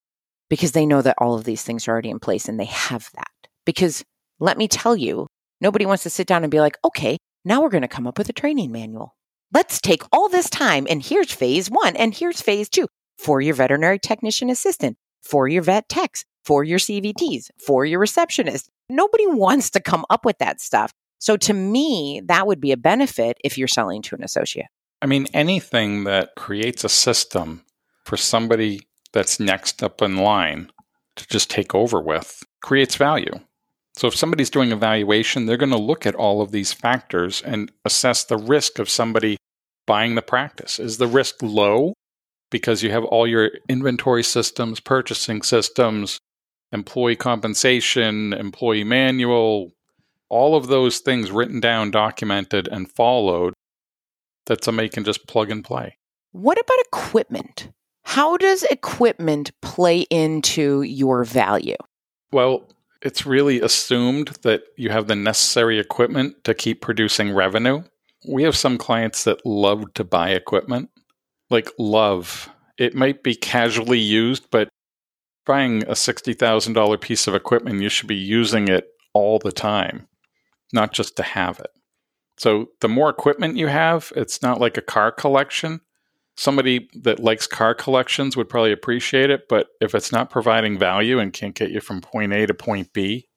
because 0.49 0.71
they 0.71 0.87
know 0.87 1.03
that 1.03 1.17
all 1.19 1.35
of 1.35 1.43
these 1.43 1.65
things 1.65 1.89
are 1.89 1.91
already 1.91 2.09
in 2.09 2.21
place 2.21 2.49
and 2.49 2.59
they 2.59 2.67
have 2.67 3.11
that. 3.15 3.33
Because 3.65 4.05
let 4.39 4.57
me 4.57 4.69
tell 4.69 4.97
you, 4.97 5.27
nobody 5.61 5.87
wants 5.87 6.05
to 6.05 6.11
sit 6.11 6.29
down 6.29 6.45
and 6.45 6.53
be 6.53 6.61
like, 6.61 6.79
okay, 6.85 7.17
now 7.45 7.61
we're 7.61 7.69
going 7.69 7.83
to 7.83 7.89
come 7.89 8.07
up 8.07 8.17
with 8.17 8.29
a 8.29 8.33
training 8.33 8.71
manual. 8.71 9.17
Let's 9.53 9.81
take 9.81 10.05
all 10.13 10.29
this 10.29 10.49
time 10.49 10.87
and 10.89 11.03
here's 11.03 11.33
phase 11.33 11.69
one 11.69 11.97
and 11.97 12.15
here's 12.15 12.41
phase 12.41 12.69
two 12.69 12.87
for 13.19 13.41
your 13.41 13.55
veterinary 13.55 13.99
technician 13.99 14.49
assistant, 14.49 14.97
for 15.25 15.49
your 15.49 15.63
vet 15.63 15.89
techs, 15.89 16.25
for 16.45 16.63
your 16.63 16.79
CVTs, 16.79 17.51
for 17.59 17.85
your 17.85 17.99
receptionist. 17.99 18.71
Nobody 18.89 19.27
wants 19.27 19.71
to 19.71 19.81
come 19.81 20.05
up 20.11 20.25
with 20.25 20.39
that 20.39 20.61
stuff. 20.61 20.93
So 21.19 21.37
to 21.39 21.53
me, 21.53 22.23
that 22.27 22.47
would 22.47 22.61
be 22.61 22.71
a 22.71 22.77
benefit 22.77 23.37
if 23.43 23.59
you're 23.59 23.67
selling 23.67 24.03
to 24.03 24.15
an 24.15 24.23
associate. 24.23 24.67
I 25.03 25.07
mean, 25.07 25.27
anything 25.35 26.05
that 26.05 26.35
creates 26.37 26.85
a 26.85 26.89
system 26.89 27.65
for 28.05 28.17
somebody 28.17 28.81
that's 29.13 29.41
next 29.41 29.83
up 29.83 30.01
in 30.03 30.17
line 30.17 30.71
to 31.17 31.27
just 31.29 31.51
take 31.51 31.75
over 31.75 32.01
with 32.01 32.43
creates 32.63 32.97
value. 32.97 33.33
So 33.95 34.07
if 34.09 34.15
somebody's 34.15 34.51
doing 34.51 34.73
evaluation, 34.73 35.47
they're 35.47 35.57
going 35.57 35.71
to 35.71 35.79
look 35.79 36.07
at 36.07 36.15
all 36.15 36.43
of 36.43 36.53
these 36.53 36.73
factors 36.73 37.43
and 37.43 37.73
assess 37.85 38.25
the 38.25 38.37
risk 38.37 38.79
of 38.79 38.91
somebody 38.91 39.39
buying 39.87 40.15
the 40.15 40.23
practice. 40.23 40.79
Is 40.79 40.99
the 40.99 41.07
risk 41.07 41.37
low 41.43 41.95
because 42.51 42.83
you 42.83 42.91
have 42.91 43.05
all 43.05 43.27
your 43.27 43.51
inventory 43.69 44.23
systems, 44.23 44.81
purchasing 44.81 45.43
systems, 45.43 46.19
employee 46.73 47.17
compensation, 47.17 48.33
employee 48.33 48.85
manual, 48.85 49.73
all 50.29 50.57
of 50.57 50.67
those 50.67 50.99
things 50.99 51.31
written 51.31 51.61
down, 51.61 51.91
documented, 51.91 52.69
and 52.69 52.91
followed 52.91 53.55
that 54.47 54.65
somebody 54.65 54.89
can 54.89 55.05
just 55.05 55.27
plug 55.27 55.51
and 55.51 55.65
play. 55.65 55.97
What 56.33 56.59
about 56.59 56.79
equipment? 56.87 57.71
How 58.05 58.37
does 58.37 58.63
equipment 58.65 59.51
play 59.61 60.01
into 60.11 60.83
your 60.83 61.25
value? 61.25 61.77
Well, 62.33 62.69
it's 63.03 63.27
really 63.27 63.61
assumed 63.61 64.29
that 64.43 64.63
you 64.77 64.91
have 64.91 65.07
the 65.07 65.17
necessary 65.17 65.79
equipment 65.79 66.45
to 66.45 66.55
keep 66.55 66.81
producing 66.81 67.33
revenue. 67.33 67.83
We 68.29 68.43
have 68.45 68.57
some 68.57 68.79
clients 68.79 69.25
that 69.25 69.45
love 69.45 69.93
to 69.95 70.05
buy 70.05 70.31
equipment, 70.31 70.91
like 71.51 71.71
love. 71.79 72.49
It 72.79 72.95
might 72.95 73.23
be 73.23 73.35
casually 73.35 73.99
used, 73.99 74.51
but 74.51 74.69
buying 75.45 75.83
a 75.85 75.93
$60,000 75.93 77.01
piece 77.01 77.27
of 77.27 77.35
equipment, 77.35 77.83
you 77.83 77.89
should 77.89 78.09
be 78.09 78.17
using 78.17 78.69
it 78.69 78.89
all 79.15 79.39
the 79.39 79.53
time, 79.53 80.09
not 80.73 80.93
just 80.93 81.17
to 81.17 81.23
have 81.23 81.61
it. 81.61 81.71
So 82.39 82.71
the 82.81 82.89
more 82.89 83.09
equipment 83.09 83.57
you 83.57 83.67
have, 83.69 84.13
it's 84.15 84.43
not 84.43 84.61
like 84.61 84.77
a 84.77 84.83
car 84.83 85.11
collection. 85.11 85.81
Somebody 86.37 86.91
that 86.95 87.19
likes 87.19 87.47
car 87.47 87.75
collections 87.75 88.37
would 88.37 88.49
probably 88.49 88.73
appreciate 88.73 89.31
it, 89.31 89.49
but 89.49 89.69
if 89.81 89.95
it's 89.95 90.13
not 90.13 90.29
providing 90.29 90.79
value 90.79 91.19
and 91.19 91.33
can't 91.33 91.55
get 91.55 91.71
you 91.71 91.81
from 91.81 92.03
point 92.03 92.33
A 92.33 92.47
to 92.47 92.53
point 92.53 92.93
B 92.93 93.29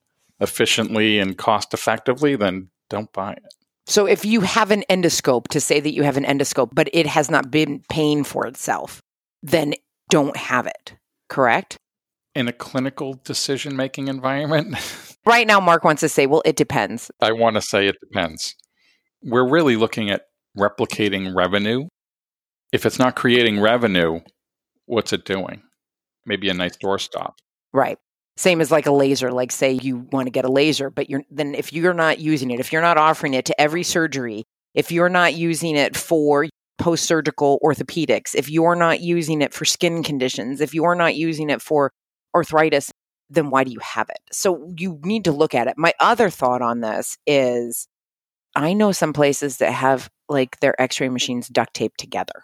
efficiently 0.42 1.20
and 1.20 1.38
cost 1.38 1.74
effectively, 1.74 2.36
then 2.36 2.70
don't 2.90 3.12
buy 3.14 3.34
it. 3.34 3.54
So 3.86 4.06
if 4.06 4.26
you 4.26 4.42
have 4.42 4.70
an 4.70 4.84
endoscope 4.90 5.48
to 5.48 5.60
say 5.60 5.80
that 5.80 5.94
you 5.94 6.04
have 6.04 6.18
an 6.18 6.24
endoscope, 6.24 6.72
but 6.74 6.90
it 6.94 7.08
has 7.08 7.32
not 7.32 7.50
been 7.50 7.82
paying 7.90 8.24
for 8.24 8.46
itself, 8.46 9.02
then 9.42 9.74
don't 10.10 10.38
have 10.38 10.68
it, 10.68 10.96
correct? 11.28 11.78
In 12.36 12.48
a 12.48 12.54
clinical 12.54 13.20
decision 13.24 13.76
making 13.76 14.08
environment? 14.08 14.76
right 15.26 15.48
now, 15.48 15.60
Mark 15.60 15.84
wants 15.84 16.02
to 16.02 16.10
say, 16.10 16.28
well, 16.28 16.44
it 16.46 16.56
depends. 16.56 17.10
I 17.22 17.32
want 17.32 17.56
to 17.56 17.62
say 17.62 17.88
it 17.88 17.96
depends. 18.00 18.56
We're 19.24 19.48
really 19.48 19.76
looking 19.76 20.10
at 20.10 20.24
replicating 20.58 21.36
revenue. 21.36 21.88
If 22.72 22.86
it's 22.86 23.00
not 23.00 23.16
creating 23.16 23.60
revenue, 23.60 24.20
what's 24.86 25.14
it 25.14 25.26
doing? 25.26 25.64
Maybe 26.26 26.50
a 26.50 26.54
nice 26.54 26.78
doorstop. 26.78 27.34
Right. 27.74 27.98
Same 28.38 28.62
as 28.62 28.72
like 28.72 28.86
a 28.86 28.92
laser. 28.92 29.32
Like 29.32 29.52
say 29.52 29.74
you 29.74 30.08
want 30.12 30.28
to 30.28 30.32
get 30.32 30.46
a 30.46 30.52
laser, 30.52 30.90
but 30.90 31.10
you're 31.10 31.24
then 31.30 31.56
if 31.56 31.74
you're 31.74 31.94
not 31.94 32.20
using 32.20 32.52
it, 32.52 32.60
if 32.60 32.72
you're 32.72 32.82
not 32.82 32.98
offering 32.98 33.34
it 33.34 33.46
to 33.46 33.62
every 33.62 33.84
surgery, 33.84 34.46
if 34.74 34.92
you're 34.92 35.10
not 35.10 35.34
using 35.34 35.76
it 35.76 35.98
for 35.98 36.48
post 36.78 37.06
surgical 37.06 37.60
orthopedics, 37.64 38.34
if 38.36 38.50
you're 38.50 38.76
not 38.76 39.02
using 39.02 39.42
it 39.42 39.54
for 39.54 39.66
skin 39.66 40.04
conditions, 40.04 40.62
if 40.62 40.74
you're 40.74 40.96
not 40.96 41.16
using 41.16 41.50
it 41.50 41.62
for 41.62 41.92
arthritis, 42.34 42.92
then 43.30 43.50
why 43.50 43.64
do 43.64 43.72
you 43.72 43.80
have 43.80 44.10
it? 44.10 44.20
So 44.32 44.74
you 44.78 45.00
need 45.04 45.26
to 45.26 45.32
look 45.32 45.54
at 45.54 45.68
it. 45.68 45.74
My 45.78 45.94
other 46.00 46.30
thought 46.30 46.62
on 46.62 46.80
this 46.80 47.18
is 47.28 47.88
I 48.56 48.74
know 48.74 48.92
some 48.92 49.14
places 49.14 49.58
that 49.58 49.72
have 49.72 50.10
like 50.28 50.60
their 50.60 50.80
x 50.82 51.00
ray 51.00 51.10
machines 51.10 51.48
duct 51.48 51.74
taped 51.74 52.00
together. 52.00 52.44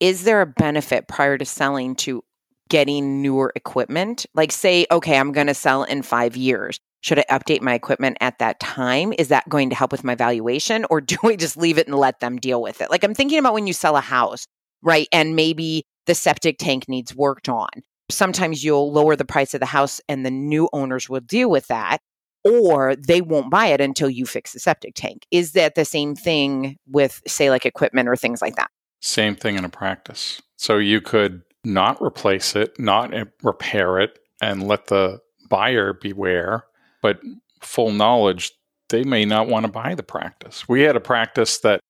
Is 0.00 0.24
there 0.24 0.42
a 0.42 0.46
benefit 0.46 1.08
prior 1.08 1.38
to 1.38 1.44
selling 1.44 1.94
to 1.96 2.22
getting 2.68 3.22
newer 3.22 3.52
equipment? 3.54 4.26
Like, 4.34 4.52
say, 4.52 4.86
okay, 4.90 5.18
I'm 5.18 5.32
going 5.32 5.46
to 5.46 5.54
sell 5.54 5.84
in 5.84 6.02
five 6.02 6.36
years. 6.36 6.78
Should 7.00 7.18
I 7.18 7.24
update 7.30 7.62
my 7.62 7.74
equipment 7.74 8.18
at 8.20 8.38
that 8.40 8.60
time? 8.60 9.12
Is 9.18 9.28
that 9.28 9.48
going 9.48 9.70
to 9.70 9.76
help 9.76 9.92
with 9.92 10.04
my 10.04 10.14
valuation? 10.14 10.84
Or 10.90 11.00
do 11.00 11.16
I 11.24 11.36
just 11.36 11.56
leave 11.56 11.78
it 11.78 11.86
and 11.86 11.96
let 11.96 12.20
them 12.20 12.36
deal 12.36 12.60
with 12.60 12.80
it? 12.80 12.90
Like, 12.90 13.04
I'm 13.04 13.14
thinking 13.14 13.38
about 13.38 13.54
when 13.54 13.66
you 13.66 13.72
sell 13.72 13.96
a 13.96 14.00
house, 14.00 14.46
right? 14.82 15.08
And 15.12 15.36
maybe 15.36 15.84
the 16.06 16.14
septic 16.14 16.58
tank 16.58 16.88
needs 16.88 17.14
worked 17.14 17.48
on. 17.48 17.68
Sometimes 18.10 18.62
you'll 18.62 18.92
lower 18.92 19.16
the 19.16 19.24
price 19.24 19.54
of 19.54 19.60
the 19.60 19.66
house 19.66 20.00
and 20.08 20.24
the 20.24 20.30
new 20.30 20.68
owners 20.72 21.08
will 21.08 21.20
deal 21.20 21.50
with 21.50 21.66
that, 21.68 21.98
or 22.46 22.96
they 22.96 23.20
won't 23.20 23.50
buy 23.50 23.66
it 23.66 23.80
until 23.80 24.10
you 24.10 24.26
fix 24.26 24.52
the 24.52 24.60
septic 24.60 24.94
tank. 24.94 25.26
Is 25.30 25.52
that 25.52 25.74
the 25.74 25.84
same 25.84 26.14
thing 26.14 26.76
with, 26.86 27.22
say, 27.26 27.50
like 27.50 27.66
equipment 27.66 28.08
or 28.08 28.16
things 28.16 28.40
like 28.40 28.56
that? 28.56 28.70
Same 29.00 29.34
thing 29.34 29.56
in 29.56 29.64
a 29.64 29.68
practice. 29.68 30.40
So 30.56 30.78
you 30.78 31.00
could 31.00 31.42
not 31.64 32.00
replace 32.00 32.56
it, 32.56 32.78
not 32.78 33.12
eh, 33.12 33.24
repair 33.42 33.98
it, 33.98 34.18
and 34.40 34.66
let 34.66 34.86
the 34.86 35.20
buyer 35.48 35.92
beware, 35.92 36.64
but 37.02 37.20
full 37.60 37.92
knowledge, 37.92 38.52
they 38.88 39.04
may 39.04 39.24
not 39.24 39.48
want 39.48 39.66
to 39.66 39.72
buy 39.72 39.94
the 39.94 40.02
practice. 40.02 40.68
We 40.68 40.82
had 40.82 40.96
a 40.96 41.00
practice 41.00 41.58
that 41.58 41.80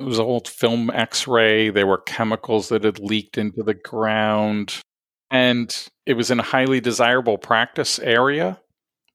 it 0.00 0.04
was 0.04 0.20
old 0.20 0.48
film 0.48 0.90
x 0.90 1.26
ray. 1.26 1.70
There 1.70 1.86
were 1.86 1.98
chemicals 1.98 2.68
that 2.68 2.84
had 2.84 2.98
leaked 2.98 3.38
into 3.38 3.62
the 3.62 3.74
ground. 3.74 4.80
And 5.30 5.74
it 6.06 6.14
was 6.14 6.30
in 6.30 6.40
a 6.40 6.44
highly 6.44 6.80
desirable 6.80 7.38
practice 7.38 7.98
area. 7.98 8.60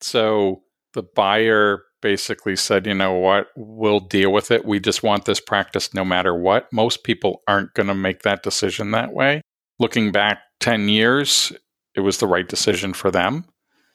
So 0.01 0.63
the 0.93 1.03
buyer 1.03 1.83
basically 2.01 2.55
said, 2.55 2.87
you 2.87 2.93
know 2.93 3.13
what, 3.13 3.47
we'll 3.55 3.99
deal 3.99 4.31
with 4.31 4.51
it. 4.51 4.65
We 4.65 4.79
just 4.79 5.03
want 5.03 5.25
this 5.25 5.39
practice 5.39 5.93
no 5.93 6.05
matter 6.05 6.33
what. 6.33 6.71
Most 6.71 7.03
people 7.03 7.41
aren't 7.47 7.73
going 7.73 7.87
to 7.87 7.95
make 7.95 8.23
that 8.23 8.43
decision 8.43 8.91
that 8.91 9.13
way. 9.13 9.41
Looking 9.79 10.11
back 10.11 10.39
10 10.59 10.89
years, 10.89 11.51
it 11.95 12.01
was 12.01 12.17
the 12.17 12.27
right 12.27 12.47
decision 12.47 12.93
for 12.93 13.11
them. 13.11 13.45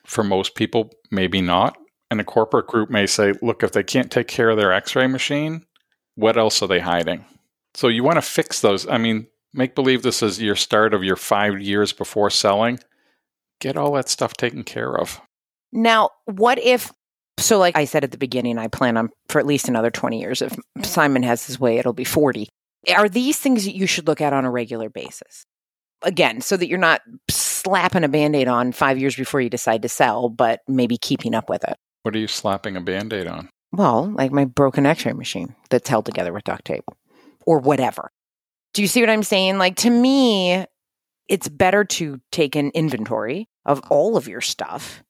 For 0.06 0.22
most 0.22 0.54
people, 0.54 0.90
maybe 1.10 1.40
not. 1.40 1.76
And 2.10 2.20
a 2.20 2.24
corporate 2.24 2.66
group 2.66 2.90
may 2.90 3.06
say, 3.06 3.32
look, 3.40 3.62
if 3.62 3.72
they 3.72 3.82
can't 3.82 4.10
take 4.10 4.28
care 4.28 4.50
of 4.50 4.56
their 4.56 4.72
x 4.72 4.94
ray 4.94 5.06
machine, 5.06 5.64
what 6.14 6.36
else 6.36 6.62
are 6.62 6.68
they 6.68 6.80
hiding? 6.80 7.24
So 7.74 7.88
you 7.88 8.04
want 8.04 8.16
to 8.16 8.22
fix 8.22 8.60
those. 8.60 8.86
I 8.86 8.98
mean, 8.98 9.26
make 9.52 9.74
believe 9.74 10.02
this 10.02 10.22
is 10.22 10.40
your 10.40 10.56
start 10.56 10.94
of 10.94 11.02
your 11.02 11.16
five 11.16 11.60
years 11.60 11.92
before 11.92 12.30
selling. 12.30 12.78
Get 13.60 13.76
all 13.76 13.92
that 13.92 14.08
stuff 14.08 14.34
taken 14.34 14.62
care 14.62 14.96
of. 14.96 15.20
Now, 15.74 16.10
what 16.24 16.58
if, 16.58 16.92
so 17.38 17.58
like 17.58 17.76
I 17.76 17.84
said 17.84 18.04
at 18.04 18.12
the 18.12 18.18
beginning, 18.18 18.58
I 18.58 18.68
plan 18.68 18.96
on 18.96 19.10
for 19.28 19.40
at 19.40 19.46
least 19.46 19.68
another 19.68 19.90
20 19.90 20.20
years. 20.20 20.40
If 20.40 20.56
Simon 20.82 21.24
has 21.24 21.46
his 21.46 21.58
way, 21.58 21.78
it'll 21.78 21.92
be 21.92 22.04
40. 22.04 22.48
Are 22.96 23.08
these 23.08 23.38
things 23.38 23.64
that 23.64 23.74
you 23.74 23.86
should 23.86 24.06
look 24.06 24.20
at 24.20 24.32
on 24.32 24.44
a 24.44 24.50
regular 24.50 24.88
basis? 24.88 25.44
Again, 26.02 26.40
so 26.40 26.56
that 26.56 26.68
you're 26.68 26.78
not 26.78 27.00
slapping 27.28 28.04
a 28.04 28.08
band 28.08 28.36
aid 28.36 28.46
on 28.46 28.72
five 28.72 28.98
years 28.98 29.16
before 29.16 29.40
you 29.40 29.50
decide 29.50 29.82
to 29.82 29.88
sell, 29.88 30.28
but 30.28 30.60
maybe 30.68 30.96
keeping 30.96 31.34
up 31.34 31.48
with 31.48 31.64
it. 31.64 31.76
What 32.02 32.14
are 32.14 32.18
you 32.18 32.28
slapping 32.28 32.76
a 32.76 32.80
band 32.80 33.12
aid 33.12 33.26
on? 33.26 33.48
Well, 33.72 34.12
like 34.12 34.30
my 34.30 34.44
broken 34.44 34.86
x 34.86 35.04
ray 35.04 35.12
machine 35.12 35.56
that's 35.70 35.88
held 35.88 36.06
together 36.06 36.32
with 36.32 36.44
duct 36.44 36.64
tape 36.64 36.84
or 37.46 37.58
whatever. 37.58 38.10
Do 38.74 38.82
you 38.82 38.88
see 38.88 39.00
what 39.00 39.10
I'm 39.10 39.22
saying? 39.22 39.58
Like 39.58 39.76
to 39.76 39.90
me, 39.90 40.66
it's 41.28 41.48
better 41.48 41.84
to 41.84 42.20
take 42.30 42.54
an 42.54 42.70
inventory 42.74 43.48
of 43.64 43.80
all 43.90 44.16
of 44.16 44.28
your 44.28 44.40
stuff 44.40 45.02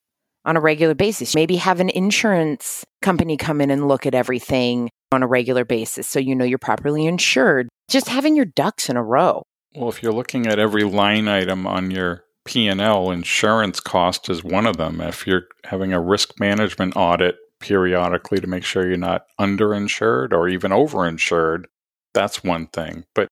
on 0.45 0.57
a 0.57 0.61
regular 0.61 0.95
basis. 0.95 1.35
Maybe 1.35 1.57
have 1.57 1.81
an 1.81 1.91
insurance 1.91 2.85
company 3.03 3.37
come 3.37 3.61
in 3.61 3.71
and 3.71 3.89
look 3.89 4.07
at 4.07 4.15
everything 4.15 4.91
on 5.13 5.23
a 5.23 5.27
regular 5.27 5.65
basis 5.65 6.07
so 6.07 6.19
you 6.19 6.35
know 6.35 6.45
you're 6.45 6.59
properly 6.59 7.07
insured. 7.07 7.69
Just 7.89 8.09
having 8.09 8.37
your 8.37 8.45
ducks 8.45 8.89
in 8.89 8.97
a 8.97 9.03
row. 9.03 9.43
Well, 9.75 9.89
if 9.89 10.03
you're 10.03 10.13
looking 10.13 10.47
at 10.47 10.59
every 10.59 10.85
line 10.85 11.29
item 11.29 11.67
on 11.67 11.91
your 11.91 12.25
P&L, 12.45 13.11
insurance 13.11 13.81
cost 13.81 14.29
is 14.29 14.45
one 14.45 14.67
of 14.67 14.77
them. 14.77 15.01
If 15.01 15.27
you're 15.27 15.45
having 15.65 15.93
a 15.93 16.01
risk 16.01 16.39
management 16.39 16.95
audit 16.97 17.37
periodically 17.61 18.39
to 18.39 18.47
make 18.47 18.65
sure 18.65 18.87
you're 18.87 18.97
not 18.97 19.25
underinsured 19.41 20.33
or 20.33 20.49
even 20.49 20.71
overinsured, 20.71 21.65
that's 22.13 22.45
one 22.45 22.67
thing. 22.69 23.05
But 23.15 23.29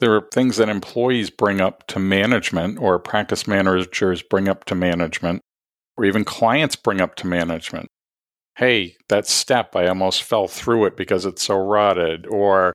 there 0.00 0.14
are 0.14 0.28
things 0.32 0.56
that 0.56 0.68
employees 0.68 1.30
bring 1.30 1.60
up 1.60 1.86
to 1.88 1.98
management 1.98 2.78
or 2.78 2.98
practice 2.98 3.46
managers 3.46 4.22
bring 4.22 4.48
up 4.48 4.64
to 4.64 4.74
management 4.74 5.42
or 5.96 6.04
even 6.04 6.24
clients 6.24 6.76
bring 6.76 7.00
up 7.00 7.14
to 7.16 7.26
management. 7.26 7.88
Hey, 8.56 8.96
that 9.08 9.26
step, 9.26 9.76
I 9.76 9.86
almost 9.86 10.22
fell 10.22 10.48
through 10.48 10.86
it 10.86 10.96
because 10.96 11.26
it's 11.26 11.42
so 11.42 11.56
rotted. 11.56 12.26
Or 12.26 12.72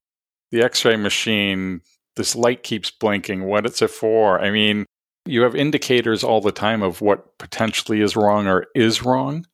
the 0.51 0.61
x 0.61 0.85
ray 0.85 0.95
machine, 0.95 1.81
this 2.15 2.35
light 2.35 2.63
keeps 2.63 2.91
blinking. 2.91 3.45
What 3.45 3.65
is 3.65 3.81
it 3.81 3.89
for? 3.89 4.39
I 4.39 4.51
mean, 4.51 4.85
you 5.25 5.41
have 5.41 5.55
indicators 5.55 6.23
all 6.23 6.41
the 6.41 6.51
time 6.51 6.81
of 6.81 7.01
what 7.01 7.37
potentially 7.37 8.01
is 8.01 8.15
wrong 8.15 8.47
or 8.47 8.67
is 8.75 9.03
wrong. 9.03 9.45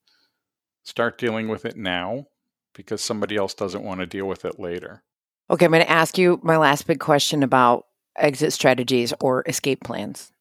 Start 0.84 1.18
dealing 1.18 1.47
with 1.47 1.65
it 1.65 1.78
now 1.78 2.28
because 2.74 3.01
somebody 3.01 3.36
else 3.36 3.53
doesn't 3.53 3.84
want 3.84 3.99
to 3.99 4.05
deal 4.05 4.26
with 4.28 4.45
it 4.45 4.59
later. 4.59 5.03
Okay, 5.49 5.65
I'm 5.65 5.72
going 5.72 5.84
to 5.84 5.89
ask 5.89 6.18
you 6.18 6.39
my 6.43 6.57
last 6.57 6.88
big 6.88 6.99
question 6.99 7.43
about 7.43 7.86
exit 8.18 8.53
strategies 8.53 9.13
or 9.20 9.43
escape 9.47 9.84
plans. 9.84 10.32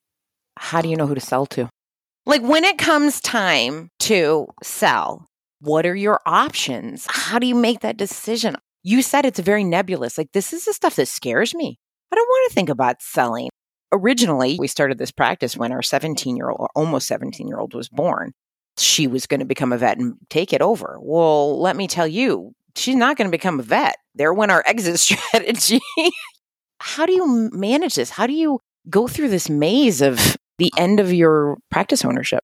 How 0.57 0.81
do 0.81 0.89
you 0.89 0.97
know 0.97 1.07
who 1.07 1.15
to 1.15 1.21
sell 1.21 1.47
to? 1.47 1.69
Like 2.27 2.43
when 2.43 2.65
it 2.65 2.79
comes 2.79 3.21
time 3.21 3.91
to 4.01 4.47
sell, 4.63 5.27
what 5.61 5.87
are 5.87 5.95
your 5.95 6.21
options? 6.27 7.07
How 7.09 7.39
do 7.39 7.47
you 7.47 7.55
make 7.55 7.81
that 7.81 7.97
decision? 7.97 8.57
You 8.83 9.03
said 9.03 9.25
it's 9.25 9.41
very 9.41 9.65
nebulous. 9.65 10.19
Like 10.19 10.33
this 10.33 10.53
is 10.53 10.65
the 10.65 10.73
stuff 10.73 10.97
that 10.97 11.07
scares 11.07 11.55
me. 11.55 11.79
I 12.13 12.17
don't 12.17 12.29
want 12.29 12.51
to 12.51 12.55
think 12.55 12.69
about 12.69 13.03
selling. 13.03 13.49
Originally, 13.93 14.57
we 14.59 14.67
started 14.67 14.99
this 14.99 15.13
practice 15.13 15.57
when 15.57 15.73
our 15.73 15.83
17 15.83 16.37
year 16.37 16.51
old, 16.51 16.59
or 16.61 16.69
almost 16.75 17.09
17 17.09 17.47
year 17.49 17.59
old, 17.59 17.75
was 17.75 17.89
born 17.89 18.33
she 18.79 19.07
was 19.07 19.27
going 19.27 19.41
to 19.41 19.47
become 19.47 19.73
a 19.73 19.79
vet 19.79 19.99
and 19.99 20.15
take 20.29 20.53
it 20.53 20.63
over. 20.63 20.99
Well, 21.01 21.61
let 21.61 21.77
me 21.77 21.87
tell 21.87 22.07
you, 22.07 22.53
she's 22.75 22.95
not 22.95 23.17
going 23.17 23.27
to 23.27 23.37
become 23.37 23.61
a 23.61 23.63
vet. 23.63 23.97
There 24.15 24.35
went 24.35 24.53
our 24.53 24.63
exit 24.67 24.99
strategy. 24.99 25.81
How 26.79 27.07
do 27.07 27.13
you 27.13 27.51
manage 27.53 27.95
this? 27.95 28.11
How 28.11 28.27
do 28.27 28.35
you 28.35 28.61
go 28.89 29.09
through 29.09 29.29
this 29.29 29.49
maze 29.49 30.03
of 30.03 30.37
the 30.59 30.73
end 30.77 31.01
of 31.01 31.13
your 31.13 31.57
practice 31.71 32.05
ownership? 32.05 32.43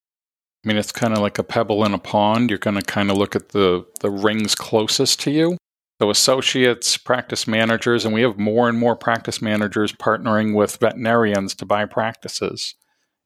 I 0.64 0.68
mean, 0.68 0.76
it's 0.76 0.92
kind 0.92 1.12
of 1.12 1.18
like 1.18 1.38
a 1.38 1.44
pebble 1.44 1.84
in 1.84 1.92
a 1.92 1.98
pond. 1.98 2.48
You're 2.48 2.58
going 2.58 2.76
to 2.76 2.82
kind 2.82 3.10
of 3.10 3.16
look 3.16 3.34
at 3.34 3.48
the, 3.48 3.84
the 4.00 4.10
rings 4.10 4.54
closest 4.54 5.20
to 5.20 5.30
you. 5.30 5.56
So, 6.00 6.10
associates, 6.10 6.96
practice 6.96 7.46
managers, 7.46 8.04
and 8.04 8.14
we 8.14 8.22
have 8.22 8.38
more 8.38 8.68
and 8.68 8.78
more 8.78 8.96
practice 8.96 9.40
managers 9.40 9.92
partnering 9.92 10.54
with 10.54 10.78
veterinarians 10.78 11.54
to 11.56 11.66
buy 11.66 11.84
practices, 11.84 12.74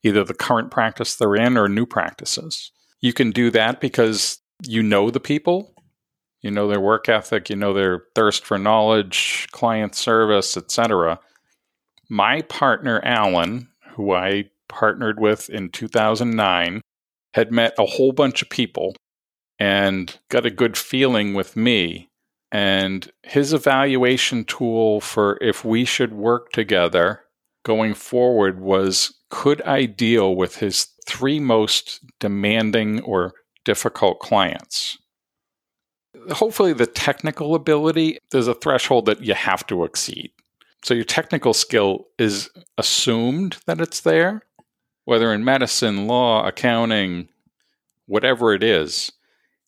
either 0.02 0.24
the 0.24 0.34
current 0.34 0.70
practice 0.70 1.14
they're 1.16 1.36
in 1.36 1.56
or 1.56 1.68
new 1.68 1.86
practices. 1.86 2.72
You 3.00 3.12
can 3.12 3.30
do 3.30 3.50
that 3.50 3.80
because 3.80 4.38
you 4.62 4.82
know 4.82 5.10
the 5.10 5.20
people, 5.20 5.74
you 6.42 6.50
know 6.50 6.68
their 6.68 6.80
work 6.80 7.08
ethic, 7.08 7.48
you 7.48 7.56
know 7.56 7.72
their 7.72 8.04
thirst 8.14 8.44
for 8.44 8.58
knowledge, 8.58 9.46
client 9.52 9.94
service, 9.94 10.56
etc. 10.56 11.18
My 12.10 12.42
partner 12.42 13.00
Alan, 13.04 13.68
who 13.94 14.12
I 14.12 14.50
partnered 14.68 15.20
with 15.20 15.48
in 15.48 15.70
2009, 15.70 16.80
had 17.34 17.52
met 17.52 17.74
a 17.78 17.86
whole 17.86 18.12
bunch 18.12 18.42
of 18.42 18.48
people 18.48 18.94
and 19.58 20.18
got 20.28 20.46
a 20.46 20.50
good 20.50 20.76
feeling 20.76 21.34
with 21.34 21.56
me. 21.56 22.08
And 22.52 23.10
his 23.24 23.52
evaluation 23.52 24.44
tool 24.44 25.00
for 25.00 25.38
if 25.40 25.64
we 25.64 25.84
should 25.84 26.12
work 26.12 26.52
together 26.52 27.22
going 27.64 27.94
forward 27.94 28.60
was 28.60 29.12
could 29.28 29.60
I 29.62 29.86
deal 29.86 30.36
with 30.36 30.58
his 30.58 30.88
three 31.06 31.40
most 31.40 32.00
demanding 32.20 33.00
or 33.00 33.34
difficult 33.64 34.20
clients? 34.20 34.96
Hopefully, 36.30 36.72
the 36.72 36.86
technical 36.86 37.54
ability, 37.54 38.18
there's 38.30 38.48
a 38.48 38.54
threshold 38.54 39.06
that 39.06 39.22
you 39.22 39.34
have 39.34 39.66
to 39.66 39.84
exceed. 39.84 40.30
So, 40.84 40.94
your 40.94 41.04
technical 41.04 41.52
skill 41.52 42.06
is 42.18 42.48
assumed 42.78 43.58
that 43.66 43.80
it's 43.80 44.00
there, 44.00 44.42
whether 45.06 45.32
in 45.32 45.44
medicine, 45.44 46.06
law, 46.06 46.46
accounting, 46.46 47.28
whatever 48.04 48.52
it 48.52 48.62
is. 48.62 49.10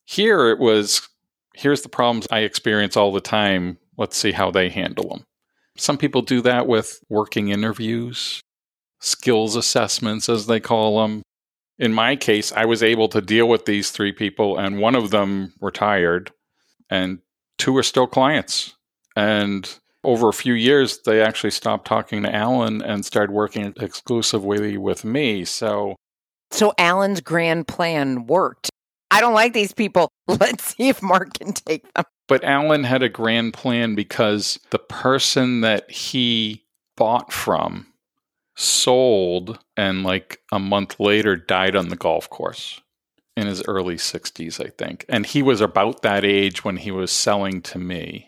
Here, 0.05 0.49
it 0.49 0.59
was 0.59 1.09
here's 1.55 1.82
the 1.82 1.89
problems 1.89 2.26
I 2.30 2.41
experience 2.41 2.97
all 2.97 3.12
the 3.12 3.20
time. 3.20 3.78
Let's 3.97 4.16
see 4.16 4.32
how 4.32 4.51
they 4.51 4.68
handle 4.68 5.09
them. 5.09 5.24
Some 5.76 5.97
people 5.97 6.22
do 6.22 6.43
that 6.43 6.66
with 6.66 7.01
working 7.09 7.49
interviews 7.49 8.43
skills 9.01 9.57
assessments, 9.57 10.28
as 10.28 10.47
they 10.47 10.61
call 10.61 11.01
them. 11.01 11.22
In 11.78 11.93
my 11.93 12.16
case, 12.16 12.53
I 12.53 12.64
was 12.64 12.82
able 12.82 13.09
to 13.11 13.20
deal 13.20 13.49
with 13.49 13.64
these 13.64 13.91
three 13.91 14.12
people, 14.12 14.59
and 14.59 14.80
one 14.80 14.97
of 14.97 15.11
them 15.11 15.55
retired, 15.61 16.32
and 16.91 17.20
two 17.59 17.76
are 17.76 17.84
still 17.84 18.09
clients. 18.09 18.74
And 19.14 19.72
over 20.05 20.28
a 20.28 20.32
few 20.32 20.55
years, 20.55 21.01
they 21.05 21.22
actually 21.22 21.51
stopped 21.51 21.86
talking 21.86 22.22
to 22.22 22.34
Alan 22.34 22.82
and 22.82 23.05
started 23.05 23.32
working 23.32 23.74
exclusively 23.80 24.76
with 24.76 25.05
me. 25.05 25.44
So, 25.44 25.96
so 26.51 26.72
Alan's 26.78 27.20
grand 27.20 27.66
plan 27.68 28.26
worked. 28.26 28.70
I 29.11 29.20
don't 29.20 29.34
like 29.34 29.53
these 29.53 29.72
people. 29.72 30.11
Let's 30.28 30.76
see 30.76 30.88
if 30.88 31.03
Mark 31.03 31.34
can 31.34 31.53
take 31.53 31.92
them. 31.94 32.05
But 32.26 32.44
Alan 32.44 32.84
had 32.84 33.03
a 33.03 33.09
grand 33.09 33.55
plan 33.55 33.94
because 33.94 34.59
the 34.70 34.78
person 34.78 35.62
that 35.62 35.90
he 35.90 36.64
bought 36.96 37.32
from 37.32 37.86
sold 38.55 39.59
and 39.76 40.03
like 40.03 40.40
a 40.53 40.59
month 40.59 40.99
later 41.01 41.36
died 41.36 41.74
on 41.74 41.88
the 41.88 41.96
golf 41.96 42.28
course 42.28 42.80
in 43.36 43.46
his 43.46 43.62
early 43.68 43.94
60s, 43.94 44.64
I 44.64 44.70
think. 44.70 45.05
And 45.09 45.24
he 45.24 45.42
was 45.42 45.61
about 45.61 46.03
that 46.03 46.24
age 46.24 46.64
when 46.64 46.76
he 46.76 46.90
was 46.90 47.12
selling 47.12 47.62
to 47.62 47.78
me. 47.78 48.28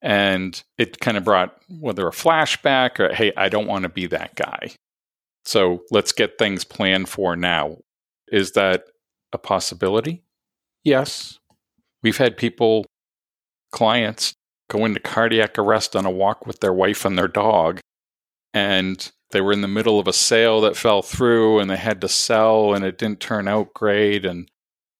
And 0.00 0.62
it 0.76 1.00
kind 1.00 1.16
of 1.16 1.24
brought 1.24 1.56
whether 1.68 2.06
a 2.06 2.12
flashback 2.12 3.00
or, 3.00 3.12
hey, 3.12 3.32
I 3.36 3.48
don't 3.48 3.66
want 3.66 3.82
to 3.82 3.88
be 3.88 4.06
that 4.06 4.36
guy. 4.36 4.70
So 5.44 5.82
let's 5.90 6.12
get 6.12 6.38
things 6.38 6.64
planned 6.64 7.08
for 7.08 7.34
now. 7.34 7.78
Is 8.30 8.52
that 8.52 8.84
a 9.32 9.38
possibility? 9.38 10.22
Yes. 10.84 11.38
We've 12.02 12.18
had 12.18 12.36
people, 12.36 12.84
clients, 13.72 14.34
go 14.70 14.84
into 14.84 15.00
cardiac 15.00 15.58
arrest 15.58 15.96
on 15.96 16.06
a 16.06 16.10
walk 16.10 16.46
with 16.46 16.60
their 16.60 16.72
wife 16.72 17.04
and 17.04 17.18
their 17.18 17.28
dog. 17.28 17.80
And 18.54 19.10
they 19.30 19.40
were 19.40 19.52
in 19.52 19.62
the 19.62 19.68
middle 19.68 19.98
of 19.98 20.08
a 20.08 20.12
sale 20.12 20.60
that 20.62 20.76
fell 20.76 21.02
through 21.02 21.58
and 21.58 21.68
they 21.68 21.76
had 21.76 22.00
to 22.02 22.08
sell 22.08 22.74
and 22.74 22.84
it 22.84 22.98
didn't 22.98 23.20
turn 23.20 23.48
out 23.48 23.74
great. 23.74 24.24
And 24.24 24.50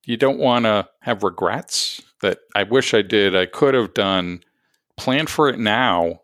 you 0.05 0.17
don't 0.17 0.39
want 0.39 0.65
to 0.65 0.89
have 1.03 1.23
regrets 1.23 2.03
that 2.23 2.41
I 2.55 2.65
wish 2.65 2.95
I 2.95 3.03
did, 3.03 3.37
I 3.37 3.47
could 3.47 3.75
have 3.75 3.95
done. 3.95 4.43
Plan 4.99 5.27
for 5.27 5.49
it 5.49 5.59
now, 5.59 6.21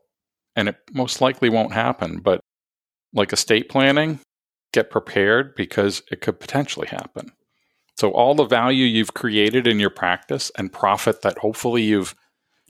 and 0.57 0.68
it 0.68 0.77
most 0.93 1.20
likely 1.20 1.49
won't 1.49 1.72
happen. 1.72 2.18
But 2.18 2.41
like 3.12 3.33
estate 3.33 3.68
planning, 3.68 4.20
get 4.72 4.91
prepared 4.91 5.55
because 5.55 6.03
it 6.11 6.20
could 6.20 6.41
potentially 6.41 6.89
happen. 6.89 7.33
So, 7.97 8.11
all 8.11 8.35
the 8.35 8.45
value 8.45 8.85
you've 8.85 9.14
created 9.14 9.66
in 9.66 9.79
your 9.79 9.91
practice 9.91 10.51
and 10.59 10.72
profit 10.72 11.22
that 11.22 11.39
hopefully 11.39 11.83
you've 11.83 12.14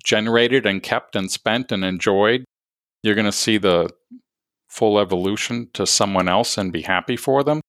generated 0.05 0.67
and 0.67 0.83
kept 0.83 1.17
and 1.17 1.31
spent 1.31 1.73
and 1.73 1.83
enjoyed, 1.83 2.45
you're 3.03 3.15
going 3.15 3.25
to 3.25 3.33
see 3.33 3.57
the 3.57 3.89
full 4.69 4.99
evolution 4.99 5.71
to 5.73 5.87
someone 5.87 6.29
else 6.29 6.59
and 6.59 6.73
be 6.73 6.83
happy 6.83 7.17
for 7.17 7.43
them. 7.43 7.61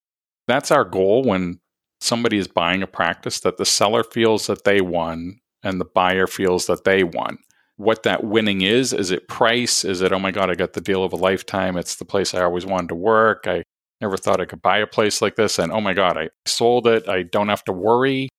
That's 0.48 0.72
our 0.72 0.84
goal 0.84 1.24
when 1.24 1.60
somebody 2.02 2.38
is 2.38 2.48
buying 2.48 2.84
a 2.84 2.88
practice 2.88 3.40
that 3.40 3.58
the 3.58 3.66
seller 3.66 4.04
feels 4.04 4.48
that 4.48 4.66
they 4.66 4.82
won 4.82 5.40
and 5.64 5.80
the 5.80 5.86
buyer 5.86 6.28
feels 6.28 6.68
that 6.68 6.84
they 6.84 7.04
won. 7.04 7.38
What 7.78 8.04
that 8.04 8.24
winning 8.24 8.62
is, 8.62 8.94
is 8.94 9.12
it 9.12 9.28
price? 9.28 9.84
Is 9.84 10.02
it, 10.02 10.14
oh 10.14 10.20
my 10.20 10.32
God, 10.32 10.50
I 10.50 10.56
got 10.56 10.74
the 10.74 10.82
deal 10.82 11.04
of 11.04 11.12
a 11.12 11.18
lifetime. 11.18 11.76
It's 11.78 11.96
the 11.96 12.06
place 12.06 12.34
I 12.34 12.44
always 12.44 12.66
wanted 12.66 12.90
to 12.90 12.96
work. 12.96 13.48
I 13.48 13.64
never 14.00 14.18
thought 14.18 14.40
I 14.40 14.46
could 14.46 14.62
buy 14.62 14.78
a 14.78 14.88
place 14.88 15.22
like 15.22 15.36
this. 15.36 15.60
And 15.60 15.72
oh 15.72 15.82
my 15.82 15.94
God, 15.94 16.18
I 16.18 16.30
sold 16.46 16.88
it. 16.88 17.08
I 17.10 17.24
don't 17.24 17.50
have 17.50 17.64
to 17.66 17.74
worry. 17.74 18.30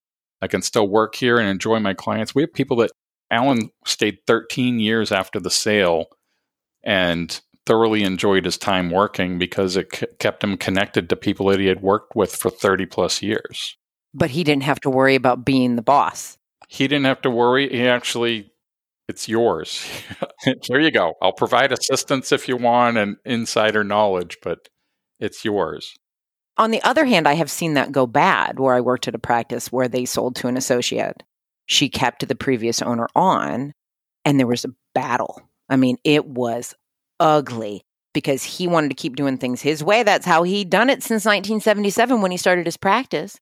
I 0.41 0.49
can 0.49 0.63
still 0.63 0.89
work 0.89 1.15
here 1.15 1.39
and 1.39 1.49
enjoy 1.49 1.81
my 1.81 1.95
clients. 1.95 2.35
We 2.35 2.43
have 2.43 2.53
people 2.53 2.79
that 2.79 2.91
Alan 3.31 3.71
stayed 3.85 4.19
13 4.27 4.79
years 4.81 5.13
after 5.13 5.41
the 5.41 5.51
sale 5.51 6.07
and 6.85 7.41
thoroughly 7.67 8.05
enjoyed 8.05 8.45
his 8.45 8.57
time 8.57 8.91
working 8.91 9.39
because 9.39 9.77
it 9.77 9.95
c- 9.95 10.07
kept 10.19 10.45
him 10.45 10.57
connected 10.57 11.09
to 11.09 11.17
people 11.17 11.47
that 11.47 11.59
he 11.59 11.67
had 11.67 11.83
worked 11.83 12.15
with 12.15 12.35
for 12.35 12.49
30 12.49 12.87
plus 12.87 13.23
years. 13.23 13.77
But 14.15 14.31
he 14.31 14.45
didn't 14.45 14.63
have 14.63 14.81
to 14.81 14.91
worry 14.91 15.17
about 15.17 15.45
being 15.45 15.77
the 15.77 15.83
boss. 15.83 16.39
He 16.69 16.87
didn't 16.87 17.07
have 17.07 17.21
to 17.23 17.31
worry. 17.31 17.69
He 17.69 17.87
actually, 17.87 18.53
it's 19.09 19.29
yours. 19.29 19.87
there 20.69 20.81
you 20.81 20.91
go. 20.91 21.15
I'll 21.23 21.33
provide 21.33 21.73
assistance 21.73 22.33
if 22.33 22.49
you 22.49 22.57
want 22.57 22.97
and 22.97 23.17
insider 23.25 23.85
knowledge, 23.85 24.39
but 24.43 24.59
it's 25.19 25.45
yours. 25.45 25.95
On 26.59 26.71
the 26.71 26.83
other 26.83 27.05
hand, 27.05 27.29
I 27.29 27.35
have 27.35 27.51
seen 27.51 27.75
that 27.75 27.93
go 27.93 28.07
bad 28.07 28.59
where 28.59 28.75
I 28.75 28.81
worked 28.81 29.09
at 29.09 29.15
a 29.15 29.19
practice 29.19 29.71
where 29.71 29.89
they 29.89 30.05
sold 30.05 30.37
to 30.37 30.49
an 30.49 30.57
associate. 30.57 31.23
She 31.67 31.89
kept 31.89 32.27
the 32.27 32.35
previous 32.35 32.81
owner 32.81 33.09
on, 33.15 33.73
and 34.25 34.39
there 34.39 34.47
was 34.47 34.65
a 34.65 34.75
battle. 34.95 35.43
I 35.69 35.77
mean, 35.77 35.99
it 36.05 36.25
was 36.25 36.75
ugly 37.21 37.83
because 38.15 38.43
he 38.43 38.67
wanted 38.67 38.89
to 38.89 38.95
keep 38.95 39.17
doing 39.17 39.37
things 39.37 39.61
his 39.61 39.85
way. 39.85 40.03
That's 40.03 40.25
how 40.25 40.45
he'd 40.45 40.71
done 40.71 40.89
it 40.89 41.03
since 41.03 41.27
1977 41.27 42.23
when 42.23 42.31
he 42.31 42.37
started 42.39 42.65
his 42.65 42.79
practice. 42.79 43.39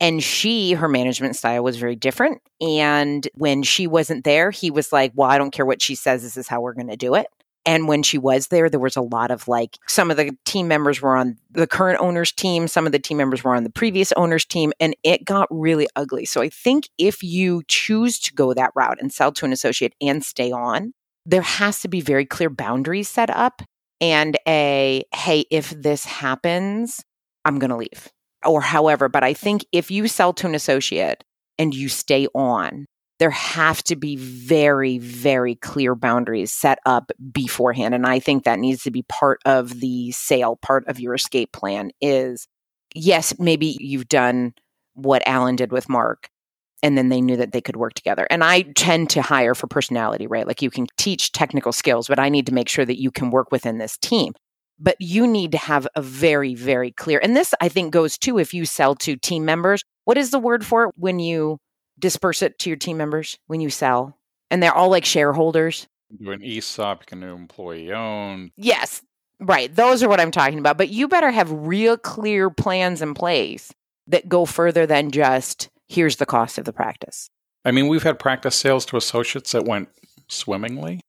And 0.00 0.22
she, 0.22 0.72
her 0.72 0.88
management 0.88 1.36
style 1.36 1.64
was 1.64 1.76
very 1.76 1.96
different. 1.96 2.40
And 2.60 3.28
when 3.34 3.62
she 3.62 3.86
wasn't 3.86 4.24
there, 4.24 4.50
he 4.50 4.70
was 4.70 4.92
like, 4.92 5.12
Well, 5.14 5.28
I 5.28 5.38
don't 5.38 5.50
care 5.50 5.66
what 5.66 5.82
she 5.82 5.94
says. 5.94 6.22
This 6.22 6.36
is 6.36 6.48
how 6.48 6.60
we're 6.60 6.74
going 6.74 6.88
to 6.88 6.96
do 6.96 7.14
it. 7.14 7.26
And 7.66 7.86
when 7.86 8.02
she 8.02 8.16
was 8.16 8.46
there, 8.46 8.70
there 8.70 8.80
was 8.80 8.96
a 8.96 9.02
lot 9.02 9.30
of 9.30 9.46
like 9.46 9.76
some 9.86 10.10
of 10.10 10.16
the 10.16 10.34
team 10.46 10.68
members 10.68 11.02
were 11.02 11.16
on 11.16 11.36
the 11.50 11.66
current 11.66 12.00
owner's 12.00 12.32
team, 12.32 12.66
some 12.66 12.86
of 12.86 12.92
the 12.92 12.98
team 12.98 13.18
members 13.18 13.44
were 13.44 13.54
on 13.54 13.62
the 13.62 13.70
previous 13.70 14.10
owner's 14.12 14.46
team, 14.46 14.72
and 14.80 14.96
it 15.02 15.26
got 15.26 15.48
really 15.50 15.86
ugly. 15.94 16.24
So 16.24 16.40
I 16.40 16.48
think 16.48 16.88
if 16.96 17.22
you 17.22 17.62
choose 17.68 18.18
to 18.20 18.32
go 18.32 18.54
that 18.54 18.70
route 18.74 18.96
and 19.02 19.12
sell 19.12 19.32
to 19.32 19.44
an 19.44 19.52
associate 19.52 19.94
and 20.00 20.24
stay 20.24 20.50
on, 20.50 20.94
there 21.26 21.42
has 21.42 21.80
to 21.80 21.88
be 21.88 22.00
very 22.00 22.24
clear 22.24 22.48
boundaries 22.48 23.08
set 23.08 23.28
up 23.28 23.60
and 24.00 24.38
a 24.46 25.04
hey, 25.14 25.44
if 25.50 25.70
this 25.70 26.06
happens, 26.06 27.04
I'm 27.44 27.58
going 27.58 27.70
to 27.70 27.76
leave 27.76 28.08
or 28.44 28.60
however. 28.60 29.08
But 29.08 29.24
I 29.24 29.34
think 29.34 29.64
if 29.72 29.90
you 29.90 30.08
sell 30.08 30.32
to 30.34 30.46
an 30.46 30.54
associate 30.54 31.24
and 31.58 31.74
you 31.74 31.88
stay 31.88 32.26
on, 32.34 32.86
there 33.18 33.30
have 33.30 33.82
to 33.84 33.96
be 33.96 34.16
very, 34.16 34.98
very 34.98 35.56
clear 35.56 35.94
boundaries 35.94 36.52
set 36.52 36.78
up 36.86 37.10
beforehand. 37.32 37.94
And 37.94 38.06
I 38.06 38.20
think 38.20 38.44
that 38.44 38.60
needs 38.60 38.84
to 38.84 38.90
be 38.90 39.02
part 39.02 39.40
of 39.44 39.80
the 39.80 40.12
sale, 40.12 40.56
part 40.62 40.86
of 40.86 41.00
your 41.00 41.14
escape 41.14 41.52
plan 41.52 41.90
is 42.00 42.46
yes, 42.94 43.34
maybe 43.38 43.76
you've 43.80 44.08
done 44.08 44.54
what 44.94 45.22
Alan 45.26 45.56
did 45.56 45.72
with 45.72 45.88
Mark. 45.88 46.28
And 46.80 46.96
then 46.96 47.08
they 47.08 47.20
knew 47.20 47.36
that 47.36 47.50
they 47.50 47.60
could 47.60 47.74
work 47.74 47.94
together. 47.94 48.28
And 48.30 48.44
I 48.44 48.62
tend 48.62 49.10
to 49.10 49.22
hire 49.22 49.56
for 49.56 49.66
personality, 49.66 50.28
right? 50.28 50.46
Like 50.46 50.62
you 50.62 50.70
can 50.70 50.86
teach 50.96 51.32
technical 51.32 51.72
skills, 51.72 52.06
but 52.06 52.20
I 52.20 52.28
need 52.28 52.46
to 52.46 52.54
make 52.54 52.68
sure 52.68 52.84
that 52.84 53.00
you 53.00 53.10
can 53.10 53.30
work 53.30 53.50
within 53.50 53.78
this 53.78 53.96
team. 53.98 54.32
But 54.80 54.96
you 55.00 55.26
need 55.26 55.52
to 55.52 55.58
have 55.58 55.88
a 55.96 56.02
very, 56.02 56.54
very 56.54 56.92
clear, 56.92 57.18
and 57.22 57.34
this 57.34 57.54
I 57.60 57.68
think 57.68 57.92
goes 57.92 58.16
too 58.16 58.38
if 58.38 58.54
you 58.54 58.64
sell 58.64 58.94
to 58.96 59.16
team 59.16 59.44
members. 59.44 59.82
What 60.04 60.16
is 60.16 60.30
the 60.30 60.38
word 60.38 60.64
for 60.64 60.84
it 60.84 60.94
when 60.96 61.18
you 61.18 61.58
disperse 61.98 62.42
it 62.42 62.58
to 62.60 62.70
your 62.70 62.76
team 62.76 62.96
members 62.96 63.38
when 63.46 63.60
you 63.60 63.70
sell? 63.70 64.16
And 64.50 64.62
they're 64.62 64.74
all 64.74 64.88
like 64.88 65.04
shareholders. 65.04 65.86
Do 66.16 66.30
an 66.30 66.42
ESOP, 66.42 67.02
you 67.02 67.06
can 67.06 67.20
do 67.20 67.34
employee 67.34 67.92
owned. 67.92 68.52
Yes, 68.56 69.02
right. 69.40 69.74
Those 69.74 70.02
are 70.02 70.08
what 70.08 70.20
I'm 70.20 70.30
talking 70.30 70.58
about. 70.58 70.78
But 70.78 70.88
you 70.88 71.08
better 71.08 71.30
have 71.30 71.50
real 71.50 71.98
clear 71.98 72.48
plans 72.48 73.02
in 73.02 73.14
place 73.14 73.72
that 74.06 74.28
go 74.28 74.46
further 74.46 74.86
than 74.86 75.10
just 75.10 75.68
here's 75.88 76.16
the 76.16 76.26
cost 76.26 76.56
of 76.56 76.64
the 76.64 76.72
practice. 76.72 77.28
I 77.64 77.72
mean, 77.72 77.88
we've 77.88 78.02
had 78.02 78.18
practice 78.18 78.56
sales 78.56 78.86
to 78.86 78.96
associates 78.96 79.52
that 79.52 79.64
went 79.64 79.88
swimmingly. 80.28 81.00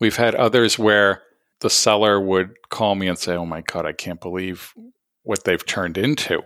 We've 0.00 0.16
had 0.16 0.34
others 0.34 0.78
where 0.78 1.22
the 1.62 1.70
seller 1.70 2.20
would 2.20 2.54
call 2.68 2.94
me 2.94 3.08
and 3.08 3.18
say, 3.18 3.34
Oh 3.34 3.46
my 3.46 3.62
God, 3.62 3.86
I 3.86 3.92
can't 3.92 4.20
believe 4.20 4.72
what 5.22 5.44
they've 5.44 5.64
turned 5.64 5.96
into. 5.96 6.42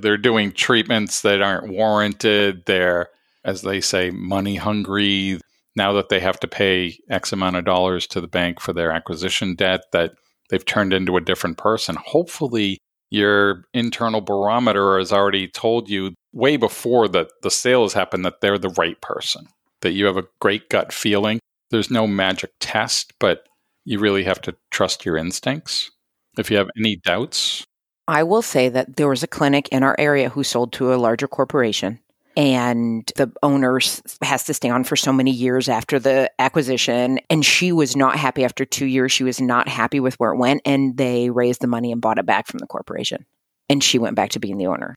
They're 0.00 0.16
doing 0.16 0.52
treatments 0.52 1.20
that 1.22 1.42
aren't 1.42 1.72
warranted. 1.72 2.64
They're 2.66 3.10
as 3.44 3.62
they 3.62 3.80
say, 3.80 4.10
money 4.10 4.56
hungry. 4.56 5.40
Now 5.74 5.92
that 5.94 6.08
they 6.08 6.20
have 6.20 6.38
to 6.40 6.48
pay 6.48 6.98
X 7.10 7.32
amount 7.32 7.56
of 7.56 7.64
dollars 7.64 8.06
to 8.08 8.20
the 8.20 8.28
bank 8.28 8.60
for 8.60 8.72
their 8.72 8.92
acquisition 8.92 9.54
debt, 9.54 9.80
that 9.92 10.12
they've 10.50 10.64
turned 10.64 10.92
into 10.92 11.16
a 11.16 11.22
different 11.22 11.56
person. 11.56 11.96
Hopefully, 11.96 12.78
your 13.10 13.64
internal 13.72 14.20
barometer 14.20 14.98
has 14.98 15.12
already 15.12 15.48
told 15.48 15.88
you 15.88 16.14
way 16.32 16.56
before 16.56 17.08
that 17.08 17.28
the 17.42 17.50
sale 17.50 17.82
has 17.82 17.94
happened 17.94 18.24
that 18.24 18.40
they're 18.40 18.58
the 18.58 18.74
right 18.76 19.00
person, 19.00 19.46
that 19.80 19.92
you 19.92 20.06
have 20.06 20.16
a 20.16 20.24
great 20.40 20.68
gut 20.68 20.92
feeling. 20.92 21.38
There's 21.70 21.90
no 21.90 22.06
magic 22.06 22.50
test, 22.60 23.12
but 23.18 23.44
you 23.84 23.98
really 23.98 24.24
have 24.24 24.40
to 24.42 24.54
trust 24.70 25.04
your 25.04 25.16
instincts. 25.16 25.90
If 26.38 26.50
you 26.50 26.56
have 26.56 26.68
any 26.76 26.96
doubts, 26.96 27.66
I 28.08 28.22
will 28.22 28.42
say 28.42 28.68
that 28.68 28.96
there 28.96 29.08
was 29.08 29.22
a 29.22 29.28
clinic 29.28 29.68
in 29.68 29.82
our 29.82 29.96
area 29.98 30.28
who 30.28 30.44
sold 30.44 30.72
to 30.74 30.92
a 30.92 30.96
larger 30.96 31.28
corporation 31.28 32.00
and 32.36 33.10
the 33.16 33.30
owner 33.42 33.78
has 34.22 34.44
to 34.44 34.54
stay 34.54 34.70
on 34.70 34.84
for 34.84 34.96
so 34.96 35.12
many 35.12 35.30
years 35.30 35.68
after 35.68 35.98
the 35.98 36.30
acquisition 36.38 37.20
and 37.28 37.44
she 37.44 37.72
was 37.72 37.94
not 37.94 38.16
happy 38.16 38.44
after 38.44 38.64
2 38.64 38.86
years. 38.86 39.12
She 39.12 39.24
was 39.24 39.40
not 39.40 39.68
happy 39.68 40.00
with 40.00 40.14
where 40.18 40.32
it 40.32 40.38
went 40.38 40.62
and 40.64 40.96
they 40.96 41.30
raised 41.30 41.60
the 41.60 41.66
money 41.66 41.92
and 41.92 42.00
bought 42.00 42.18
it 42.18 42.26
back 42.26 42.46
from 42.46 42.58
the 42.58 42.66
corporation 42.66 43.26
and 43.68 43.84
she 43.84 43.98
went 43.98 44.16
back 44.16 44.30
to 44.30 44.40
being 44.40 44.58
the 44.58 44.66
owner. 44.66 44.96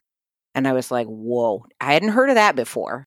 And 0.54 0.66
i 0.66 0.72
was 0.72 0.90
like 0.90 1.06
whoa. 1.06 1.66
I 1.80 1.92
hadn't 1.92 2.10
heard 2.10 2.30
of 2.30 2.36
that 2.36 2.56
before 2.56 3.06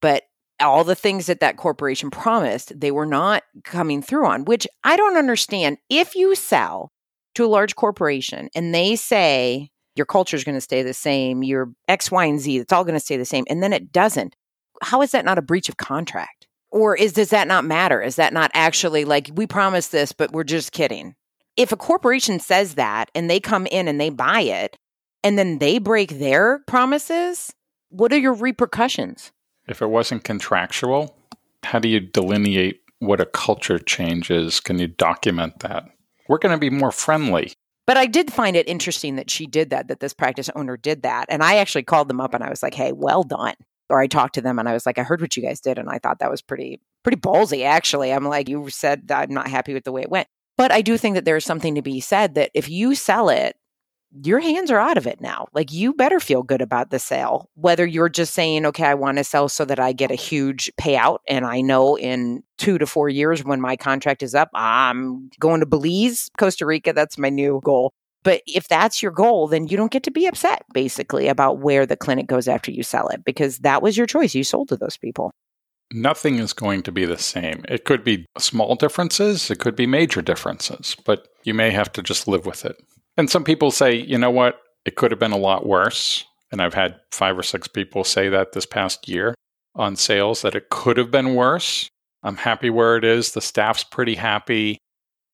but 0.00 0.24
all 0.60 0.84
the 0.84 0.94
things 0.94 1.26
that 1.26 1.40
that 1.40 1.56
corporation 1.56 2.10
promised 2.10 2.78
they 2.78 2.90
were 2.90 3.06
not 3.06 3.42
coming 3.64 4.02
through 4.02 4.26
on 4.26 4.44
which 4.44 4.66
i 4.84 4.96
don't 4.96 5.16
understand 5.16 5.78
if 5.88 6.14
you 6.14 6.34
sell 6.34 6.90
to 7.34 7.44
a 7.44 7.46
large 7.46 7.76
corporation 7.76 8.48
and 8.54 8.74
they 8.74 8.96
say 8.96 9.70
your 9.98 10.06
culture 10.06 10.36
is 10.36 10.44
going 10.44 10.56
to 10.56 10.62
stay 10.62 10.82
the 10.82 10.94
same, 10.94 11.42
your 11.42 11.72
X, 11.88 12.10
Y, 12.10 12.24
and 12.24 12.40
Z, 12.40 12.56
it's 12.56 12.72
all 12.72 12.84
going 12.84 12.94
to 12.94 13.00
stay 13.00 13.16
the 13.16 13.24
same. 13.24 13.44
And 13.50 13.62
then 13.62 13.72
it 13.72 13.92
doesn't. 13.92 14.34
How 14.80 15.02
is 15.02 15.10
that 15.10 15.24
not 15.24 15.38
a 15.38 15.42
breach 15.42 15.68
of 15.68 15.76
contract? 15.76 16.46
Or 16.70 16.96
is 16.96 17.12
does 17.12 17.30
that 17.30 17.48
not 17.48 17.64
matter? 17.64 18.00
Is 18.00 18.16
that 18.16 18.32
not 18.32 18.50
actually 18.54 19.04
like 19.04 19.30
we 19.34 19.46
promised 19.46 19.90
this, 19.90 20.12
but 20.12 20.32
we're 20.32 20.44
just 20.44 20.72
kidding? 20.72 21.14
If 21.56 21.72
a 21.72 21.76
corporation 21.76 22.38
says 22.38 22.74
that 22.74 23.10
and 23.14 23.28
they 23.28 23.40
come 23.40 23.66
in 23.66 23.88
and 23.88 24.00
they 24.00 24.10
buy 24.10 24.42
it 24.42 24.76
and 25.24 25.36
then 25.36 25.58
they 25.58 25.78
break 25.78 26.18
their 26.18 26.60
promises, 26.66 27.52
what 27.88 28.12
are 28.12 28.18
your 28.18 28.34
repercussions? 28.34 29.32
If 29.68 29.82
it 29.82 29.90
wasn't 29.90 30.24
contractual, 30.24 31.16
how 31.62 31.78
do 31.78 31.88
you 31.88 32.00
delineate 32.00 32.80
what 33.00 33.20
a 33.20 33.26
culture 33.26 33.78
change 33.78 34.30
is? 34.30 34.60
Can 34.60 34.78
you 34.78 34.88
document 34.88 35.60
that? 35.60 35.84
We're 36.28 36.38
going 36.38 36.54
to 36.54 36.58
be 36.58 36.70
more 36.70 36.90
friendly. 36.90 37.52
But 37.86 37.96
I 37.96 38.06
did 38.06 38.32
find 38.32 38.56
it 38.56 38.68
interesting 38.68 39.16
that 39.16 39.30
she 39.30 39.46
did 39.46 39.70
that, 39.70 39.88
that 39.88 40.00
this 40.00 40.12
practice 40.12 40.50
owner 40.54 40.76
did 40.76 41.02
that. 41.02 41.26
And 41.28 41.42
I 41.42 41.56
actually 41.56 41.84
called 41.84 42.08
them 42.08 42.20
up 42.20 42.34
and 42.34 42.44
I 42.44 42.50
was 42.50 42.62
like, 42.62 42.74
hey, 42.74 42.92
well 42.92 43.22
done. 43.22 43.54
or 43.90 44.00
I 44.00 44.06
talked 44.06 44.34
to 44.34 44.40
them 44.40 44.58
and 44.58 44.68
I 44.68 44.72
was 44.72 44.86
like, 44.86 44.98
I 44.98 45.02
heard 45.02 45.20
what 45.20 45.36
you 45.36 45.42
guys 45.42 45.60
did. 45.60 45.78
And 45.78 45.88
I 45.88 45.98
thought 45.98 46.18
that 46.18 46.30
was 46.30 46.42
pretty, 46.42 46.80
pretty 47.02 47.20
ballsy, 47.20 47.64
actually. 47.64 48.12
I'm 48.12 48.24
like, 48.24 48.48
you 48.48 48.68
said 48.70 49.10
I'm 49.10 49.32
not 49.32 49.48
happy 49.48 49.74
with 49.74 49.84
the 49.84 49.92
way 49.92 50.02
it 50.02 50.10
went. 50.10 50.28
But 50.56 50.72
I 50.72 50.82
do 50.82 50.98
think 50.98 51.14
that 51.14 51.24
there's 51.24 51.44
something 51.44 51.76
to 51.76 51.82
be 51.82 52.00
said 52.00 52.34
that 52.34 52.50
if 52.52 52.68
you 52.68 52.94
sell 52.94 53.28
it, 53.28 53.56
your 54.12 54.40
hands 54.40 54.70
are 54.70 54.78
out 54.78 54.96
of 54.96 55.06
it 55.06 55.20
now. 55.20 55.48
Like 55.52 55.72
you 55.72 55.92
better 55.92 56.20
feel 56.20 56.42
good 56.42 56.62
about 56.62 56.90
the 56.90 56.98
sale, 56.98 57.48
whether 57.54 57.86
you're 57.86 58.08
just 58.08 58.34
saying, 58.34 58.66
okay, 58.66 58.84
I 58.84 58.94
want 58.94 59.18
to 59.18 59.24
sell 59.24 59.48
so 59.48 59.64
that 59.64 59.78
I 59.78 59.92
get 59.92 60.10
a 60.10 60.16
huge 60.16 60.70
payout. 60.80 61.18
And 61.28 61.44
I 61.44 61.60
know 61.60 61.96
in 61.96 62.42
two 62.56 62.78
to 62.78 62.86
four 62.86 63.08
years 63.08 63.44
when 63.44 63.60
my 63.60 63.76
contract 63.76 64.22
is 64.22 64.34
up, 64.34 64.50
I'm 64.54 65.30
going 65.38 65.60
to 65.60 65.66
Belize, 65.66 66.30
Costa 66.38 66.66
Rica. 66.66 66.92
That's 66.92 67.18
my 67.18 67.28
new 67.28 67.60
goal. 67.64 67.92
But 68.24 68.42
if 68.46 68.68
that's 68.68 69.02
your 69.02 69.12
goal, 69.12 69.46
then 69.46 69.68
you 69.68 69.76
don't 69.76 69.92
get 69.92 70.02
to 70.04 70.10
be 70.10 70.26
upset 70.26 70.62
basically 70.72 71.28
about 71.28 71.58
where 71.58 71.86
the 71.86 71.96
clinic 71.96 72.26
goes 72.26 72.48
after 72.48 72.70
you 72.70 72.82
sell 72.82 73.08
it 73.08 73.24
because 73.24 73.58
that 73.58 73.82
was 73.82 73.96
your 73.96 74.06
choice. 74.06 74.34
You 74.34 74.44
sold 74.44 74.68
to 74.68 74.76
those 74.76 74.96
people. 74.96 75.30
Nothing 75.92 76.38
is 76.38 76.52
going 76.52 76.82
to 76.82 76.92
be 76.92 77.06
the 77.06 77.16
same. 77.16 77.64
It 77.68 77.84
could 77.84 78.04
be 78.04 78.26
small 78.36 78.74
differences, 78.74 79.50
it 79.50 79.58
could 79.58 79.74
be 79.74 79.86
major 79.86 80.20
differences, 80.20 80.94
but 81.06 81.28
you 81.44 81.54
may 81.54 81.70
have 81.70 81.90
to 81.92 82.02
just 82.02 82.28
live 82.28 82.44
with 82.44 82.66
it. 82.66 82.76
And 83.18 83.28
some 83.28 83.42
people 83.42 83.72
say, 83.72 83.94
you 83.94 84.16
know 84.16 84.30
what, 84.30 84.60
it 84.84 84.94
could 84.94 85.10
have 85.10 85.18
been 85.18 85.32
a 85.32 85.36
lot 85.36 85.66
worse. 85.66 86.24
And 86.52 86.62
I've 86.62 86.72
had 86.72 87.00
five 87.10 87.36
or 87.36 87.42
six 87.42 87.66
people 87.68 88.04
say 88.04 88.28
that 88.30 88.52
this 88.52 88.64
past 88.64 89.08
year 89.08 89.34
on 89.74 89.96
sales 89.96 90.40
that 90.42 90.54
it 90.54 90.70
could 90.70 90.96
have 90.96 91.10
been 91.10 91.34
worse. 91.34 91.90
I'm 92.22 92.36
happy 92.36 92.70
where 92.70 92.96
it 92.96 93.04
is. 93.04 93.32
The 93.32 93.40
staff's 93.40 93.84
pretty 93.84 94.14
happy. 94.14 94.78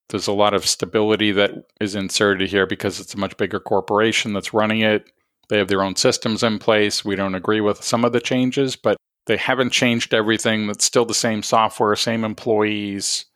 There's 0.08 0.26
a 0.26 0.32
lot 0.32 0.54
of 0.54 0.66
stability 0.66 1.30
that 1.32 1.52
is 1.80 1.94
inserted 1.94 2.48
here 2.48 2.66
because 2.66 3.00
it's 3.00 3.14
a 3.14 3.18
much 3.18 3.36
bigger 3.36 3.60
corporation 3.60 4.32
that's 4.32 4.54
running 4.54 4.80
it. 4.80 5.10
They 5.50 5.58
have 5.58 5.68
their 5.68 5.82
own 5.82 5.96
systems 5.96 6.42
in 6.42 6.58
place. 6.58 7.04
We 7.04 7.16
don't 7.16 7.34
agree 7.34 7.60
with 7.60 7.82
some 7.84 8.04
of 8.04 8.12
the 8.12 8.20
changes, 8.20 8.76
but 8.76 8.96
they 9.26 9.36
haven't 9.36 9.70
changed 9.70 10.14
everything. 10.14 10.66
That's 10.66 10.84
still 10.84 11.04
the 11.04 11.14
same 11.14 11.42
software, 11.42 11.96
same 11.96 12.24
employees, 12.24 13.26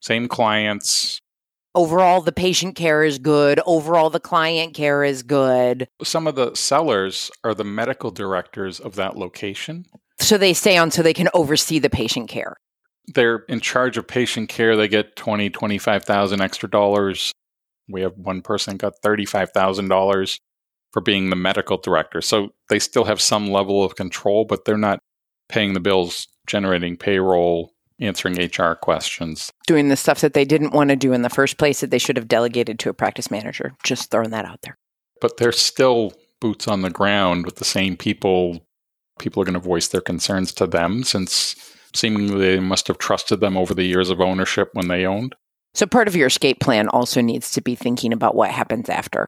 same 0.00 0.28
clients, 0.28 1.18
overall 1.76 2.22
the 2.22 2.32
patient 2.32 2.74
care 2.74 3.04
is 3.04 3.18
good. 3.18 3.60
Overall 3.66 4.10
the 4.10 4.18
client 4.18 4.74
care 4.74 5.04
is 5.04 5.22
good. 5.22 5.86
Some 6.02 6.26
of 6.26 6.34
the 6.34 6.54
sellers 6.56 7.30
are 7.44 7.54
the 7.54 7.64
medical 7.64 8.10
directors 8.10 8.80
of 8.80 8.96
that 8.96 9.16
location. 9.16 9.84
So 10.18 10.38
they 10.38 10.54
stay 10.54 10.76
on 10.76 10.90
so 10.90 11.02
they 11.02 11.14
can 11.14 11.28
oversee 11.34 11.78
the 11.78 11.90
patient 11.90 12.28
care. 12.28 12.56
They're 13.14 13.44
in 13.48 13.60
charge 13.60 13.96
of 13.96 14.08
patient 14.08 14.48
care. 14.48 14.74
They 14.76 14.88
get 14.88 15.14
20 15.14 15.50
25000 15.50 16.40
extra 16.40 16.68
dollars. 16.68 17.30
We 17.88 18.00
have 18.00 18.14
one 18.16 18.42
person 18.42 18.78
got 18.78 18.94
$35000 19.04 20.40
for 20.92 21.00
being 21.00 21.30
the 21.30 21.36
medical 21.36 21.76
director. 21.76 22.20
So 22.20 22.54
they 22.68 22.80
still 22.80 23.04
have 23.04 23.20
some 23.20 23.48
level 23.48 23.84
of 23.84 23.94
control 23.94 24.44
but 24.44 24.64
they're 24.64 24.78
not 24.78 24.98
paying 25.48 25.74
the 25.74 25.80
bills 25.80 26.26
generating 26.46 26.96
payroll 26.96 27.75
answering 28.00 28.36
HR 28.38 28.74
questions. 28.74 29.50
Doing 29.66 29.88
the 29.88 29.96
stuff 29.96 30.20
that 30.20 30.34
they 30.34 30.44
didn't 30.44 30.72
want 30.72 30.90
to 30.90 30.96
do 30.96 31.12
in 31.12 31.22
the 31.22 31.30
first 31.30 31.58
place 31.58 31.80
that 31.80 31.90
they 31.90 31.98
should 31.98 32.16
have 32.16 32.28
delegated 32.28 32.78
to 32.80 32.90
a 32.90 32.94
practice 32.94 33.30
manager. 33.30 33.74
Just 33.82 34.10
throwing 34.10 34.30
that 34.30 34.44
out 34.44 34.60
there. 34.62 34.76
But 35.20 35.38
they're 35.38 35.52
still 35.52 36.12
boots 36.40 36.68
on 36.68 36.82
the 36.82 36.90
ground 36.90 37.46
with 37.46 37.56
the 37.56 37.64
same 37.64 37.96
people. 37.96 38.66
People 39.18 39.42
are 39.42 39.46
going 39.46 39.54
to 39.54 39.60
voice 39.60 39.88
their 39.88 40.00
concerns 40.00 40.52
to 40.54 40.66
them 40.66 41.02
since 41.02 41.56
seemingly 41.94 42.38
they 42.38 42.60
must 42.60 42.88
have 42.88 42.98
trusted 42.98 43.40
them 43.40 43.56
over 43.56 43.72
the 43.74 43.84
years 43.84 44.10
of 44.10 44.20
ownership 44.20 44.70
when 44.74 44.88
they 44.88 45.06
owned. 45.06 45.34
So 45.74 45.86
part 45.86 46.08
of 46.08 46.16
your 46.16 46.26
escape 46.26 46.60
plan 46.60 46.88
also 46.88 47.20
needs 47.20 47.50
to 47.52 47.62
be 47.62 47.74
thinking 47.74 48.12
about 48.12 48.34
what 48.34 48.50
happens 48.50 48.88
after 48.88 49.26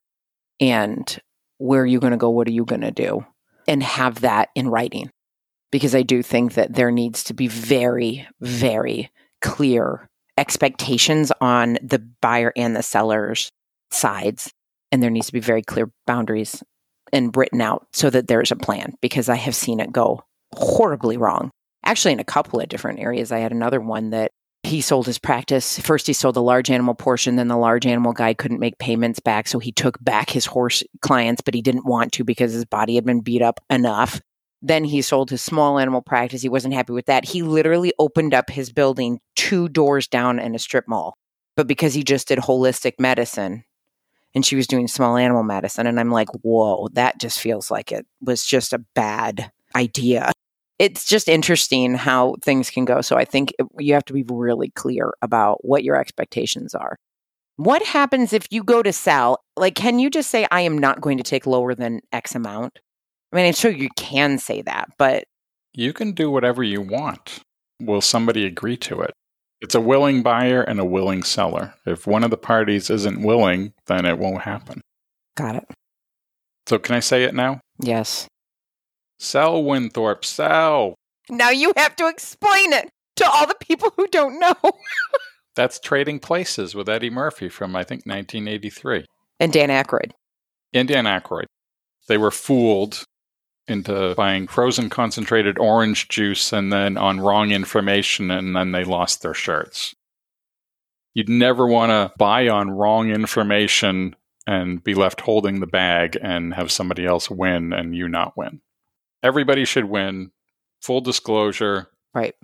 and 0.60 1.18
where 1.58 1.82
are 1.82 1.86
you 1.86 2.00
going 2.00 2.12
to 2.12 2.16
go? 2.16 2.30
What 2.30 2.48
are 2.48 2.52
you 2.52 2.64
going 2.64 2.82
to 2.82 2.90
do? 2.90 3.24
And 3.66 3.82
have 3.82 4.20
that 4.22 4.48
in 4.54 4.68
writing 4.68 5.10
because 5.70 5.94
I 5.94 6.02
do 6.02 6.22
think 6.22 6.54
that 6.54 6.74
there 6.74 6.90
needs 6.90 7.24
to 7.24 7.34
be 7.34 7.48
very, 7.48 8.26
very 8.40 9.10
clear 9.40 10.08
expectations 10.36 11.32
on 11.40 11.78
the 11.82 11.98
buyer 12.20 12.52
and 12.56 12.74
the 12.74 12.82
seller's 12.82 13.50
sides. 13.90 14.52
And 14.90 15.02
there 15.02 15.10
needs 15.10 15.26
to 15.26 15.32
be 15.32 15.40
very 15.40 15.62
clear 15.62 15.90
boundaries 16.06 16.62
and 17.12 17.36
written 17.36 17.60
out 17.60 17.86
so 17.92 18.08
that 18.10 18.28
there's 18.28 18.50
a 18.50 18.56
plan 18.56 18.94
because 19.02 19.28
I 19.28 19.36
have 19.36 19.54
seen 19.54 19.80
it 19.80 19.92
go 19.92 20.22
horribly 20.54 21.16
wrong. 21.16 21.50
Actually, 21.84 22.12
in 22.12 22.20
a 22.20 22.24
couple 22.24 22.60
of 22.60 22.68
different 22.68 23.00
areas, 23.00 23.32
I 23.32 23.38
had 23.38 23.52
another 23.52 23.80
one 23.80 24.10
that 24.10 24.30
he 24.62 24.80
sold 24.80 25.06
his 25.06 25.18
practice. 25.18 25.78
First, 25.78 26.06
he 26.06 26.12
sold 26.12 26.34
the 26.34 26.42
large 26.42 26.70
animal 26.70 26.94
portion. 26.94 27.36
Then 27.36 27.48
the 27.48 27.56
large 27.56 27.86
animal 27.86 28.12
guy 28.12 28.34
couldn't 28.34 28.60
make 28.60 28.78
payments 28.78 29.20
back. 29.20 29.48
So 29.48 29.58
he 29.58 29.72
took 29.72 30.02
back 30.02 30.30
his 30.30 30.46
horse 30.46 30.82
clients, 31.00 31.40
but 31.40 31.54
he 31.54 31.62
didn't 31.62 31.86
want 31.86 32.12
to 32.12 32.24
because 32.24 32.52
his 32.52 32.64
body 32.64 32.96
had 32.96 33.04
been 33.04 33.20
beat 33.20 33.42
up 33.42 33.60
enough. 33.70 34.20
Then 34.60 34.84
he 34.84 35.02
sold 35.02 35.30
his 35.30 35.42
small 35.42 35.78
animal 35.78 36.02
practice. 36.02 36.42
He 36.42 36.48
wasn't 36.48 36.74
happy 36.74 36.92
with 36.92 37.06
that. 37.06 37.24
He 37.24 37.42
literally 37.42 37.92
opened 37.98 38.34
up 38.34 38.50
his 38.50 38.72
building 38.72 39.20
two 39.36 39.68
doors 39.68 40.08
down 40.08 40.38
in 40.38 40.54
a 40.54 40.58
strip 40.58 40.88
mall. 40.88 41.14
But 41.56 41.66
because 41.66 41.94
he 41.94 42.02
just 42.02 42.28
did 42.28 42.38
holistic 42.38 42.94
medicine 42.98 43.64
and 44.34 44.44
she 44.44 44.56
was 44.56 44.66
doing 44.66 44.88
small 44.88 45.16
animal 45.16 45.42
medicine, 45.42 45.86
and 45.86 45.98
I'm 45.98 46.10
like, 46.10 46.28
whoa, 46.42 46.88
that 46.92 47.18
just 47.18 47.40
feels 47.40 47.70
like 47.70 47.92
it 47.92 48.06
was 48.20 48.44
just 48.44 48.72
a 48.72 48.84
bad 48.94 49.50
idea. 49.74 50.32
It's 50.78 51.04
just 51.04 51.28
interesting 51.28 51.94
how 51.94 52.36
things 52.42 52.70
can 52.70 52.84
go. 52.84 53.00
So 53.00 53.16
I 53.16 53.24
think 53.24 53.52
you 53.78 53.94
have 53.94 54.04
to 54.04 54.12
be 54.12 54.24
really 54.28 54.70
clear 54.70 55.12
about 55.22 55.64
what 55.64 55.82
your 55.82 55.96
expectations 55.96 56.74
are. 56.74 56.96
What 57.56 57.82
happens 57.82 58.32
if 58.32 58.46
you 58.50 58.62
go 58.62 58.82
to 58.84 58.92
sell? 58.92 59.40
Like, 59.56 59.74
can 59.74 59.98
you 59.98 60.10
just 60.10 60.30
say, 60.30 60.46
I 60.52 60.60
am 60.60 60.78
not 60.78 61.00
going 61.00 61.16
to 61.16 61.24
take 61.24 61.46
lower 61.46 61.74
than 61.74 62.00
X 62.12 62.36
amount? 62.36 62.78
I 63.32 63.36
mean, 63.36 63.46
I'm 63.46 63.54
sure 63.54 63.70
you 63.70 63.88
can 63.96 64.38
say 64.38 64.62
that, 64.62 64.88
but. 64.98 65.24
You 65.74 65.92
can 65.92 66.12
do 66.12 66.30
whatever 66.30 66.62
you 66.62 66.80
want. 66.80 67.40
Will 67.80 68.00
somebody 68.00 68.44
agree 68.44 68.76
to 68.78 69.00
it? 69.00 69.12
It's 69.60 69.74
a 69.74 69.80
willing 69.80 70.22
buyer 70.22 70.62
and 70.62 70.78
a 70.78 70.84
willing 70.84 71.22
seller. 71.22 71.74
If 71.84 72.06
one 72.06 72.24
of 72.24 72.30
the 72.30 72.36
parties 72.36 72.90
isn't 72.90 73.22
willing, 73.22 73.72
then 73.86 74.04
it 74.04 74.18
won't 74.18 74.42
happen. 74.42 74.80
Got 75.36 75.56
it. 75.56 75.64
So, 76.66 76.78
can 76.78 76.94
I 76.94 77.00
say 77.00 77.24
it 77.24 77.34
now? 77.34 77.60
Yes. 77.80 78.28
Sell 79.18 79.62
Winthorpe, 79.62 80.24
sell. 80.24 80.94
Now 81.28 81.50
you 81.50 81.72
have 81.76 81.96
to 81.96 82.08
explain 82.08 82.72
it 82.72 82.88
to 83.16 83.28
all 83.28 83.46
the 83.46 83.56
people 83.60 83.92
who 83.96 84.06
don't 84.08 84.38
know. 84.38 84.54
That's 85.56 85.80
Trading 85.80 86.20
Places 86.20 86.74
with 86.74 86.88
Eddie 86.88 87.10
Murphy 87.10 87.48
from, 87.48 87.74
I 87.74 87.82
think, 87.82 88.06
1983. 88.06 89.04
And 89.40 89.52
Dan 89.52 89.70
Aykroyd. 89.70 90.12
And 90.72 90.86
Dan 90.86 91.04
Aykroyd. 91.04 91.46
They 92.06 92.16
were 92.16 92.30
fooled 92.30 93.04
into 93.68 94.14
buying 94.16 94.46
frozen 94.46 94.90
concentrated 94.90 95.58
orange 95.58 96.08
juice 96.08 96.52
and 96.52 96.72
then 96.72 96.96
on 96.96 97.20
wrong 97.20 97.50
information, 97.50 98.30
and 98.30 98.56
then 98.56 98.72
they 98.72 98.84
lost 98.84 99.22
their 99.22 99.34
shirts. 99.34 99.94
You'd 101.14 101.28
never 101.28 101.66
want 101.66 101.90
to 101.90 102.12
buy 102.16 102.48
on 102.48 102.70
wrong 102.70 103.10
information 103.10 104.14
and 104.46 104.82
be 104.82 104.94
left 104.94 105.20
holding 105.20 105.60
the 105.60 105.66
bag 105.66 106.16
and 106.20 106.54
have 106.54 106.72
somebody 106.72 107.04
else 107.04 107.30
win 107.30 107.72
and 107.72 107.94
you 107.94 108.08
not 108.08 108.36
win. 108.36 108.60
Everybody 109.22 109.64
should 109.64 109.84
win. 109.84 110.30
Full 110.80 111.00
disclosure. 111.00 111.88
Right. 112.14 112.34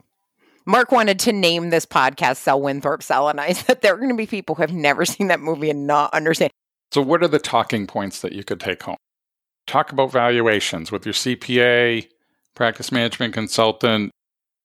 Mark 0.66 0.92
wanted 0.92 1.18
to 1.20 1.32
name 1.32 1.70
this 1.70 1.86
podcast 1.86 2.36
Sell 2.36 2.60
Winthorpe 2.60 3.02
Sell, 3.02 3.28
and 3.28 3.40
I 3.40 3.52
said 3.52 3.80
there 3.80 3.94
are 3.94 3.98
going 3.98 4.10
to 4.10 4.16
be 4.16 4.26
people 4.26 4.54
who 4.54 4.62
have 4.62 4.72
never 4.72 5.04
seen 5.04 5.28
that 5.28 5.40
movie 5.40 5.70
and 5.70 5.86
not 5.86 6.12
understand. 6.12 6.50
So, 6.92 7.02
what 7.02 7.22
are 7.22 7.28
the 7.28 7.38
talking 7.38 7.86
points 7.86 8.20
that 8.20 8.32
you 8.32 8.44
could 8.44 8.60
take 8.60 8.82
home? 8.82 8.96
Talk 9.66 9.92
about 9.92 10.12
valuations 10.12 10.92
with 10.92 11.04
your 11.06 11.14
CPA, 11.14 12.06
practice 12.54 12.92
management 12.92 13.34
consultant. 13.34 14.10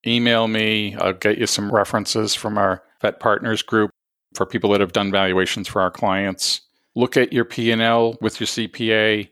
Email 0.05 0.47
me. 0.47 0.95
I'll 0.95 1.13
get 1.13 1.37
you 1.37 1.47
some 1.47 1.71
references 1.71 2.35
from 2.35 2.57
our 2.57 2.83
vet 3.01 3.19
partners 3.19 3.61
group 3.61 3.91
for 4.33 4.45
people 4.45 4.71
that 4.71 4.81
have 4.81 4.93
done 4.93 5.11
valuations 5.11 5.67
for 5.67 5.81
our 5.81 5.91
clients. 5.91 6.61
Look 6.95 7.17
at 7.17 7.33
your 7.33 7.45
P&L 7.45 8.17
with 8.21 8.39
your 8.39 8.47
CPA. 8.47 9.29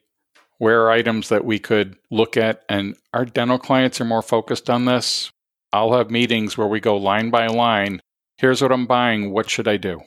Where 0.57 0.84
are 0.84 0.91
items 0.91 1.30
that 1.30 1.45
we 1.45 1.59
could 1.59 1.95
look 2.09 2.36
at? 2.36 2.63
And 2.68 2.95
our 3.13 3.26
dental 3.26 3.59
clients 3.59 4.01
are 4.01 4.05
more 4.05 4.22
focused 4.22 4.70
on 4.70 4.86
this. 4.86 5.32
I'll 5.72 5.93
have 5.93 6.09
meetings 6.09 6.57
where 6.57 6.68
we 6.68 6.80
go 6.80 6.97
line 6.97 7.30
by 7.30 7.47
line. 7.47 8.01
Here's 8.38 8.61
what 8.61 8.72
I'm 8.72 8.88
buying. 8.88 9.32
What 9.32 9.49
should 9.49 9.68
I 9.68 9.78
do? 9.78 10.01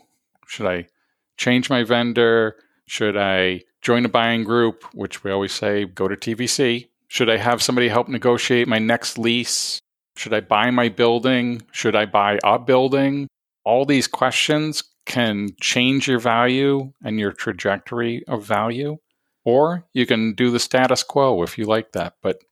Should 0.46 0.66
I 0.66 0.88
change 1.36 1.70
my 1.70 1.84
vendor? 1.84 2.56
Should 2.86 3.16
I 3.16 3.62
join 3.82 4.04
a 4.04 4.08
buying 4.08 4.44
group, 4.44 4.84
which 4.94 5.24
we 5.24 5.30
always 5.30 5.52
say 5.52 5.84
go 5.84 6.08
to 6.08 6.16
TVC? 6.16 6.88
Should 7.08 7.30
I 7.30 7.38
have 7.38 7.62
somebody 7.62 7.88
help 7.88 8.08
negotiate 8.08 8.68
my 8.68 8.78
next 8.78 9.18
lease? 9.18 9.80
Should 10.16 10.34
I 10.34 10.40
buy 10.40 10.70
my 10.70 10.88
building? 10.88 11.62
Should 11.72 11.96
I 11.96 12.06
buy 12.06 12.38
a 12.44 12.58
building? 12.58 13.28
All 13.64 13.84
these 13.84 14.06
questions 14.06 14.84
can 15.06 15.50
change 15.60 16.06
your 16.06 16.18
value 16.18 16.92
and 17.02 17.18
your 17.18 17.32
trajectory 17.32 18.24
of 18.28 18.44
value. 18.44 18.98
Or 19.44 19.86
you 19.92 20.06
can 20.06 20.34
do 20.34 20.50
the 20.50 20.60
status 20.60 21.02
quo 21.02 21.42
if 21.42 21.56
you 21.56 21.64
like 21.64 21.92
that, 21.92 22.14
but 22.22 22.42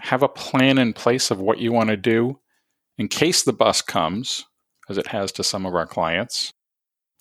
have 0.00 0.22
a 0.22 0.28
plan 0.28 0.78
in 0.78 0.92
place 0.94 1.30
of 1.30 1.38
what 1.38 1.58
you 1.58 1.72
want 1.72 1.90
to 1.90 1.96
do 1.96 2.40
in 2.98 3.08
case 3.08 3.42
the 3.42 3.52
bus 3.52 3.82
comes, 3.82 4.46
as 4.88 4.98
it 4.98 5.08
has 5.08 5.30
to 5.32 5.44
some 5.44 5.66
of 5.66 5.74
our 5.74 5.86
clients, 5.86 6.52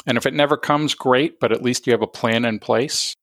and 0.06 0.18
if 0.18 0.26
it 0.26 0.34
never 0.34 0.58
comes, 0.58 0.95
great, 0.95 1.39
but 1.39 1.52
at 1.52 1.62
least 1.62 1.86
you 1.86 1.93
have 1.93 2.02
a 2.02 2.08
plan 2.08 2.45
in 2.45 2.60
place. 2.60 3.16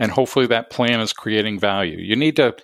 And 0.00 0.10
hopefully 0.10 0.46
that 0.46 0.70
plan 0.70 0.98
is 1.00 1.12
creating 1.12 1.60
value. 1.60 1.98
You 1.98 2.16
need 2.16 2.34
to 2.36 2.56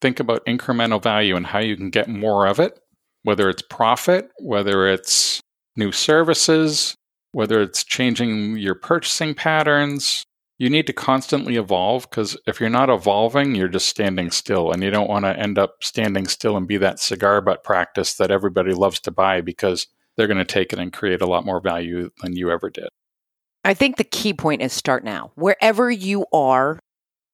think 0.00 0.20
about 0.20 0.44
incremental 0.44 1.02
value 1.02 1.36
and 1.36 1.46
how 1.46 1.60
you 1.60 1.76
can 1.76 1.88
get 1.88 2.08
more 2.08 2.46
of 2.46 2.58
it, 2.60 2.78
whether 3.22 3.48
it's 3.48 3.62
profit, 3.62 4.30
whether 4.38 4.86
it's 4.88 5.40
new 5.76 5.92
services, 5.92 6.96
whether 7.32 7.62
it's 7.62 7.84
changing 7.84 8.58
your 8.58 8.74
purchasing 8.74 9.34
patterns. 9.34 10.24
You 10.58 10.68
need 10.68 10.86
to 10.88 10.92
constantly 10.92 11.56
evolve 11.56 12.08
because 12.10 12.36
if 12.46 12.60
you're 12.60 12.70
not 12.70 12.90
evolving, 12.90 13.54
you're 13.54 13.68
just 13.68 13.88
standing 13.88 14.30
still. 14.30 14.72
And 14.72 14.82
you 14.82 14.90
don't 14.90 15.08
want 15.08 15.24
to 15.24 15.38
end 15.38 15.58
up 15.58 15.76
standing 15.80 16.26
still 16.26 16.56
and 16.56 16.66
be 16.66 16.76
that 16.78 17.00
cigar 17.00 17.40
butt 17.40 17.64
practice 17.64 18.14
that 18.14 18.30
everybody 18.30 18.72
loves 18.72 19.00
to 19.00 19.10
buy 19.10 19.40
because 19.40 19.86
they're 20.16 20.28
going 20.28 20.38
to 20.38 20.44
take 20.44 20.72
it 20.72 20.78
and 20.78 20.92
create 20.92 21.22
a 21.22 21.26
lot 21.26 21.44
more 21.44 21.60
value 21.60 22.10
than 22.20 22.36
you 22.36 22.50
ever 22.50 22.70
did. 22.70 22.88
I 23.64 23.72
think 23.72 23.96
the 23.96 24.04
key 24.04 24.34
point 24.34 24.60
is 24.60 24.72
start 24.72 25.04
now. 25.04 25.32
Wherever 25.36 25.90
you 25.90 26.26
are 26.32 26.78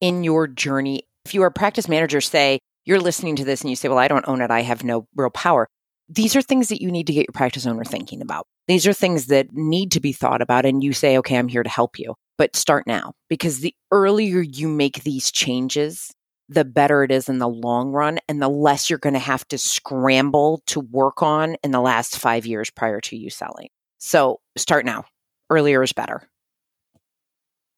in 0.01 0.22
your 0.22 0.47
journey, 0.47 1.03
if 1.24 1.35
you 1.35 1.43
are 1.43 1.49
a 1.49 1.53
practice 1.53 1.89
manager, 1.89 2.20
say 2.20 2.61
you're 2.85 3.01
listening 3.01 3.37
to 3.37 3.45
this 3.45 3.62
and 3.62 3.70
you 3.70 3.76
say, 3.76 3.89
Well, 3.89 3.99
I 3.99 4.09
don't 4.09 4.28
own 4.28 4.41
it, 4.41 4.51
I 4.51 4.62
have 4.62 4.85
no 4.85 5.09
real 5.16 5.31
power. 5.31 5.68
These 6.09 6.37
are 6.37 6.43
things 6.43 6.68
that 6.68 6.81
you 6.81 6.91
need 6.91 7.07
to 7.09 7.12
get 7.12 7.26
your 7.26 7.33
practice 7.35 7.66
owner 7.66 7.85
thinking 7.85 8.22
about. 8.22 8.47
These 8.68 8.87
are 8.87 8.93
things 8.93 9.26
that 9.26 9.53
need 9.53 9.93
to 9.93 10.01
be 10.01 10.12
thought 10.12 10.41
about. 10.41 10.66
And 10.66 10.83
you 10.83 10.93
say, 10.93 11.18
Okay, 11.18 11.37
I'm 11.37 11.49
here 11.49 11.64
to 11.64 11.68
help 11.68 11.99
you. 11.99 12.14
But 12.39 12.57
start 12.57 12.87
now 12.87 13.12
because 13.28 13.59
the 13.59 13.74
earlier 13.91 14.41
you 14.41 14.68
make 14.68 15.03
these 15.03 15.31
changes, 15.33 16.11
the 16.49 16.64
better 16.64 17.03
it 17.03 17.11
is 17.11 17.28
in 17.28 17.39
the 17.39 17.49
long 17.49 17.91
run 17.91 18.18
and 18.28 18.41
the 18.41 18.49
less 18.49 18.89
you're 18.89 18.99
going 18.99 19.14
to 19.14 19.18
have 19.18 19.47
to 19.49 19.59
scramble 19.59 20.62
to 20.68 20.81
work 20.81 21.22
on 21.22 21.57
in 21.62 21.70
the 21.70 21.81
last 21.81 22.18
five 22.18 22.47
years 22.47 22.70
prior 22.70 23.01
to 23.03 23.16
you 23.16 23.31
selling. 23.31 23.68
So 23.99 24.41
start 24.57 24.87
now. 24.87 25.05
Earlier 25.51 25.83
is 25.83 25.93
better. 25.93 26.23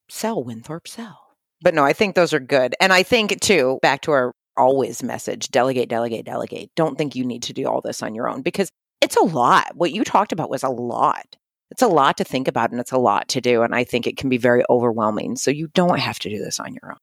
Sell, 0.08 0.44
Winthorpe, 0.44 0.86
sell. 0.86 1.18
But 1.62 1.74
no, 1.74 1.84
I 1.84 1.92
think 1.94 2.14
those 2.14 2.34
are 2.34 2.40
good. 2.40 2.74
And 2.80 2.92
I 2.92 3.02
think, 3.02 3.40
too, 3.40 3.78
back 3.82 4.02
to 4.02 4.10
our 4.10 4.32
always 4.56 5.02
message 5.02 5.48
delegate, 5.48 5.88
delegate, 5.88 6.26
delegate. 6.26 6.70
Don't 6.76 6.98
think 6.98 7.16
you 7.16 7.24
need 7.24 7.44
to 7.44 7.52
do 7.52 7.66
all 7.66 7.80
this 7.80 8.02
on 8.02 8.14
your 8.14 8.28
own 8.28 8.42
because 8.42 8.70
it's 9.00 9.16
a 9.16 9.24
lot. 9.24 9.74
What 9.74 9.92
you 9.92 10.04
talked 10.04 10.32
about 10.32 10.50
was 10.50 10.62
a 10.62 10.68
lot. 10.68 11.36
It's 11.70 11.82
a 11.82 11.88
lot 11.88 12.18
to 12.18 12.24
think 12.24 12.48
about 12.48 12.70
and 12.70 12.80
it's 12.80 12.92
a 12.92 12.98
lot 12.98 13.28
to 13.30 13.40
do. 13.40 13.62
And 13.62 13.74
I 13.74 13.84
think 13.84 14.06
it 14.06 14.18
can 14.18 14.28
be 14.28 14.36
very 14.36 14.62
overwhelming. 14.68 15.36
So 15.36 15.50
you 15.50 15.68
don't 15.68 15.98
have 15.98 16.18
to 16.20 16.28
do 16.28 16.38
this 16.38 16.60
on 16.60 16.74
your 16.74 16.92
own. 16.92 16.98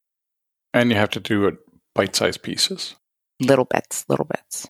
And 0.72 0.90
you 0.90 0.96
have 0.96 1.10
to 1.10 1.20
do 1.20 1.46
it 1.46 1.56
bite 1.94 2.14
sized 2.14 2.42
pieces. 2.42 2.94
Little 3.40 3.64
bits, 3.64 4.04
little 4.08 4.26
bits. 4.26 4.68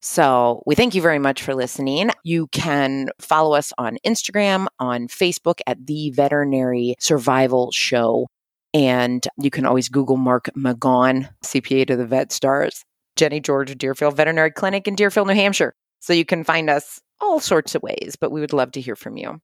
So 0.00 0.62
we 0.66 0.74
thank 0.74 0.94
you 0.94 1.02
very 1.02 1.18
much 1.18 1.42
for 1.42 1.54
listening. 1.54 2.10
You 2.24 2.46
can 2.48 3.10
follow 3.18 3.54
us 3.54 3.72
on 3.76 3.98
Instagram, 4.04 4.66
on 4.78 5.08
Facebook 5.08 5.60
at 5.66 5.86
the 5.86 6.10
Veterinary 6.10 6.96
Survival 6.98 7.70
Show. 7.70 8.26
And 8.72 9.26
you 9.36 9.50
can 9.50 9.66
always 9.66 9.88
Google 9.88 10.16
Mark 10.16 10.48
McGaunn, 10.56 11.28
CPA 11.44 11.86
to 11.88 11.96
the 11.96 12.06
Vet 12.06 12.32
Stars, 12.32 12.84
Jenni 13.16 13.42
George 13.42 13.76
Deerfield 13.76 14.16
Veterinary 14.16 14.52
Clinic 14.52 14.88
in 14.88 14.94
Deerfield, 14.94 15.28
New 15.28 15.34
Hampshire. 15.34 15.74
So 16.00 16.12
you 16.12 16.24
can 16.24 16.44
find 16.44 16.70
us 16.70 17.00
all 17.20 17.40
sorts 17.40 17.74
of 17.74 17.82
ways, 17.82 18.16
but 18.18 18.30
we 18.30 18.40
would 18.40 18.54
love 18.54 18.72
to 18.72 18.80
hear 18.80 18.96
from 18.96 19.16
you. 19.16 19.40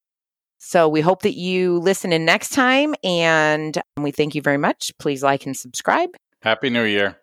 So 0.59 0.89
we 0.89 1.03
hope 1.03 1.23
that 1.23 1.35
you 1.35 1.79
listen 1.79 2.13
in 2.13 2.25
next 2.25 2.51
time 2.51 2.95
and 3.05 3.79
we 3.99 4.11
thank 4.11 4.35
you 4.35 4.41
very 4.41 4.57
much. 4.57 4.91
Please 4.99 5.23
like 5.23 5.45
and 5.45 5.55
subscribe. 5.55 6.11
Happy 6.41 6.71
New 6.71 6.85
Year. 6.85 7.19